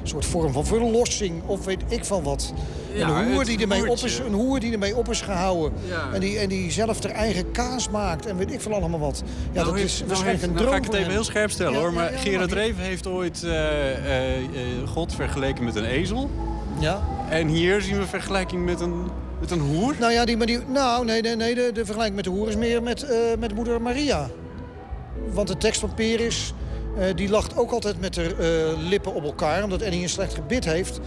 soort 0.02 0.24
vorm 0.24 0.52
van 0.52 0.66
verlossing. 0.66 1.42
Of 1.46 1.64
weet 1.64 1.82
ik 1.88 2.04
van 2.04 2.22
wat. 2.22 2.52
Ja, 2.94 3.08
een, 3.08 3.32
hoer 3.32 3.44
die 3.44 3.60
ermee 3.60 3.90
op 3.90 3.96
is, 3.96 4.18
een 4.18 4.32
hoer 4.32 4.60
die 4.60 4.72
ermee 4.72 4.96
op 4.96 5.08
is 5.10 5.20
gehouden. 5.20 5.72
Ja. 5.88 6.08
En, 6.12 6.20
die, 6.20 6.38
en 6.38 6.48
die 6.48 6.70
zelf 6.72 7.02
haar 7.02 7.12
eigen 7.12 7.50
kaas 7.50 7.88
maakt. 7.90 8.26
En 8.26 8.36
weet 8.36 8.52
ik 8.52 8.60
veel 8.60 8.74
allemaal 8.74 9.00
wat. 9.00 9.22
Ja, 9.26 9.32
Nou 9.52 9.66
dat 9.66 9.74
heeft- 9.74 9.86
is 9.92 9.98
nou 9.98 10.08
waarschijnlijk 10.08 10.42
heeft- 10.42 10.42
een 10.42 10.64
nou 10.64 10.66
droom 10.66 10.80
ga 10.82 10.86
ik 10.86 10.92
het 10.92 11.00
even 11.00 11.12
heel 11.12 11.24
scherp 11.24 11.50
stellen 11.50 11.72
Ja, 11.72 11.78
hoor. 11.78 11.92
Maar 11.92 12.10
Gerard. 12.14 12.52
Reven 12.52 12.82
heeft 12.84 13.06
ooit 13.06 13.42
eh, 13.42 14.36
eh, 14.36 14.42
God 14.88 15.14
vergeleken 15.14 15.64
met 15.64 15.74
een 15.74 15.84
ezel. 15.84 16.30
Ja. 16.78 17.02
En 17.28 17.48
hier 17.48 17.80
zien 17.80 17.94
we 17.94 18.00
een 18.00 18.06
vergelijking 18.06 18.64
met 18.64 18.80
een, 18.80 19.10
met 19.40 19.50
een 19.50 19.60
hoer. 19.60 19.94
Nou 19.98 20.12
ja, 20.12 20.24
die, 20.24 20.36
maar 20.36 20.46
die, 20.46 20.58
nou, 20.66 21.04
nee, 21.04 21.22
nee, 21.22 21.36
nee 21.36 21.54
de, 21.54 21.70
de 21.74 21.84
vergelijking 21.84 22.16
met 22.16 22.24
de 22.24 22.30
hoer 22.30 22.48
is 22.48 22.56
meer 22.56 22.82
met, 22.82 23.02
eh, 23.02 23.16
met 23.38 23.54
moeder 23.54 23.82
Maria. 23.82 24.30
Want 25.32 25.48
de 25.48 25.56
tekst 25.56 25.80
van 25.80 25.94
Peris, 25.94 26.54
eh, 26.98 27.06
die 27.14 27.28
lacht 27.28 27.56
ook 27.56 27.70
altijd 27.70 28.00
met 28.00 28.16
haar 28.16 28.38
eh, 28.38 28.48
lippen 28.78 29.14
op 29.14 29.24
elkaar. 29.24 29.64
Omdat 29.64 29.82
Annie 29.82 30.02
een 30.02 30.08
slecht 30.08 30.34
gebit 30.34 30.64
heeft. 30.64 31.00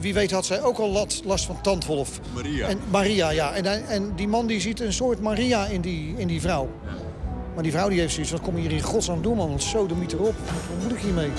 Wie 0.00 0.14
weet 0.14 0.30
had 0.30 0.46
zij 0.46 0.62
ook 0.62 0.78
al 0.78 0.90
last, 0.90 1.24
last 1.24 1.46
van 1.46 1.60
tandwolf. 1.60 2.20
Maria. 2.34 2.68
En, 2.68 2.78
Maria, 2.90 3.30
ja. 3.30 3.54
En, 3.54 3.88
en 3.88 4.12
die 4.16 4.28
man 4.28 4.46
die 4.46 4.60
ziet 4.60 4.80
een 4.80 4.92
soort 4.92 5.20
Maria 5.20 5.66
in 5.66 5.80
die, 5.80 6.14
in 6.16 6.26
die 6.26 6.40
vrouw. 6.40 6.68
Maar 7.54 7.62
die 7.62 7.72
vrouw 7.72 7.88
die 7.88 8.00
heeft 8.00 8.12
zoiets, 8.12 8.32
wat 8.32 8.40
kom 8.40 8.56
je 8.56 8.60
hier 8.60 8.72
in 8.72 8.80
godsnaam 8.80 9.22
doen 9.22 9.36
man? 9.36 9.48
Want 9.48 9.62
zo, 9.62 9.86
de 9.86 9.94
miet 9.94 10.12
erop. 10.12 10.34
Wat 10.44 10.82
moet 10.82 10.92
ik 10.92 10.98
hiermee? 10.98 11.30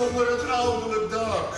Je 0.00 0.06
zus 0.06 0.08
onder 0.08 0.30
het 0.30 0.48
ouderlijk 0.48 1.10
dak. 1.10 1.54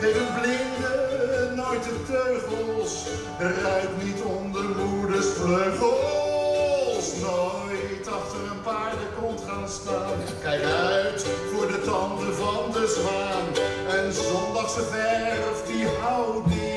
Geef 0.00 0.16
een 0.16 0.40
blinde 0.40 1.52
nooit 1.54 1.84
de 1.84 2.02
teugels. 2.06 3.06
Ruik 3.38 3.88
niet 4.02 4.22
onder 4.22 4.64
moeders 4.64 5.26
vleugels. 5.26 7.12
Nooit 7.20 8.08
achter 8.08 8.40
een 8.50 8.62
paardenkont 8.62 9.42
gaan 9.46 9.68
staan. 9.68 10.18
Kijk 10.42 10.62
uit 10.62 11.26
voor 11.52 11.66
de 11.66 11.80
tanden 11.84 12.34
van 12.34 12.72
de 12.72 12.86
zwaan. 12.98 13.46
Een 13.98 14.12
zondagse 14.12 14.82
verf 14.82 15.66
die 15.66 15.86
houdt 15.86 16.46
niet. 16.46 16.73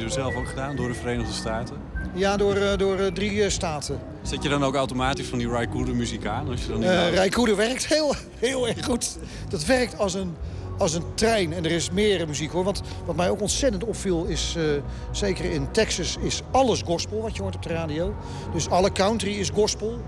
Je 0.00 0.08
zelf 0.08 0.34
ook 0.34 0.48
gedaan 0.48 0.76
door 0.76 0.88
de 0.88 0.94
Verenigde 0.94 1.32
Staten. 1.32 1.76
Ja, 2.14 2.36
door, 2.36 2.56
eh, 2.56 2.78
door 2.78 2.98
eh, 2.98 3.06
drie 3.06 3.42
eh, 3.42 3.50
staten. 3.50 4.00
Zet 4.22 4.42
je 4.42 4.48
dan 4.48 4.64
ook 4.64 4.74
automatisch 4.74 5.26
van 5.26 5.38
die 5.38 5.48
Raikkonen 5.48 5.96
muziek 5.96 6.26
aan? 6.26 6.48
Als 6.48 6.62
je 6.62 6.68
dan? 6.68 6.82
Rijkoeder 7.10 7.56
werkt 7.56 7.86
heel, 7.86 8.14
heel 8.38 8.68
erg 8.68 8.84
goed. 8.84 9.18
Dat 9.48 9.64
werkt 9.64 9.98
als 9.98 10.14
een, 10.14 10.36
als 10.78 10.94
een 10.94 11.04
trein. 11.14 11.52
En 11.52 11.64
er 11.64 11.70
is 11.70 11.90
meer 11.90 12.26
muziek 12.26 12.50
hoor. 12.50 12.64
Want 12.64 12.82
wat 13.04 13.16
mij 13.16 13.30
ook 13.30 13.40
ontzettend 13.40 13.84
opviel 13.84 14.24
is, 14.24 14.56
zeker 15.10 15.44
in 15.44 15.70
Texas, 15.70 16.16
is 16.20 16.42
alles 16.50 16.82
gospel 16.82 17.22
wat 17.22 17.36
je 17.36 17.42
hoort 17.42 17.54
op 17.54 17.62
de 17.62 17.68
radio. 17.68 18.14
Dus 18.52 18.68
alle 18.68 18.92
country 18.92 19.32
is 19.32 19.50
gospel. 19.50 20.00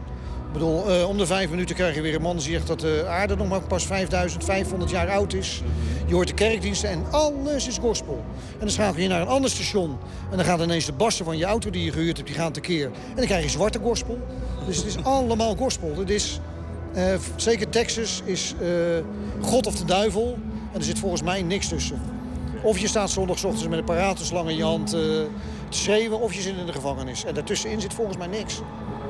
Ik 0.53 0.59
bedoel, 0.59 0.91
eh, 0.91 1.09
om 1.09 1.19
de 1.19 1.27
vijf 1.27 1.51
minuten 1.51 1.75
krijg 1.75 1.95
je 1.95 2.01
weer 2.01 2.15
een 2.15 2.23
man 2.23 2.37
die 2.37 2.51
zegt 2.51 2.67
dat 2.67 2.81
de 2.81 3.05
aarde 3.09 3.37
nog 3.37 3.49
maar 3.49 3.61
pas 3.61 3.87
5500 3.87 4.91
jaar 4.91 5.11
oud 5.11 5.33
is. 5.33 5.63
Je 6.07 6.15
hoort 6.15 6.29
de 6.29 6.35
kerkdiensten 6.35 6.91
en 6.91 7.05
alles 7.11 7.69
is 7.69 7.79
gospel. 7.79 8.25
En 8.53 8.59
dan 8.59 8.71
schakel 8.71 9.03
je 9.03 9.09
naar 9.09 9.21
een 9.21 9.27
ander 9.27 9.51
station. 9.51 9.99
En 10.31 10.37
dan 10.37 10.47
gaan 10.47 10.61
ineens 10.61 10.87
de 10.87 10.93
bassen 10.93 11.25
van 11.25 11.37
je 11.37 11.45
auto 11.45 11.71
die 11.71 11.85
je 11.85 11.93
gehuurd 11.93 12.17
hebt, 12.17 12.29
die 12.29 12.39
gaan 12.39 12.53
tekeer. 12.53 12.85
En 12.85 13.17
dan 13.17 13.25
krijg 13.25 13.43
je 13.43 13.51
zwarte 13.51 13.79
gospel. 13.79 14.19
Dus 14.67 14.77
het 14.77 14.87
is 14.87 15.05
allemaal 15.05 15.57
gospel. 15.57 15.97
Het 15.97 16.11
is, 16.11 16.41
eh, 16.95 17.15
zeker 17.37 17.69
Texas 17.69 18.23
is 18.25 18.55
eh, 18.61 18.69
God 19.41 19.67
of 19.67 19.75
de 19.75 19.85
duivel. 19.85 20.39
En 20.73 20.79
er 20.79 20.85
zit 20.85 20.99
volgens 20.99 21.23
mij 21.23 21.43
niks 21.43 21.69
tussen. 21.69 22.01
Of 22.63 22.79
je 22.79 22.89
staat 22.89 23.11
zondagochtends 23.11 23.69
met 23.69 23.79
een 23.79 23.85
paratenslang 23.85 24.49
in 24.49 24.57
je 24.57 24.65
hand 24.65 24.89
te 24.89 25.27
schreeuwen... 25.69 26.21
of 26.21 26.35
je 26.35 26.41
zit 26.41 26.57
in 26.57 26.67
de 26.67 26.73
gevangenis. 26.73 27.25
En 27.25 27.35
daartussenin 27.35 27.81
zit 27.81 27.95
volgens 27.95 28.17
mij 28.17 28.27
niks. 28.27 28.61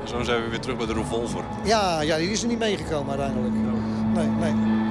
Zo 0.03 0.23
zijn 0.23 0.43
we 0.43 0.49
weer 0.49 0.59
terug 0.59 0.77
bij 0.77 0.85
de 0.85 0.93
revolver. 0.93 1.43
Ja, 1.63 2.01
ja 2.01 2.17
die 2.17 2.31
is 2.31 2.41
er 2.41 2.47
niet 2.47 2.59
meegekomen 2.59 3.09
uiteindelijk. 3.09 3.53
Nee, 4.13 4.27
nee. 4.27 4.82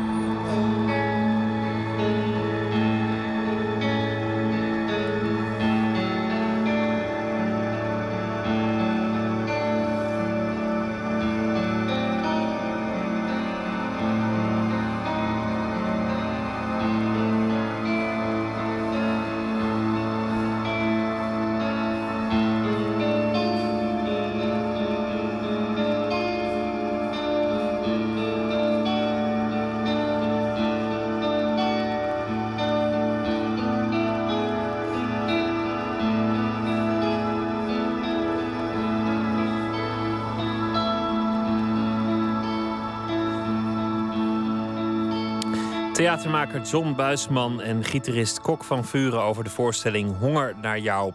Theatermaker 46.13 46.63
John 46.63 46.95
Buisman 46.95 47.61
en 47.61 47.85
gitarist 47.85 48.41
Kok 48.41 48.65
van 48.65 48.85
Vuren 48.85 49.23
over 49.23 49.45
de 49.45 49.51
voorstelling 49.51 50.19
Honger 50.19 50.55
naar 50.61 50.79
jou. 50.79 51.13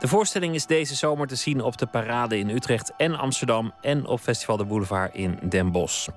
De 0.00 0.08
voorstelling 0.08 0.54
is 0.54 0.66
deze 0.66 0.94
zomer 0.94 1.26
te 1.26 1.34
zien 1.34 1.60
op 1.60 1.78
de 1.78 1.86
Parade 1.86 2.38
in 2.38 2.48
Utrecht 2.48 2.92
en 2.96 3.18
Amsterdam 3.18 3.72
en 3.80 4.06
op 4.06 4.20
Festival 4.20 4.56
de 4.56 4.64
Boulevard 4.64 5.14
in 5.14 5.38
Den 5.48 5.72
Bosch. 5.72 6.08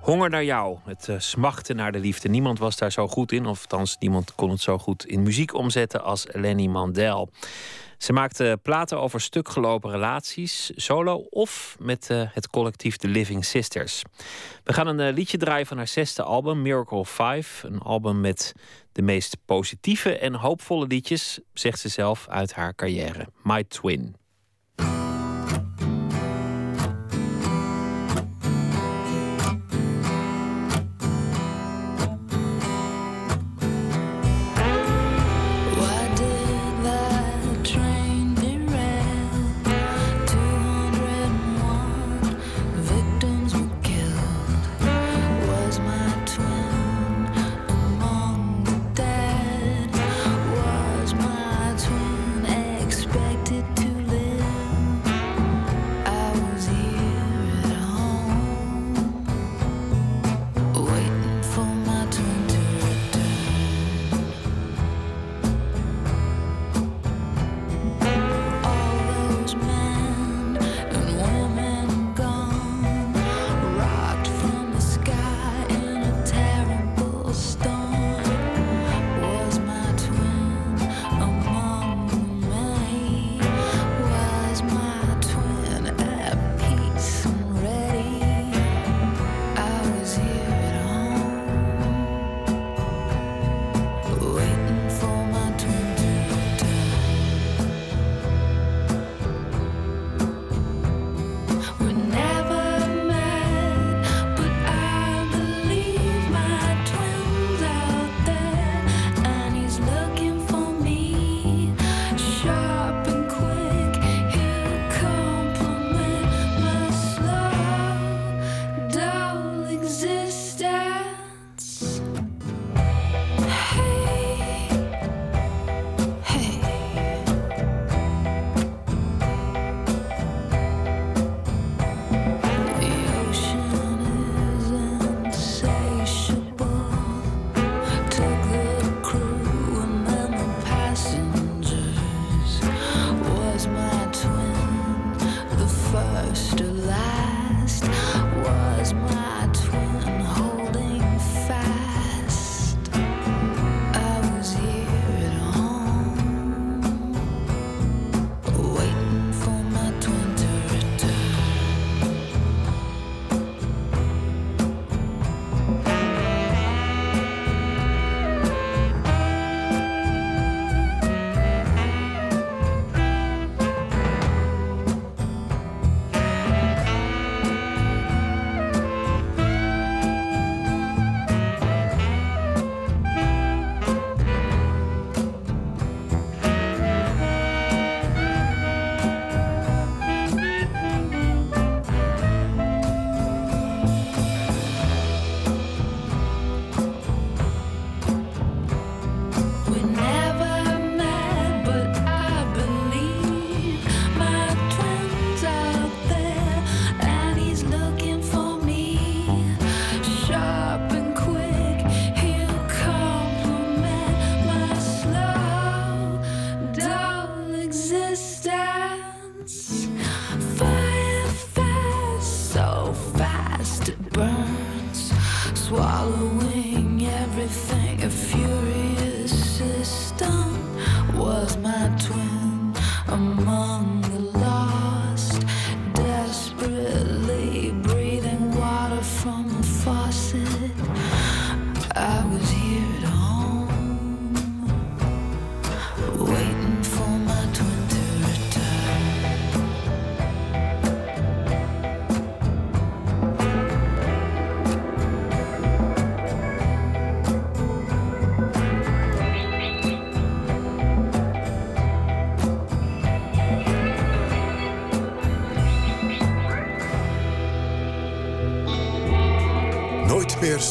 Honger 0.00 0.30
naar 0.30 0.44
jou, 0.44 0.78
het 0.84 1.08
eh, 1.08 1.14
smachten 1.18 1.76
naar 1.76 1.92
de 1.92 1.98
liefde. 1.98 2.28
Niemand 2.28 2.58
was 2.58 2.76
daar 2.76 2.92
zo 2.92 3.08
goed 3.08 3.32
in, 3.32 3.46
of 3.46 3.60
althans 3.60 3.96
niemand 3.98 4.34
kon 4.34 4.50
het 4.50 4.60
zo 4.60 4.78
goed 4.78 5.06
in 5.06 5.22
muziek 5.22 5.54
omzetten 5.54 6.04
als 6.04 6.26
Lenny 6.30 6.66
Mandel. 6.66 7.30
Ze 8.02 8.12
maakte 8.12 8.58
platen 8.62 9.00
over 9.00 9.20
stuk 9.20 9.48
gelopen 9.48 9.90
relaties, 9.90 10.70
solo 10.74 11.26
of 11.30 11.76
met 11.78 12.10
eh, 12.10 12.22
het 12.32 12.48
collectief 12.48 12.96
The 12.96 13.08
Living 13.08 13.44
Sisters. 13.44 14.02
We 14.64 14.72
gaan 14.72 14.86
een 14.86 15.00
eh, 15.00 15.14
liedje 15.14 15.38
draaien 15.38 15.66
van 15.66 15.76
haar 15.76 15.88
zesde 15.88 16.22
album, 16.22 16.62
Miracle 16.62 17.04
5. 17.04 17.62
Een 17.62 17.78
album 17.78 18.20
met 18.20 18.54
de 18.92 19.02
meest 19.02 19.36
positieve 19.44 20.18
en 20.18 20.34
hoopvolle 20.34 20.86
liedjes, 20.86 21.40
zegt 21.52 21.78
ze 21.78 21.88
zelf, 21.88 22.28
uit 22.28 22.52
haar 22.54 22.74
carrière. 22.74 23.26
My 23.42 23.64
Twin. 23.64 24.21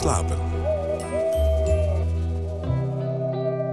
Slapen. 0.02 0.38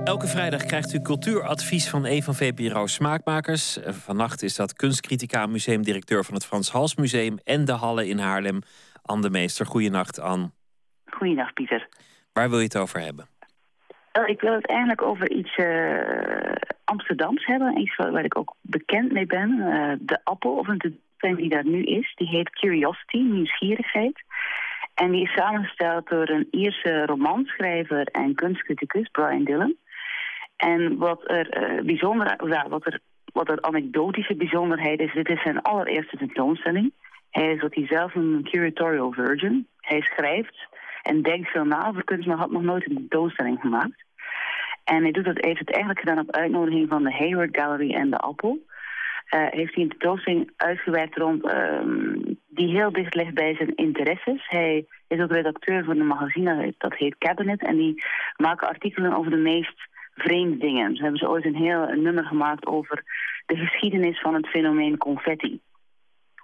Elke 0.04 0.26
vrijdag 0.26 0.64
krijgt 0.64 0.92
u 0.94 1.00
cultuuradvies 1.00 1.90
van 1.90 2.04
een 2.04 2.22
van 2.22 2.34
VPRO 2.34 2.86
Smaakmakers. 2.86 3.78
Vannacht 3.84 4.42
is 4.42 4.56
dat 4.56 4.72
kunstcritica 4.72 5.46
museumdirecteur 5.46 6.24
van 6.24 6.34
het 6.34 6.46
Frans 6.46 6.70
Hals 6.70 6.96
Museum 6.96 7.38
en 7.44 7.64
de 7.64 7.72
Halle 7.72 8.08
in 8.08 8.18
Haarlem, 8.18 8.58
Anne 9.02 9.22
de 9.22 9.30
Meester. 9.30 9.66
Goeienacht, 9.66 10.20
Anne. 10.20 10.50
Goeiedag, 11.10 11.52
Pieter. 11.52 11.88
Waar 12.32 12.50
wil 12.50 12.58
je 12.58 12.64
het 12.64 12.76
over 12.76 13.00
hebben? 13.00 13.26
Ik 14.26 14.40
wil 14.40 14.52
het 14.52 14.66
eigenlijk 14.66 15.02
over 15.02 15.30
iets 15.30 15.56
eh, 15.56 16.52
Amsterdams 16.84 17.46
hebben. 17.46 17.78
Iets 17.78 17.96
waar, 17.96 18.12
waar 18.12 18.24
ik 18.24 18.38
ook 18.38 18.54
bekend 18.60 19.12
mee 19.12 19.26
ben. 19.26 19.50
Eh, 19.60 19.92
de 20.00 20.20
appel, 20.24 20.50
of 20.50 20.68
een 20.68 20.78
tentoonstelling 20.78 21.38
die 21.38 21.48
daar 21.48 21.66
nu 21.66 21.82
is. 21.82 22.12
Die 22.14 22.28
heet 22.28 22.50
Curiosity, 22.50 23.16
nieuwsgierigheid. 23.16 24.24
En 24.98 25.10
die 25.10 25.22
is 25.22 25.32
samengesteld 25.32 26.08
door 26.08 26.28
een 26.28 26.48
Ierse 26.50 27.06
romanschrijver 27.06 28.06
en 28.06 28.34
kunstcriticus, 28.34 29.08
Brian 29.08 29.44
Dillon. 29.44 29.76
En 30.56 30.96
wat 30.96 31.30
er 31.30 31.48
eh, 31.50 31.84
bijzonder, 31.84 32.48
ja, 32.48 32.68
wat 32.68 32.86
er, 32.86 33.00
wat 33.32 33.48
er 33.48 33.62
anekdotische 33.62 34.34
bijzonderheid 34.34 35.00
is, 35.00 35.12
dit 35.12 35.28
is 35.28 35.42
zijn 35.42 35.62
allereerste 35.62 36.16
tentoonstelling. 36.16 36.92
Hij 37.30 37.52
is 37.52 37.60
wat 37.60 37.74
hij 37.74 37.86
zelf 37.86 38.14
een 38.14 38.40
curatorial 38.50 39.12
virgin. 39.12 39.66
Hij 39.80 40.00
schrijft 40.00 40.66
en 41.02 41.22
denkt 41.22 41.48
veel 41.48 41.64
na 41.64 41.88
over 41.88 42.04
kunst, 42.04 42.26
maar 42.26 42.36
had 42.36 42.50
nog 42.50 42.62
nooit 42.62 42.86
een 42.86 42.94
tentoonstelling 42.94 43.60
gemaakt. 43.60 44.04
En 44.84 45.02
hij 45.02 45.12
doet 45.12 45.24
dat, 45.24 45.44
heeft 45.44 45.58
het 45.58 45.70
eigenlijk 45.70 46.00
gedaan 46.00 46.24
op 46.24 46.36
uitnodiging 46.36 46.88
van 46.88 47.02
de 47.02 47.12
Hayward 47.12 47.56
Gallery 47.56 47.94
en 47.94 48.10
de 48.10 48.16
Appel. 48.16 48.58
Eh, 49.28 49.46
heeft 49.50 49.74
hij 49.74 49.82
een 49.82 49.88
tentoonstelling 49.88 50.50
uitgewerkt 50.56 51.16
rond 51.16 51.50
ehm, 51.50 52.18
die 52.48 52.68
heel 52.68 52.92
dicht 52.92 53.14
ligt 53.14 53.34
bij 53.34 53.54
zijn 53.54 53.74
interesses. 53.74 54.48
Hij 54.48 54.86
is 55.08 55.20
ook 55.20 55.30
redacteur 55.32 55.84
van 55.84 55.98
een 55.98 56.06
magazine 56.06 56.74
dat 56.78 56.94
heet 56.94 57.18
Cabinet. 57.18 57.62
En 57.62 57.76
die 57.76 58.02
maken 58.36 58.68
artikelen 58.68 59.12
over 59.12 59.30
de 59.30 59.36
meest 59.36 59.88
vreemde 60.14 60.56
dingen. 60.56 60.96
Ze 60.96 61.02
hebben 61.02 61.20
ze 61.20 61.28
ooit 61.28 61.44
een 61.44 61.54
heel 61.54 61.86
nummer 61.86 62.24
gemaakt 62.24 62.66
over 62.66 63.04
de 63.46 63.56
geschiedenis 63.56 64.20
van 64.20 64.34
het 64.34 64.46
fenomeen 64.48 64.98
confetti. 64.98 65.60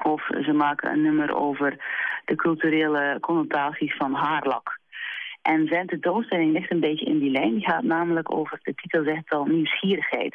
Of 0.03 0.26
ze 0.26 0.53
maken 0.53 0.91
een 0.91 1.03
nummer 1.03 1.35
over 1.35 1.76
de 2.24 2.37
culturele 2.37 3.18
connotaties 3.20 3.97
van 3.97 4.12
haarlak. 4.12 4.78
En 5.43 5.66
zijn 5.66 5.87
tentoonstelling 5.87 6.53
ligt 6.53 6.70
een 6.70 6.80
beetje 6.80 7.07
in 7.07 7.18
die 7.18 7.30
lijn. 7.30 7.55
Die 7.55 7.68
gaat 7.68 7.82
namelijk 7.82 8.35
over, 8.35 8.59
de 8.62 8.74
titel 8.74 9.05
zegt 9.05 9.30
al, 9.30 9.45
nieuwsgierigheid. 9.45 10.35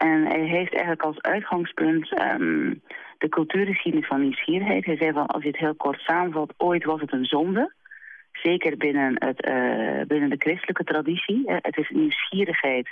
En 0.00 0.26
hij 0.26 0.44
heeft 0.44 0.72
eigenlijk 0.72 1.02
als 1.02 1.20
uitgangspunt 1.20 2.14
ehm, 2.14 2.74
de 3.18 3.28
cultuurgeschiedenis 3.28 4.06
van 4.06 4.20
nieuwsgierigheid. 4.20 4.84
Hij 4.84 4.96
zei 4.96 5.12
van, 5.12 5.26
als 5.26 5.42
je 5.42 5.48
het 5.48 5.58
heel 5.58 5.74
kort 5.74 6.00
samenvat, 6.00 6.54
ooit 6.56 6.84
was 6.84 7.00
het 7.00 7.12
een 7.12 7.24
zonde. 7.24 7.72
Zeker 8.32 8.76
binnen, 8.76 9.14
het, 9.18 9.40
eh, 9.40 10.06
binnen 10.06 10.30
de 10.30 10.36
christelijke 10.38 10.84
traditie. 10.84 11.42
Het 11.46 11.76
is 11.76 11.88
nieuwsgierigheid 11.88 12.88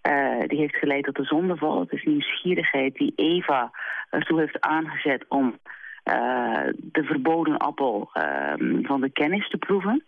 eh, 0.00 0.40
die 0.46 0.58
heeft 0.58 0.76
geleid 0.76 1.04
tot 1.04 1.16
de 1.16 1.24
zondeval. 1.24 1.80
Het 1.80 1.92
is 1.92 2.04
nieuwsgierigheid 2.04 2.94
die 2.94 3.12
Eva 3.16 3.70
ertoe 4.10 4.40
heeft 4.40 4.60
aangezet 4.60 5.24
om 5.28 5.58
eh, 6.02 6.66
de 6.74 7.04
verboden 7.04 7.56
appel 7.56 8.10
ehm, 8.12 8.82
van 8.82 9.00
de 9.00 9.10
kennis 9.10 9.48
te 9.48 9.58
proeven. 9.58 10.04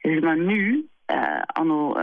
Dus 0.00 0.20
maar 0.20 0.38
nu, 0.38 0.88
anno 1.46 1.96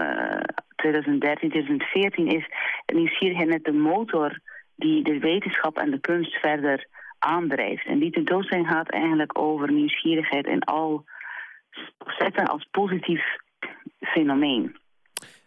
2013, 0.78 1.50
2014, 1.50 2.28
is 2.28 2.46
nieuwsgierigheid 2.86 3.50
net 3.50 3.64
de 3.64 3.72
motor 3.72 4.40
die 4.76 5.04
de 5.04 5.20
wetenschap 5.20 5.78
en 5.78 5.92
de 5.92 6.00
kunst 6.00 6.34
verder 6.34 6.88
aandrijft. 7.20 7.86
En 7.86 8.00
die 8.00 8.12
tentoonstelling 8.12 8.68
gaat 8.68 8.90
eigenlijk 8.90 9.40
over 9.40 9.72
nieuwsgierigheid 9.72 10.46
in 10.46 10.64
al 10.64 11.06
zetten 12.18 12.46
als 12.46 12.68
positief 12.72 13.24
fenomeen. 14.00 14.76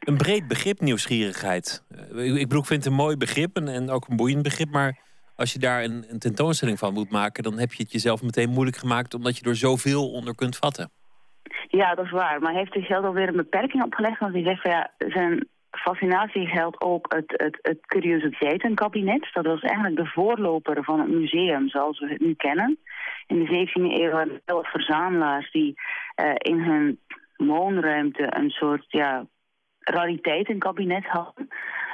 Een 0.00 0.16
breed 0.16 0.48
begrip, 0.48 0.80
nieuwsgierigheid. 0.80 1.84
Eh, 1.90 2.00
Ik 2.00 2.48
bedoel, 2.48 2.60
ik 2.60 2.66
vind 2.66 2.84
het 2.84 2.86
een 2.86 2.92
mooi 2.92 3.16
begrip 3.16 3.56
en, 3.56 3.68
en 3.68 3.90
ook 3.90 4.08
een 4.08 4.16
boeiend 4.16 4.42
begrip. 4.42 4.70
Maar 4.70 4.98
als 5.36 5.52
je 5.52 5.58
daar 5.58 5.84
een, 5.84 6.04
een 6.08 6.18
tentoonstelling 6.18 6.78
van 6.78 6.92
moet 6.92 7.10
maken, 7.10 7.42
dan 7.42 7.58
heb 7.58 7.72
je 7.72 7.82
het 7.82 7.92
jezelf 7.92 8.22
meteen 8.22 8.50
moeilijk 8.50 8.76
gemaakt, 8.76 9.14
omdat 9.14 9.38
je 9.38 9.44
er 9.44 9.56
zoveel 9.56 10.10
onder 10.10 10.34
kunt 10.34 10.56
vatten. 10.56 10.90
Ja, 11.70 11.94
dat 11.94 12.04
is 12.04 12.10
waar. 12.10 12.40
Maar 12.40 12.50
hij 12.50 12.60
heeft 12.60 12.72
zichzelf 12.72 13.04
alweer 13.04 13.28
een 13.28 13.36
beperking 13.36 13.82
opgelegd. 13.82 14.18
Want 14.18 14.32
hij 14.32 14.42
zegt 14.42 14.62
ja, 14.62 14.90
zijn 14.98 15.48
fascinatie 15.70 16.46
geldt 16.46 16.80
ook 16.80 17.14
het, 17.14 17.32
het, 17.36 17.58
het 17.62 17.86
curiositeitenkabinet. 17.86 19.28
Dat 19.32 19.46
was 19.46 19.60
eigenlijk 19.60 19.96
de 19.96 20.06
voorloper 20.06 20.84
van 20.84 21.00
het 21.00 21.08
museum 21.08 21.68
zoals 21.68 21.98
we 21.98 22.08
het 22.08 22.20
nu 22.20 22.34
kennen. 22.34 22.78
In 23.26 23.44
de 23.44 23.68
17e 23.68 23.82
eeuw 23.82 24.10
waren 24.10 24.40
er 24.44 24.68
verzamelaars 24.72 25.50
die 25.50 25.74
eh, 26.14 26.32
in 26.36 26.60
hun 26.60 26.98
woonruimte 27.36 28.26
een 28.36 28.50
soort 28.50 28.84
ja, 28.88 29.26
rariteitenkabinet 29.78 31.06
hadden. 31.06 31.48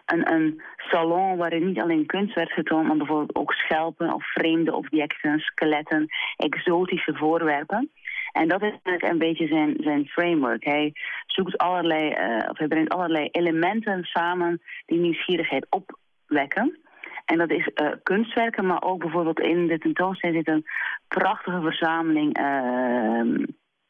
Een, 0.07 0.33
een 0.33 0.63
salon 0.77 1.37
waarin 1.37 1.67
niet 1.67 1.81
alleen 1.81 2.07
kunst 2.07 2.35
werd 2.35 2.53
getoond, 2.53 2.87
maar 2.87 2.97
bijvoorbeeld 2.97 3.35
ook 3.35 3.53
schelpen 3.53 4.13
of 4.13 4.33
vreemde 4.33 4.75
objecten, 4.75 5.39
skeletten, 5.39 6.07
exotische 6.37 7.15
voorwerpen. 7.15 7.91
En 8.37 8.49
dat 8.49 8.63
is 8.63 8.71
eigenlijk 8.71 9.03
een 9.13 9.19
beetje 9.19 9.47
zijn, 9.47 9.77
zijn 9.79 10.07
framework. 10.07 10.65
Hij 10.65 10.93
zoekt 11.27 11.59
allerlei, 11.59 12.11
eh, 12.11 12.49
of 12.51 12.59
hij 12.59 12.69
brengt 12.69 12.93
allerlei 12.93 13.29
elementen 13.31 14.05
samen 14.05 14.63
die 14.87 14.99
nieuwsgierigheid 14.99 15.67
opwekken. 15.71 16.79
En 17.25 17.39
dat 17.39 17.51
is 17.51 17.69
eh, 17.75 17.93
kunstwerken, 18.03 18.67
maar 18.67 18.83
ook 18.83 18.99
bijvoorbeeld 18.99 19.41
in 19.41 19.67
de 19.67 19.79
tentoonstelling 19.79 20.37
zit 20.37 20.55
een 20.55 20.67
prachtige 21.09 21.61
verzameling 21.61 22.39
uh, 22.39 23.47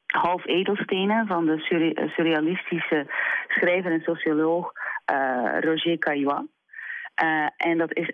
half 0.07 0.47
edelstenen 0.47 1.27
van 1.27 1.47
de 1.47 1.93
eh, 1.95 2.09
surrealistische 2.09 3.07
schrijver 3.49 3.93
en 3.93 4.03
socioloog 4.03 4.73
Roger 5.61 5.99
Caillois. 5.99 6.47
En 7.57 7.79
dat 7.79 7.97
is, 7.97 8.13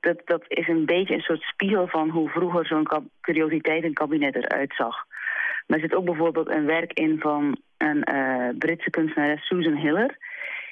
dat, 0.00 0.20
dat 0.24 0.44
is 0.48 0.68
een 0.68 0.86
beetje 0.86 1.14
een 1.14 1.20
soort 1.20 1.42
spiegel 1.42 1.88
van 1.88 2.10
hoe 2.10 2.28
vroeger 2.28 2.66
zo'n 2.66 2.84
kab- 2.84 3.10
curiositeitenkabinet 3.20 4.34
eruit 4.34 4.74
zag. 4.74 5.06
Maar 5.66 5.78
er 5.78 5.84
zit 5.88 5.94
ook 5.94 6.04
bijvoorbeeld 6.04 6.48
een 6.50 6.66
werk 6.66 6.92
in 6.92 7.18
van 7.20 7.56
een 7.76 8.02
eh, 8.04 8.48
Britse 8.58 8.90
kunstenares 8.90 9.46
Susan 9.46 9.76
Hiller. 9.76 10.16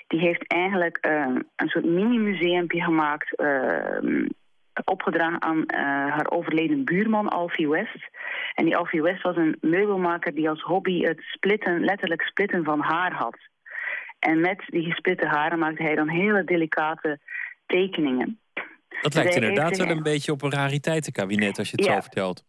Die 0.07 0.21
heeft 0.21 0.47
eigenlijk 0.47 0.97
eh, 0.97 1.27
een 1.57 1.69
soort 1.69 1.85
mini-museumpje 1.85 2.83
gemaakt, 2.83 3.37
eh, 3.37 4.25
opgedragen 4.85 5.43
aan 5.43 5.65
haar 6.11 6.31
overleden 6.31 6.85
buurman 6.85 7.29
Alfie 7.29 7.69
West. 7.69 8.09
En 8.55 8.65
die 8.65 8.77
Alfie 8.77 9.03
West 9.03 9.23
was 9.23 9.37
een 9.37 9.57
meubelmaker 9.61 10.35
die 10.35 10.49
als 10.49 10.61
hobby 10.63 11.01
het 11.03 11.21
splitten, 11.21 11.85
letterlijk 11.85 12.23
splitten 12.23 12.65
van 12.65 12.81
haar 12.81 13.13
had. 13.13 13.39
En 14.19 14.41
met 14.41 14.63
die 14.67 14.85
gesplitte 14.85 15.27
haren 15.27 15.59
maakte 15.59 15.83
hij 15.83 15.95
dan 15.95 16.09
hele 16.09 16.45
delicate 16.45 17.19
tekeningen. 17.67 18.39
Dat 18.55 19.13
Dus 19.13 19.15
lijkt 19.15 19.35
hij 19.35 19.43
inderdaad 19.49 19.77
wel 19.77 19.89
een- 19.91 20.03
beetje 20.03 20.33
op 20.33 20.43
een 20.43 20.51
rariteitenkabinet 20.53 21.59
als 21.59 21.71
je 21.71 21.77
het 21.77 21.85
Ja. 21.85 21.95
zo 21.95 22.01
vertelt. 22.01 22.45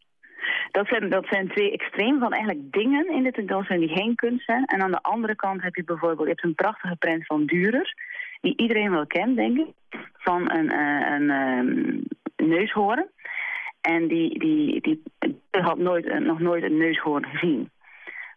Dat 0.71 0.87
zijn, 0.87 1.09
dat 1.09 1.25
zijn 1.27 1.47
twee 1.47 1.71
extreem 1.71 2.19
van 2.19 2.31
eigenlijk 2.31 2.71
dingen 2.71 3.09
in 3.09 3.23
de 3.23 3.31
tentoonstelling 3.31 3.87
die 3.87 3.97
geen 3.97 4.15
kunst 4.15 4.45
zijn. 4.45 4.65
En 4.65 4.81
aan 4.81 4.91
de 4.91 5.01
andere 5.01 5.35
kant 5.35 5.61
heb 5.61 5.75
je 5.75 5.83
bijvoorbeeld 5.83 6.27
je 6.27 6.33
hebt 6.33 6.43
een 6.43 6.55
prachtige 6.55 6.95
prent 6.95 7.25
van 7.25 7.45
Durer. 7.45 7.93
Die 8.41 8.57
iedereen 8.57 8.91
wel 8.91 9.07
kent, 9.07 9.35
denk 9.35 9.57
ik. 9.57 9.99
Van 10.13 10.51
een, 10.51 10.71
eh, 10.71 11.13
een 11.13 11.29
ehm, 11.29 12.01
neushoorn. 12.49 13.07
En 13.81 14.07
die, 14.07 14.39
die, 14.39 14.81
die, 14.81 15.03
die 15.19 15.39
had 15.51 15.77
nooit, 15.77 16.05
eh, 16.05 16.17
nog 16.17 16.39
nooit 16.39 16.63
een 16.63 16.77
neushoorn 16.77 17.25
gezien. 17.25 17.69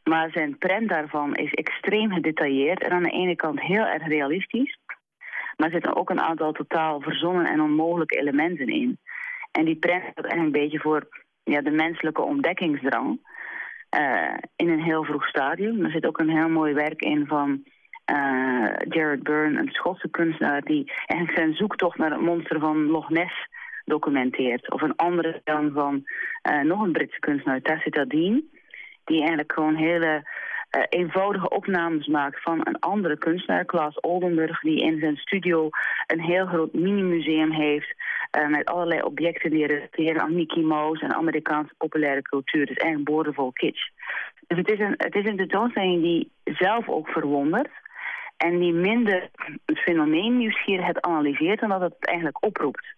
Maar 0.05 0.31
zijn 0.31 0.59
prent 0.59 0.89
daarvan 0.89 1.35
is 1.35 1.53
extreem 1.53 2.13
gedetailleerd. 2.13 2.83
En 2.83 2.91
aan 2.91 3.03
de 3.03 3.11
ene 3.11 3.37
kant 3.37 3.61
heel 3.61 3.87
erg 3.87 4.07
realistisch. 4.07 4.79
Maar 5.57 5.67
er 5.67 5.73
zitten 5.73 5.97
ook 5.97 6.11
een 6.11 6.21
aantal 6.21 6.53
totaal 6.53 7.01
verzonnen 7.01 7.47
en 7.47 7.61
onmogelijke 7.61 8.19
elementen 8.19 8.67
in. 8.67 8.99
En 9.53 9.65
die 9.65 9.77
prent 9.77 10.03
staat 10.03 10.25
eigenlijk 10.25 10.57
een 10.57 10.63
beetje 10.63 10.81
voor 10.81 11.09
ja, 11.49 11.61
de 11.61 11.71
menselijke 11.71 12.23
ontdekkingsdrang. 12.23 13.19
eh, 13.89 14.35
in 14.57 14.69
een 14.69 14.83
heel 14.83 15.05
vroeg 15.05 15.27
stadium. 15.29 15.85
Er 15.85 15.91
zit 15.91 16.07
ook 16.07 16.19
een 16.19 16.37
heel 16.37 16.49
mooi 16.49 16.75
werk 16.75 17.01
in 17.01 17.27
van 17.27 17.65
eh, 18.05 18.69
Jared 18.89 19.23
Byrne, 19.23 19.61
een 19.61 19.73
Schotse 19.73 20.09
kunstenaar... 20.09 20.63
die 20.63 20.93
eigenlijk 21.07 21.39
zijn 21.39 21.55
zoektocht 21.55 21.99
naar 21.99 22.11
het 22.11 22.21
monster 22.21 22.61
van 22.61 22.87
Loch 22.87 23.11
Ness 23.11 23.49
documenteert. 23.85 24.73
Of 24.73 24.83
een 24.83 24.97
andere 24.97 25.41
dan 25.45 25.71
van 25.73 26.05
eh, 26.43 26.61
nog 26.61 26.81
een 26.81 26.93
Britse 26.93 27.19
kunstenaar, 27.19 27.61
Tacita 27.61 28.05
Dean... 28.05 28.43
die 29.05 29.19
eigenlijk 29.19 29.53
gewoon 29.53 29.75
hele 29.75 30.29
eh, 30.71 30.83
eenvoudige 30.89 31.49
opnames 31.51 32.07
maakt 32.07 32.43
van 32.43 32.61
een 32.65 32.79
andere 32.79 33.19
kunstenaar, 33.19 33.65
Klaas 33.65 34.01
Oldenburg... 34.01 34.61
die 34.61 34.83
in 34.83 34.99
zijn 34.99 35.17
studio 35.17 35.69
een 36.07 36.21
heel 36.21 36.47
groot 36.47 36.73
mini-museum 36.73 37.51
heeft... 37.51 37.95
eh, 38.31 38.49
met 38.49 38.67
allerlei 38.67 39.03
objecten 39.03 39.51
die 39.51 39.67
relateren 39.67 40.21
aan 40.21 40.35
Mickey 40.35 40.63
Mouse 40.63 41.05
en 41.05 41.15
Amerikaanse 41.15 41.75
populaire 41.79 42.23
cultuur. 42.23 42.71
Is 42.71 42.77
eigenlijk 42.77 43.11
boordevol 43.11 43.53
kitsch. 43.53 43.89
Dus 44.47 44.59
het 44.59 44.71
is, 44.71 44.79
een, 44.79 44.95
het 44.97 45.15
is 45.15 45.25
een 45.25 45.37
tentoonstelling 45.37 46.03
die 46.03 46.31
zelf 46.45 46.89
ook 46.89 47.09
verwondert... 47.09 47.71
en 48.37 48.59
die 48.59 48.73
minder 48.73 49.31
het 49.67 49.79
fenomeen 49.79 50.37
nieuwsgierigheid 50.37 51.01
analyseert... 51.01 51.61
dan 51.61 51.69
dat 51.69 51.81
het 51.81 51.97
eigenlijk 51.99 52.45
oproept. 52.45 52.97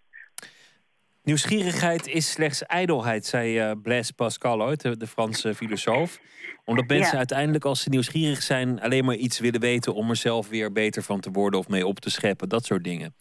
Nieuwsgierigheid 1.23 2.07
is 2.07 2.31
slechts 2.31 2.67
ijdelheid, 2.67 3.25
zei 3.27 3.59
eh, 3.59 3.71
Blaise 3.83 4.15
Pascal 4.15 4.63
ooit, 4.63 4.81
de, 4.83 4.97
de 4.97 5.07
Franse 5.07 5.55
filosoof. 5.55 6.19
Omdat 6.65 6.87
mensen 6.89 7.13
Ja. 7.13 7.19
uiteindelijk, 7.19 7.65
als 7.65 7.83
ze 7.83 7.89
nieuwsgierig 7.89 8.43
zijn, 8.43 8.81
alleen 8.81 9.05
maar 9.05 9.15
iets 9.15 9.41
willen 9.41 9.61
weten 9.61 9.95
om 9.95 10.11
er 10.11 10.17
zelf 10.17 10.49
weer 10.49 10.73
beter 10.73 11.03
van 11.03 11.21
te 11.21 11.31
worden 11.31 11.61
of 11.61 11.69
mee 11.69 11.87
op 11.87 11.99
te 12.01 12.11
scheppen. 12.11 12.49
Dat 12.49 12.65
soort 12.65 12.85
dingen. 12.85 13.15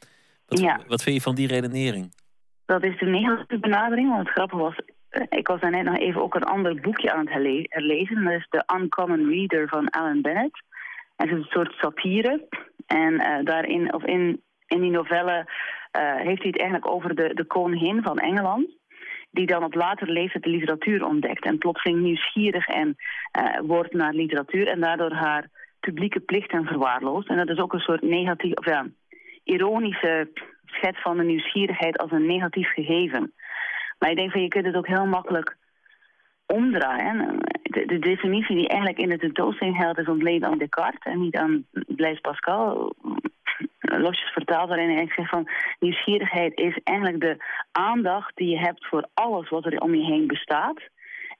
Wat, 0.45 0.59
Ja. 0.59 0.79
wat 0.87 1.03
vind 1.03 1.15
je 1.15 1.21
van 1.21 1.35
die 1.35 1.47
redenering? 1.47 2.13
Dat 2.65 2.83
is 2.83 2.99
de 2.99 3.05
negatieve 3.05 3.59
benadering. 3.59 4.09
Want 4.09 4.19
het 4.27 4.29
grappige 4.35 4.61
was, 4.61 4.75
eh, 5.09 5.23
ik 5.29 5.47
was 5.47 5.59
daarnet 5.61 5.83
nog 5.83 5.97
even 5.97 6.21
ook 6.21 6.35
een 6.35 6.43
ander 6.43 6.81
boekje 6.81 7.11
aan 7.13 7.19
het 7.19 7.29
herle- 7.33 7.65
herlezen. 7.69 8.15
En 8.17 8.23
dat 8.23 8.33
is 8.33 8.47
The 8.49 8.63
Uncommon 8.75 9.29
Reader 9.29 9.67
van 9.67 9.89
Alan 9.89 10.21
Bennett. 10.21 10.63
En 11.15 11.27
het 11.27 11.37
is 11.37 11.43
een 11.43 11.49
soort 11.51 11.73
satire. 11.73 12.47
En 12.87 13.19
eh, 13.19 13.45
daarin, 13.45 13.93
of 13.93 14.03
in, 14.03 14.41
in 14.67 14.81
die 14.81 14.91
novelle, 14.91 15.31
eh, 15.31 15.45
heeft 15.97 16.41
hij 16.41 16.51
het 16.51 16.59
eigenlijk 16.59 16.91
over 16.91 17.15
de, 17.15 17.33
de 17.33 17.45
koningin 17.45 18.01
van 18.03 18.17
Engeland. 18.17 18.77
Die 19.31 19.45
dan 19.45 19.63
op 19.63 19.73
latere 19.73 20.11
leeftijd 20.11 20.43
de 20.43 20.49
literatuur 20.49 21.05
ontdekt. 21.05 21.45
En 21.45 21.57
plotseling 21.57 22.01
nieuwsgierig 22.01 22.67
en 22.67 22.95
eh, 23.31 23.59
wordt 23.61 23.93
naar 23.93 24.13
literatuur. 24.13 24.67
En 24.67 24.79
daardoor 24.79 25.11
haar 25.11 25.49
publieke 25.79 26.19
plichten 26.19 26.65
verwaarloost. 26.65 27.29
En 27.29 27.37
dat 27.37 27.49
is 27.49 27.57
ook 27.57 27.73
een 27.73 27.79
soort 27.79 28.01
negatief, 28.01 28.53
of 28.53 28.65
ja, 28.65 28.87
ironische 29.43 30.29
schets 30.65 31.01
van 31.01 31.17
de 31.17 31.23
nieuwsgierigheid 31.23 31.97
als 31.97 32.11
een 32.11 32.25
negatief 32.25 32.73
gegeven. 32.73 33.33
Maar 33.99 34.09
ik 34.09 34.15
denk 34.15 34.31
van 34.31 34.41
je 34.41 34.47
kunt 34.47 34.65
het 34.65 34.75
ook 34.75 34.87
heel 34.87 35.05
makkelijk 35.05 35.57
omdraaien. 36.45 37.37
De, 37.69 37.85
de 37.85 37.99
definitie 37.99 38.55
die 38.55 38.67
eigenlijk 38.67 38.99
in 38.99 39.09
de 39.09 39.17
tentoonstelling 39.17 39.77
geldt 39.77 39.99
is 39.99 40.07
ontleend 40.07 40.43
aan 40.43 40.57
Descartes 40.57 41.13
en 41.13 41.19
niet 41.19 41.35
aan 41.35 41.65
Blaise 41.71 42.21
Pascal. 42.21 42.95
Losjes 43.79 44.31
vertaald 44.31 44.69
waarin 44.69 44.95
hij 44.95 45.11
zegt 45.15 45.29
van 45.29 45.49
nieuwsgierigheid 45.79 46.57
is 46.59 46.79
eigenlijk 46.83 47.19
de 47.19 47.37
aandacht 47.71 48.35
die 48.35 48.49
je 48.49 48.59
hebt 48.59 48.87
voor 48.87 49.07
alles 49.13 49.49
wat 49.49 49.65
er 49.65 49.79
om 49.79 49.95
je 49.95 50.05
heen 50.05 50.27
bestaat. 50.27 50.81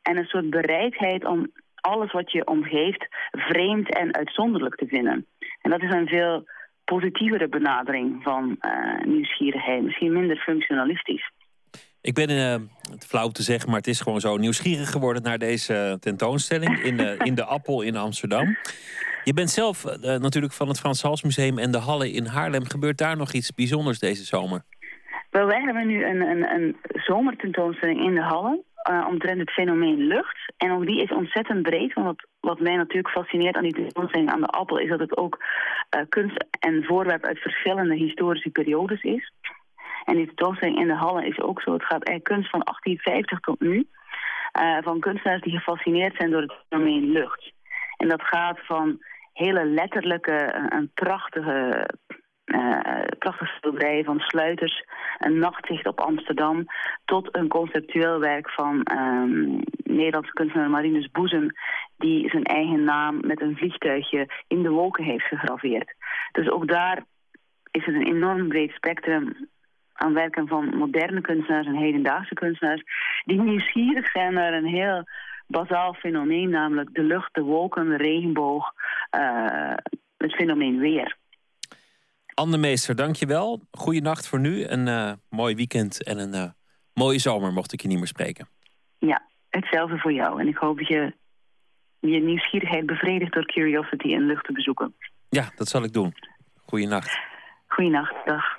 En 0.02 0.18
een 0.18 0.26
soort 0.26 0.50
bereidheid 0.50 1.26
om 1.26 1.52
alles 1.76 2.12
wat 2.12 2.32
je 2.32 2.48
omgeeft 2.48 3.08
vreemd 3.32 3.94
en 3.94 4.16
uitzonderlijk 4.16 4.76
te 4.76 4.88
vinden. 4.88 5.26
En 5.62 5.72
dat 5.72 5.82
is 5.82 5.94
een 5.94 6.08
veel 6.08 6.48
positievere 6.86 7.48
benadering 7.48 8.24
van 8.24 8.56
eh, 8.60 9.06
nieuwsgierigheid. 9.06 9.84
Misschien 9.84 10.14
minder 10.14 10.38
functionalistisch. 10.38 11.32
Ik 12.02 12.14
ben, 12.14 12.30
eh, 12.30 12.56
het 12.92 13.06
flauw 13.06 13.28
te 13.28 13.44
zeggen, 13.44 13.70
maar 13.70 13.78
het 13.78 13.88
is 13.88 14.02
gewoon 14.02 14.20
zo 14.20 14.38
nieuwsgierig 14.38 14.92
geworden 14.92 15.24
naar 15.24 15.38
deze 15.38 15.98
tentoonstelling 16.00 16.80
in 16.80 16.98
de, 16.98 17.16
in 17.24 17.36
de 17.36 17.44
Appel 17.44 17.82
in 17.82 17.96
Amsterdam. 17.96 18.58
Je 19.24 19.34
bent 19.34 19.50
zelf 19.50 19.86
eh, 19.86 20.20
natuurlijk 20.20 20.54
van 20.54 20.68
het 20.68 20.80
Frans 20.80 21.02
Hals 21.02 21.24
Museum 21.24 21.58
en 21.58 21.72
de 21.72 21.78
Halle 21.78 22.12
in 22.12 22.26
Haarlem. 22.26 22.66
Gebeurt 22.66 22.98
daar 22.98 23.18
nog 23.18 23.32
iets 23.32 23.54
bijzonders 23.54 24.00
deze 24.00 24.26
zomer? 24.26 24.62
Wel, 25.30 25.46
wij 25.46 25.62
hebben 25.62 25.88
nu 25.88 26.06
een, 26.06 26.22
een, 26.22 26.52
een 26.52 26.76
zomertentoonstelling 26.94 28.04
in 28.04 28.16
de 28.16 28.22
Halle. 28.22 28.64
eh, 28.84 29.06
omtrent 29.10 29.40
het 29.40 29.52
fenomeen 29.52 29.98
lucht. 29.98 30.54
En 30.58 30.72
ook 30.72 30.86
die 30.86 31.02
is 31.02 31.12
ontzettend 31.12 31.62
breed. 31.62 31.94
Want 31.94 32.08
wat, 32.08 32.28
wat 32.40 32.60
mij 32.60 32.76
natuurlijk 32.76 33.10
fascineert 33.10 33.56
aan 33.56 33.64
die 33.64 33.74
tentoonstelling 33.74 34.30
aan 34.30 34.42
de 34.42 34.48
Appel... 34.48 34.78
is 34.78 34.90
dat 34.90 35.00
het 35.00 35.18
ook 35.18 35.44
eh, 35.90 36.02
kunst 36.10 36.46
en 36.60 36.84
voorwerp 36.84 37.26
uit 37.26 37.40
verschillende 37.40 37.96
historische 37.96 38.50
periodes 38.50 39.02
is. 39.02 39.32
En 40.10 40.16
die 40.16 40.26
tentoonstelling 40.26 40.80
in 40.80 40.88
de 40.88 40.96
Halle 40.96 41.28
is 41.28 41.40
ook 41.40 41.62
zo. 41.62 41.74
Het 41.74 41.86
gaat 41.86 42.04
eigenlijk 42.04 42.24
kunst 42.24 42.50
van 42.50 42.62
1850 42.64 43.40
tot 43.40 43.60
nu. 43.60 43.88
eh, 44.52 44.78
van 44.82 45.00
kunstenaars 45.00 45.42
die 45.42 45.58
gefascineerd 45.58 46.16
zijn 46.18 46.32
door 46.32 46.42
het 46.42 46.54
fenomeen 46.70 47.12
lucht. 47.12 47.52
En 47.98 48.08
dat 48.08 48.22
gaat 48.22 48.60
van 48.66 49.04
hele 49.34 49.66
letterlijke, 49.66 50.32
eh, 50.32 50.66
een 50.70 50.92
prachtige 50.94 51.86
eh 52.46 53.02
prachtige 53.20 53.56
schilderijen 53.58 54.06
van 54.06 54.20
Sluiters, 54.20 54.84
een 55.18 55.40
nachtzicht 55.40 55.88
op 55.88 56.00
Amsterdam, 56.00 56.66
tot 57.06 57.38
een 57.38 57.48
conceptueel 57.48 58.20
werk 58.20 58.50
van 58.50 58.84
ehm 58.84 59.60
Nederlandse 59.84 60.34
kunstenaar 60.34 60.70
Marinus 60.70 61.12
Boezem, 61.12 61.48
die 61.98 62.30
zijn 62.30 62.44
eigen 62.44 62.84
naam 62.84 63.20
met 63.28 63.42
een 63.42 63.58
vliegtuigje 63.58 64.28
in 64.48 64.64
de 64.64 64.70
wolken 64.70 65.04
heeft 65.04 65.26
gegraveerd. 65.26 65.96
Dus 66.32 66.50
ook 66.50 66.68
daar 66.68 67.04
is 67.72 67.86
het 67.86 67.96
een 67.96 68.08
enorm 68.08 68.48
breed 68.48 68.72
spectrum 68.72 69.50
aan 70.00 70.14
werken 70.14 70.48
van 70.48 70.78
moderne 70.78 71.22
kunstenaars 71.22 71.68
en 71.68 71.76
hedendaagse 71.76 72.34
kunstenaars, 72.34 72.84
die 73.26 73.42
nieuwsgierig 73.42 74.12
zijn 74.12 74.34
naar 74.34 74.54
een 74.54 74.66
heel 74.66 75.04
bazaal 75.48 75.94
fenomeen, 75.94 76.50
namelijk 76.50 76.94
de 76.94 77.04
lucht, 77.04 77.34
de 77.34 77.42
wolken, 77.42 77.90
de 77.90 77.98
regenboog, 77.98 78.74
eh, 79.10 79.74
het 80.18 80.34
fenomeen 80.34 80.80
weer. 80.80 81.18
Anne 82.34 82.58
Meester, 82.58 82.96
dankjewel. 82.96 83.62
Goeienacht 83.72 84.28
voor 84.28 84.40
nu. 84.40 84.66
Een 84.66 84.88
eh, 84.88 85.12
mooi 85.30 85.56
weekend 85.56 86.04
en 86.04 86.20
een 86.20 86.34
eh, 86.34 86.50
mooie 86.94 87.20
zomer, 87.20 87.54
mocht 87.54 87.74
ik 87.74 87.82
je 87.82 87.88
niet 87.88 87.98
meer 87.98 88.08
spreken. 88.08 88.48
Ja, 88.98 89.22
hetzelfde 89.50 89.98
voor 89.98 90.14
jou. 90.14 90.42
En 90.42 90.48
ik 90.48 90.58
hoop 90.58 90.78
dat 90.78 90.88
je 90.88 91.14
je 92.00 92.20
nieuwsgierigheid 92.20 92.86
bevredigt 92.86 93.34
door 93.34 93.46
Curiosity 93.46 94.14
en 94.14 94.26
lucht 94.26 94.46
te 94.46 94.54
bezoeken. 94.54 94.96
Ja, 95.30 95.52
dat 95.56 95.68
zal 95.68 95.84
ik 95.84 95.94
doen. 95.94 96.14
Goeienacht. 96.66 97.20
Goeienacht, 97.68 98.16
dag. 98.26 98.59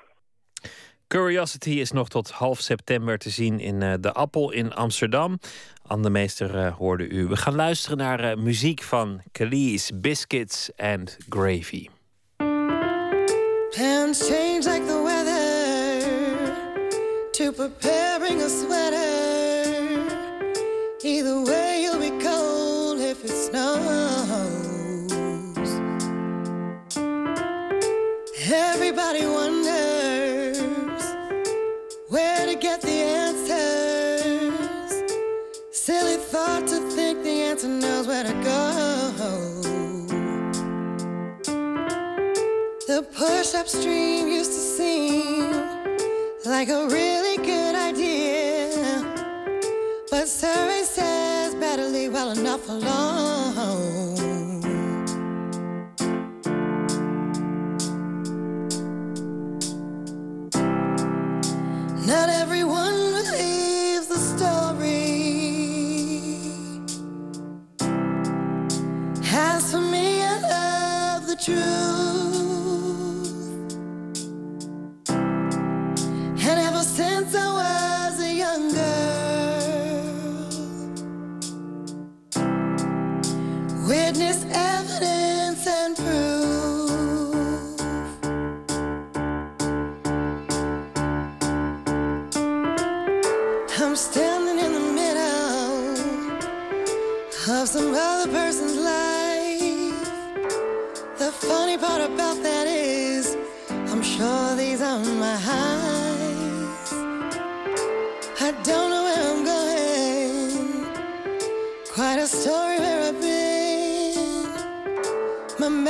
Curiosity 1.10 1.70
is 1.80 1.90
nog 1.90 2.08
tot 2.08 2.30
half 2.30 2.60
september 2.60 3.18
te 3.18 3.30
zien 3.30 3.60
in 3.60 3.82
eh, 3.82 3.94
De 4.00 4.12
Appel 4.12 4.50
in 4.50 4.72
Amsterdam. 4.72 5.38
Anne 5.86 6.10
Meester 6.10 6.58
eh, 6.58 6.76
hoorde 6.76 7.08
u. 7.08 7.26
We 7.26 7.36
gaan 7.36 7.54
luisteren 7.54 7.98
naar 7.98 8.20
eh, 8.20 8.36
muziek 8.36 8.82
van 8.82 9.22
Khalees, 9.32 9.90
Biscuits 9.94 10.70
and 10.76 11.16
Gravy. 11.28 11.88
Plans 13.70 14.28
change 14.28 14.62
like 14.64 14.86
the 14.86 15.02
weather 15.04 16.00
to 17.30 17.52
preparing 17.52 18.42
a 18.42 18.48
sweater. 18.48 19.08
Either 21.02 21.42
way, 21.44 21.59
upstream 43.60 44.26
used 44.26 44.52
to 44.52 44.58
seem 44.58 45.52
like 46.46 46.70
a 46.70 46.86
really 46.88 47.36
good 47.44 47.74
idea. 47.74 49.04
But 50.10 50.28
survey 50.28 50.82
says 50.82 51.54
better 51.56 51.86
leave 51.86 52.14
well 52.14 52.30
enough 52.30 52.66
alone. 52.70 54.14
Not 62.06 62.28
everyone 62.42 62.96
believes 63.18 64.06
the 64.06 64.20
story. 64.32 65.00
As 69.30 69.70
for 69.70 69.82
me, 69.82 70.22
I 70.22 70.40
love 70.54 71.26
the 71.26 71.36
truth. 71.36 71.89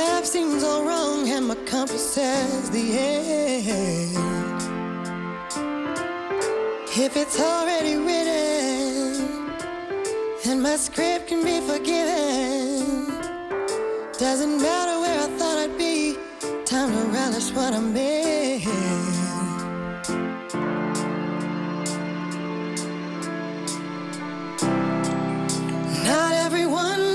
life 0.01 0.25
seems 0.25 0.63
all 0.63 0.83
wrong 0.83 1.29
and 1.29 1.47
my 1.47 1.55
compass 1.73 2.05
says 2.13 2.69
the 2.69 2.85
end. 2.97 4.15
If 7.05 7.15
it's 7.21 7.39
already 7.39 7.95
written 7.95 9.51
and 10.47 10.61
my 10.61 10.75
script 10.75 11.27
can 11.29 11.41
be 11.43 11.57
forgiven, 11.71 13.07
doesn't 14.25 14.57
matter 14.67 14.95
where 15.03 15.19
I 15.25 15.27
thought 15.37 15.57
I'd 15.65 15.77
be, 15.77 16.17
time 16.65 16.89
to 16.97 17.03
relish 17.19 17.51
what 17.51 17.73
I'm 17.73 17.95
in. 17.95 18.61
Not 26.09 26.33
everyone 26.45 27.10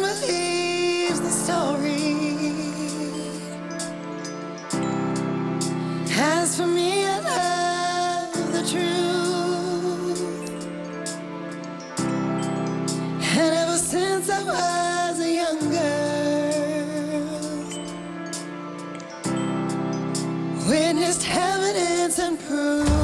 heaven 21.26 21.76
and 22.18 22.38
proves. 22.40 22.95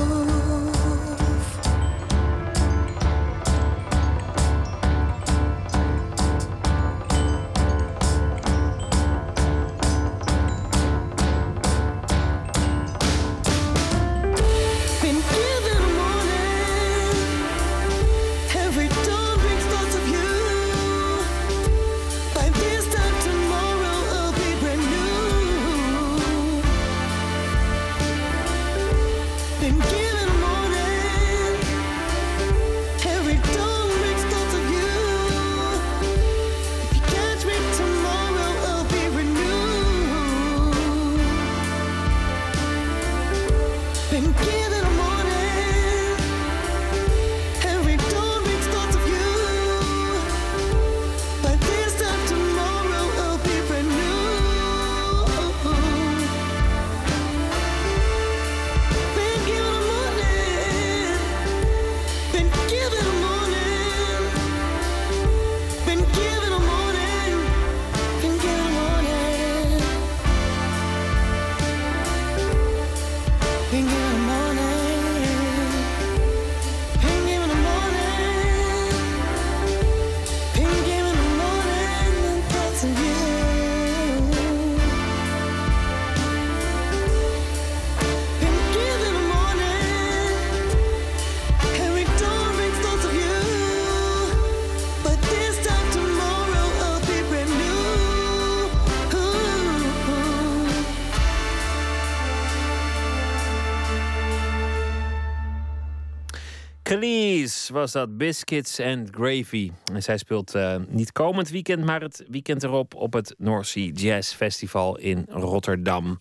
Khalees 106.93 107.69
was 107.69 107.93
dat, 107.93 108.17
Biscuits 108.17 108.81
and 108.81 109.09
Gravy. 109.11 109.71
En 109.93 110.03
zij 110.03 110.19
speelt 110.19 110.55
eh, 110.55 110.77
niet 110.89 111.13
komend 111.13 111.51
weekend, 111.51 111.85
maar 111.85 112.01
het 112.01 112.25
weekend 112.29 112.63
erop 112.63 112.95
op 112.95 113.13
het 113.13 113.35
North 113.39 113.67
Sea 113.67 113.91
Jazz 113.95 114.35
Festival 114.35 114.99
in 114.99 115.27
Rotterdam. 115.29 116.21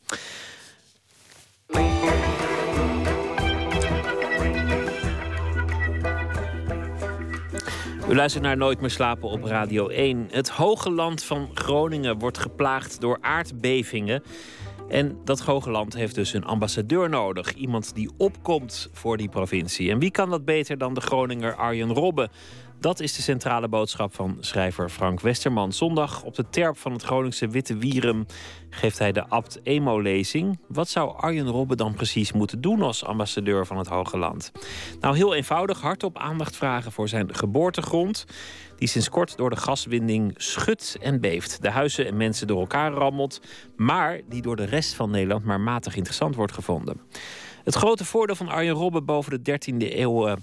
U 8.09 8.15
luistert 8.15 8.43
naar 8.43 8.57
Nooit 8.57 8.81
meer 8.81 8.89
slapen 8.89 9.29
op 9.29 9.43
Radio 9.43 9.87
1. 9.87 10.27
Het 10.31 10.49
hoge 10.49 10.91
land 10.91 11.23
van 11.23 11.49
Groningen 11.53 12.19
wordt 12.19 12.37
geplaagd 12.37 13.01
door 13.01 13.17
aardbevingen. 13.21 14.23
En 14.91 15.17
dat 15.23 15.39
hoge 15.39 15.71
land 15.71 15.93
heeft 15.93 16.15
dus 16.15 16.33
een 16.33 16.45
ambassadeur 16.45 17.09
nodig. 17.09 17.53
Iemand 17.53 17.95
die 17.95 18.09
opkomt 18.17 18.89
voor 18.93 19.17
die 19.17 19.29
provincie. 19.29 19.91
En 19.91 19.99
wie 19.99 20.11
kan 20.11 20.29
dat 20.29 20.45
beter 20.45 20.77
dan 20.77 20.93
de 20.93 21.01
Groninger 21.01 21.55
Arjen 21.55 21.93
Robbe? 21.93 22.29
Dat 22.79 22.99
is 22.99 23.15
de 23.15 23.21
centrale 23.21 23.67
boodschap 23.67 24.15
van 24.15 24.37
schrijver 24.39 24.89
Frank 24.89 25.19
Westerman. 25.19 25.73
Zondag 25.73 26.23
op 26.23 26.35
de 26.35 26.45
terp 26.49 26.77
van 26.77 26.91
het 26.91 27.03
Groningse 27.03 27.47
Witte 27.47 27.77
Wierum 27.77 28.25
geeft 28.69 28.99
hij 28.99 29.11
de 29.11 29.27
Abt 29.27 29.59
Emo-lezing. 29.63 30.59
Wat 30.67 30.89
zou 30.89 31.17
Arjen 31.17 31.47
Robbe 31.47 31.75
dan 31.75 31.93
precies 31.93 32.31
moeten 32.31 32.61
doen 32.61 32.81
als 32.81 33.05
ambassadeur 33.05 33.65
van 33.65 33.77
het 33.77 33.87
Hoge 33.87 34.17
Land? 34.17 34.51
Nou, 34.99 35.15
heel 35.15 35.33
eenvoudig, 35.33 35.81
hardop 35.81 36.17
aandacht 36.17 36.55
vragen 36.55 36.91
voor 36.91 37.07
zijn 37.07 37.35
geboortegrond. 37.35 38.25
Die 38.81 38.89
sinds 38.89 39.09
kort 39.09 39.37
door 39.37 39.49
de 39.49 39.55
gaswinning 39.55 40.33
schudt 40.37 40.97
en 41.01 41.19
beeft. 41.19 41.61
De 41.61 41.69
huizen 41.69 42.05
en 42.05 42.17
mensen 42.17 42.47
door 42.47 42.59
elkaar 42.59 42.91
rammelt. 42.91 43.41
Maar 43.75 44.21
die 44.29 44.41
door 44.41 44.55
de 44.55 44.63
rest 44.63 44.93
van 44.93 45.11
Nederland 45.11 45.45
maar 45.45 45.59
matig 45.59 45.95
interessant 45.95 46.35
wordt 46.35 46.53
gevonden. 46.53 47.01
Het 47.63 47.75
grote 47.75 48.05
voordeel 48.05 48.35
van 48.35 48.47
Arjen 48.47 48.73
Robbe 48.73 49.01
boven 49.01 49.43
de 49.43 49.51
13e 49.51 49.97
eeuw. 49.97 50.27
eh, 50.27 50.33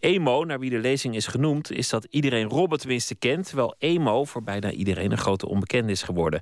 Emo, 0.00 0.44
naar 0.44 0.58
wie 0.58 0.70
de 0.70 0.78
lezing 0.78 1.14
is 1.14 1.26
genoemd, 1.26 1.72
is 1.72 1.88
dat 1.88 2.06
iedereen 2.10 2.48
Robbe 2.48 2.78
tenminste 2.78 3.14
kent, 3.14 3.46
terwijl 3.46 3.74
emo 3.78 4.24
voor 4.24 4.42
bijna 4.42 4.70
iedereen 4.70 5.12
een 5.12 5.18
grote 5.18 5.48
onbekende 5.48 5.92
is 5.92 6.02
geworden. 6.02 6.40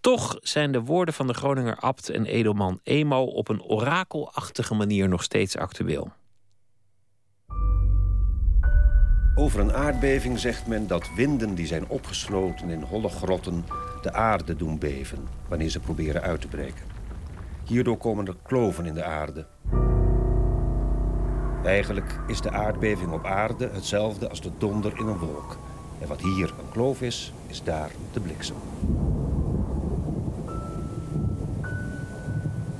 Toch 0.00 0.36
zijn 0.40 0.72
de 0.72 0.80
woorden 0.80 1.14
van 1.14 1.26
de 1.26 1.34
Groninger 1.34 1.76
abt 1.76 2.08
en 2.08 2.24
edelman 2.24 2.80
Emo 2.82 3.22
op 3.24 3.48
een 3.48 3.62
orakelachtige 3.62 4.74
manier 4.74 5.08
nog 5.08 5.22
steeds 5.22 5.56
actueel. 5.56 6.12
Over 9.34 9.60
een 9.60 9.72
aardbeving 9.72 10.38
zegt 10.38 10.66
men 10.66 10.86
dat 10.86 11.10
winden 11.16 11.54
die 11.54 11.66
zijn 11.66 11.88
opgesloten 11.88 12.70
in 12.70 12.82
holle 12.82 13.08
grotten 13.08 13.64
de 14.02 14.12
aarde 14.12 14.56
doen 14.56 14.78
beven 14.78 15.28
wanneer 15.48 15.68
ze 15.68 15.80
proberen 15.80 16.22
uit 16.22 16.40
te 16.40 16.46
breken. 16.48 16.84
Hierdoor 17.64 17.96
komen 17.96 18.26
er 18.26 18.36
kloven 18.42 18.86
in 18.86 18.94
de 18.94 19.04
aarde. 19.04 19.46
Eigenlijk 21.64 22.20
is 22.26 22.40
de 22.40 22.50
aardbeving 22.50 23.12
op 23.12 23.26
aarde 23.26 23.70
hetzelfde 23.72 24.28
als 24.28 24.40
de 24.40 24.50
donder 24.58 24.98
in 24.98 25.06
een 25.06 25.18
wolk. 25.18 25.58
En 26.00 26.08
wat 26.08 26.20
hier 26.20 26.48
een 26.48 26.70
kloof 26.72 27.02
is, 27.02 27.32
is 27.46 27.62
daar 27.62 27.90
de 28.12 28.20
bliksem. 28.20 28.56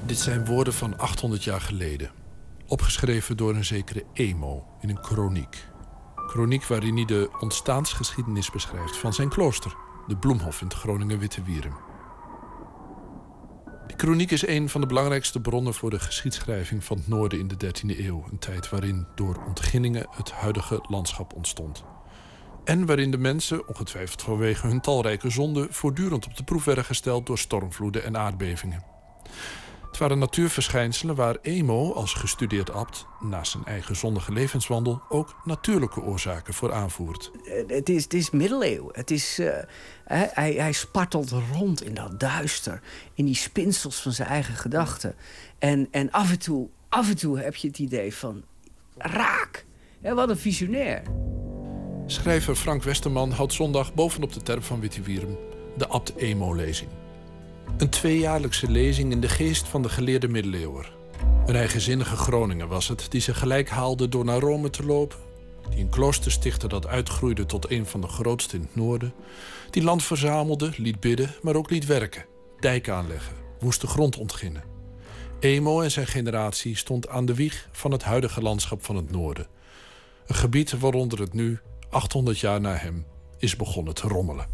Dit 0.07 0.19
zijn 0.19 0.45
woorden 0.45 0.73
van 0.73 0.99
800 0.99 1.45
jaar 1.45 1.61
geleden. 1.61 2.11
Opgeschreven 2.67 3.37
door 3.37 3.55
een 3.55 3.65
zekere 3.65 4.05
Emo 4.13 4.65
in 4.81 4.89
een 4.89 5.01
kroniek. 5.01 5.71
Kroniek 6.33 6.65
waarin 6.65 6.97
hij 6.97 7.05
de 7.05 7.31
ontstaansgeschiedenis 7.41 8.51
beschrijft 8.51 8.97
van 8.97 9.13
zijn 9.13 9.29
klooster, 9.29 9.77
de 10.07 10.17
Bloemhof 10.17 10.61
in 10.61 10.67
het 10.67 10.77
Groningen 10.77 11.19
Witte 11.19 11.43
Wierum. 11.43 11.75
Die 13.87 13.97
kroniek 13.97 14.31
is 14.31 14.47
een 14.47 14.69
van 14.69 14.81
de 14.81 14.87
belangrijkste 14.87 15.41
bronnen 15.41 15.75
voor 15.75 15.91
de 15.91 15.99
geschiedschrijving 15.99 16.85
van 16.85 16.97
het 16.97 17.09
noorden 17.09 17.39
in 17.39 17.49
de 17.49 17.55
13e 17.67 17.99
eeuw. 17.99 18.25
Een 18.31 18.39
tijd 18.39 18.69
waarin 18.69 19.07
door 19.15 19.43
ontginningen 19.47 20.07
het 20.11 20.31
huidige 20.31 20.85
landschap 20.89 21.35
ontstond. 21.35 21.85
En 22.65 22.87
waarin 22.87 23.11
de 23.11 23.19
mensen, 23.19 23.69
ongetwijfeld 23.69 24.23
vanwege 24.23 24.67
hun 24.67 24.81
talrijke 24.81 25.31
zonden, 25.31 25.73
voortdurend 25.73 26.27
op 26.27 26.37
de 26.37 26.45
proef 26.45 26.65
werden 26.65 26.85
gesteld 26.85 27.27
door 27.27 27.39
stormvloeden 27.39 28.05
en 28.05 28.17
aardbevingen. 28.17 28.92
Het 29.93 30.01
waren 30.01 30.19
natuurverschijnselen 30.19 31.15
waar 31.15 31.37
Emo 31.43 31.93
als 31.93 32.15
gestudeerd 32.15 32.71
abt, 32.71 33.07
naast 33.21 33.51
zijn 33.53 33.65
eigen 33.65 33.97
zondige 33.97 34.33
levenswandel, 34.33 35.03
ook 35.09 35.35
natuurlijke 35.45 36.01
oorzaken 36.03 36.55
voor 36.55 36.73
aanvoert. 36.73 37.31
Eh, 37.45 37.77
Het 37.77 37.89
is, 37.89 38.03
het 38.03 38.15
is 38.15 38.31
middeleeuwen. 38.31 38.91
Het 38.95 39.11
is, 39.11 39.39
eh, 39.39 39.53
hij, 40.05 40.53
hij- 40.55 40.73
spartelt 40.73 41.31
rond 41.53 41.83
in 41.85 41.95
dat 41.95 42.21
duister. 42.21 42.81
In 43.15 43.25
die 43.25 43.35
spinsels 43.35 44.03
van 44.03 44.13
zijn 44.13 44.29
eigen 44.29 44.55
gedachten. 44.55 45.15
En, 45.59 45.89
en 45.91 46.11
af, 46.11 46.31
en 46.31 46.39
toe, 46.39 46.69
af 46.89 47.09
en 47.09 47.17
toe 47.17 47.39
heb 47.39 47.55
je 47.55 47.69
het 47.69 47.79
idee 47.79 48.15
van... 48.15 48.43
Raak! 48.97 49.65
Wat 50.01 50.29
een 50.29 50.37
visionair. 50.39 51.03
Schrijver 52.07 52.55
Frank 52.57 52.83
Westerman 52.83 53.31
houdt 53.31 53.53
zondag 53.53 53.95
bovenop 53.95 54.33
de 54.33 54.43
terp 54.43 54.63
van 54.65 54.81
Wittiwierum 54.81 55.37
de 55.77 55.87
Abt 55.89 56.17
Emo-lezing. 56.17 56.91
Een 57.77 57.89
tweejaarlijkse 57.89 58.71
lezing 58.71 59.13
in 59.13 59.21
de 59.21 59.29
geest 59.29 59.69
van 59.69 59.83
de 59.83 59.89
geleerde 59.89 60.29
middeleeuwer. 60.29 60.93
Een 61.47 61.57
eigenzinnige 61.57 62.17
Groninger 62.17 62.69
was 62.69 62.89
het 62.89 63.07
die 63.09 63.21
zich 63.21 63.39
gelijk 63.39 63.69
haalde 63.69 64.09
door 64.09 64.25
naar 64.25 64.41
Rome 64.41 64.71
te 64.71 64.85
lopen. 64.85 65.19
Die 65.71 65.81
een 65.81 65.89
klooster 65.89 66.31
stichtte 66.31 66.69
dat 66.69 66.87
uitgroeide 66.87 67.47
tot 67.47 67.71
een 67.71 67.87
van 67.87 68.01
de 68.01 68.07
grootste 68.07 68.57
in 68.57 68.63
het 68.63 68.75
noorden. 68.75 69.15
Die 69.71 69.83
land 69.83 70.03
verzamelde, 70.03 70.71
liet 70.77 71.01
bidden, 71.01 71.35
maar 71.43 71.57
ook 71.57 71.71
liet 71.71 71.87
werken. 71.87 72.25
Dijken 72.61 72.95
aanleggen, 72.95 73.35
woeste 73.61 73.87
grond 73.87 74.17
ontginnen. 74.17 74.63
Emo 75.41 75.81
en 75.81 75.91
zijn 75.91 76.07
generatie 76.07 76.77
stond 76.77 77.09
aan 77.09 77.27
de 77.27 77.35
wieg 77.35 77.69
van 77.73 77.91
het 77.91 78.03
huidige 78.03 78.43
landschap 78.43 78.85
van 78.85 78.97
het 78.97 79.11
noorden. 79.11 79.47
Een 80.27 80.35
gebied 80.35 80.79
waaronder 80.79 81.21
het 81.21 81.33
nu, 81.33 81.59
800 81.91 82.39
jaar 82.39 82.61
na 82.61 82.75
hem, 82.75 83.07
is 83.39 83.57
begonnen 83.57 83.95
te 83.95 84.09
rommelen. 84.09 84.47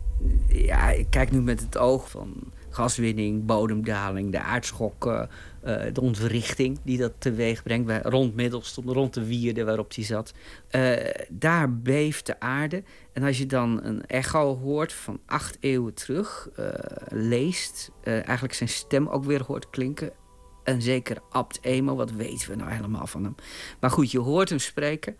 Ja, 0.49 0.91
ik 0.91 1.07
kijk 1.11 1.31
nu 1.31 1.41
met 1.41 1.61
het 1.61 1.79
oog 1.79 2.11
van, 2.11 2.35
gaswinning, 2.71 3.47
bodemdaling, 3.47 4.33
de 4.33 4.41
aardschok, 4.41 5.07
eh, 5.07 5.23
eh, 5.63 5.95
de 5.95 6.01
ontwrichting 6.01 6.79
die 6.85 6.99
dat 6.99 7.13
teweeg 7.19 7.63
brengt. 7.63 7.87
Bij, 7.87 8.01
rond 8.03 8.35
Middelstum, 8.35 8.89
rond 8.89 9.15
de 9.15 9.27
wierde 9.27 9.65
waarop 9.65 9.95
hij 9.95 10.05
zat. 10.05 10.33
Eh, 10.69 10.93
daar 11.29 11.79
beeft 11.79 12.27
de 12.27 12.41
aarde. 12.41 12.83
En 13.13 13.23
als 13.23 13.39
je 13.39 13.47
dan 13.47 13.85
een 13.85 14.07
echo 14.07 14.59
hoort 14.59 14.93
van 14.93 15.21
acht 15.27 15.57
eeuwen 15.61 15.95
terug, 15.95 16.49
leest, 17.09 17.91
eigenlijk 18.03 18.55
zijn 18.55 18.69
stem 18.69 19.09
ook 19.09 19.25
weer 19.25 19.43
hoort 19.43 19.71
klinken. 19.71 20.11
En 20.65 20.83
zeker 20.83 21.19
Abt 21.31 21.59
Emo, 21.63 21.97
wat 21.97 22.11
weten 22.11 22.51
we 22.51 22.57
nou 22.57 22.71
helemaal 22.71 23.07
van 23.07 23.25
hem? 23.25 23.35
Maar 23.81 23.91
goed, 23.91 24.11
je 24.11 24.19
hoort 24.19 24.49
hem 24.49 24.59
spreken. 24.59 25.17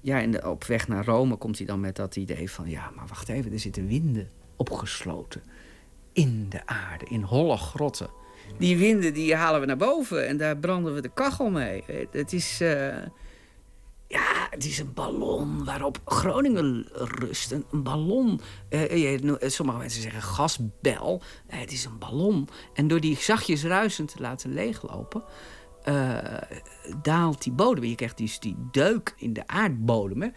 Ja, 0.00 0.20
en 0.20 0.46
op 0.46 0.64
weg 0.64 0.88
naar 0.88 1.04
Rome 1.04 1.36
komt 1.36 1.58
hij 1.58 1.66
dan 1.66 1.80
met 1.80 1.96
dat 1.96 2.16
idee 2.16 2.50
van... 2.50 2.68
ja, 2.68 2.90
maar 2.94 3.06
wacht 3.06 3.28
even, 3.28 3.52
er 3.52 3.58
zitten 3.58 3.86
winden 3.86 4.30
opgesloten 4.56 5.42
in 6.16 6.46
de 6.48 6.66
aarde, 6.66 7.04
in 7.04 7.22
holle 7.22 7.56
grotten. 7.56 8.10
Die 8.58 8.76
winden 8.76 9.14
die 9.14 9.34
halen 9.34 9.60
we 9.60 9.66
naar 9.66 9.76
boven 9.76 10.26
en 10.26 10.36
daar 10.36 10.56
branden 10.56 10.94
we 10.94 11.00
de 11.00 11.10
kachel 11.14 11.50
mee. 11.50 11.84
Het 12.10 12.32
is, 12.32 12.60
eh, 12.60 12.96
ja, 14.08 14.46
het 14.50 14.64
is 14.64 14.78
een 14.78 14.92
ballon 14.94 15.64
waarop 15.64 16.00
Groningen 16.04 16.88
rust. 16.92 17.52
Een, 17.52 17.64
een 17.70 17.82
ballon, 17.82 18.40
eh, 18.68 19.32
sommige 19.40 19.78
mensen 19.78 20.02
zeggen 20.02 20.22
gasbel. 20.22 21.22
Het 21.46 21.72
is 21.72 21.84
een 21.84 21.98
ballon. 21.98 22.48
En 22.74 22.88
door 22.88 23.00
die 23.00 23.16
zachtjes 23.16 23.64
ruisend 23.64 24.14
te 24.14 24.20
laten 24.20 24.52
leeglopen... 24.52 25.24
daalt 27.02 27.42
die 27.42 27.52
bodem. 27.52 27.84
Je 27.84 27.94
krijgt 27.94 28.18
dus 28.18 28.38
die 28.38 28.56
deuk 28.70 29.14
in 29.16 29.32
de 29.32 29.46
aardbodem. 29.46 30.22
hè. 30.22 30.28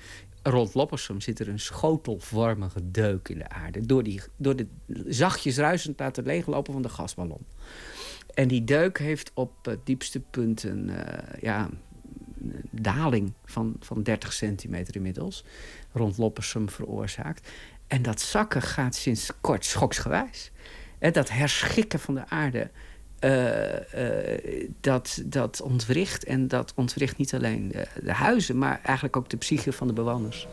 Rond 0.43 0.73
Loppersum 0.73 1.21
zit 1.21 1.39
er 1.39 1.47
een 1.47 1.59
schotelvormige 1.59 2.91
deuk 2.91 3.29
in 3.29 3.37
de 3.37 3.49
aarde. 3.49 3.85
Door, 3.85 4.03
die, 4.03 4.21
door 4.37 4.55
de 4.55 4.67
zachtjes 5.07 5.57
ruisend 5.57 5.97
te 5.97 6.03
laten 6.03 6.23
leeglopen 6.23 6.73
van 6.73 6.81
de 6.81 6.89
gasballon. 6.89 7.45
En 8.33 8.47
die 8.47 8.63
deuk 8.63 8.99
heeft 8.99 9.31
op 9.33 9.65
het 9.65 9.85
diepste 9.85 10.19
punt 10.19 10.63
een, 10.63 10.89
eh, 10.89 11.41
ja, 11.41 11.69
daling 12.69 13.33
van, 13.45 13.75
van 13.79 14.03
30 14.03 14.33
centimeter 14.33 14.95
inmiddels. 14.95 15.43
Rond 15.91 16.17
Loppersum 16.17 16.69
veroorzaakt. 16.69 17.49
En 17.87 18.01
dat 18.01 18.21
zakken 18.21 18.61
gaat 18.61 18.95
sinds 18.95 19.31
kort 19.41 19.65
schoksgewijs. 19.65 20.51
Hè, 20.99 21.11
dat 21.11 21.29
herschikken 21.29 21.99
van 21.99 22.13
de 22.13 22.27
aarde 22.27 22.71
dat, 24.81 25.21
dat 25.25 25.61
ontwricht. 25.61 26.23
En 26.23 26.47
dat 26.47 26.73
ontwricht 26.75 27.17
niet 27.17 27.33
alleen 27.33 27.67
de, 27.67 27.87
de 28.03 28.13
huizen, 28.13 28.57
maar 28.57 28.79
eigenlijk 28.83 29.17
ook 29.17 29.29
de 29.29 29.37
psyche 29.37 29.71
van 29.71 29.87
de 29.87 29.93
bewoners. 29.93 30.47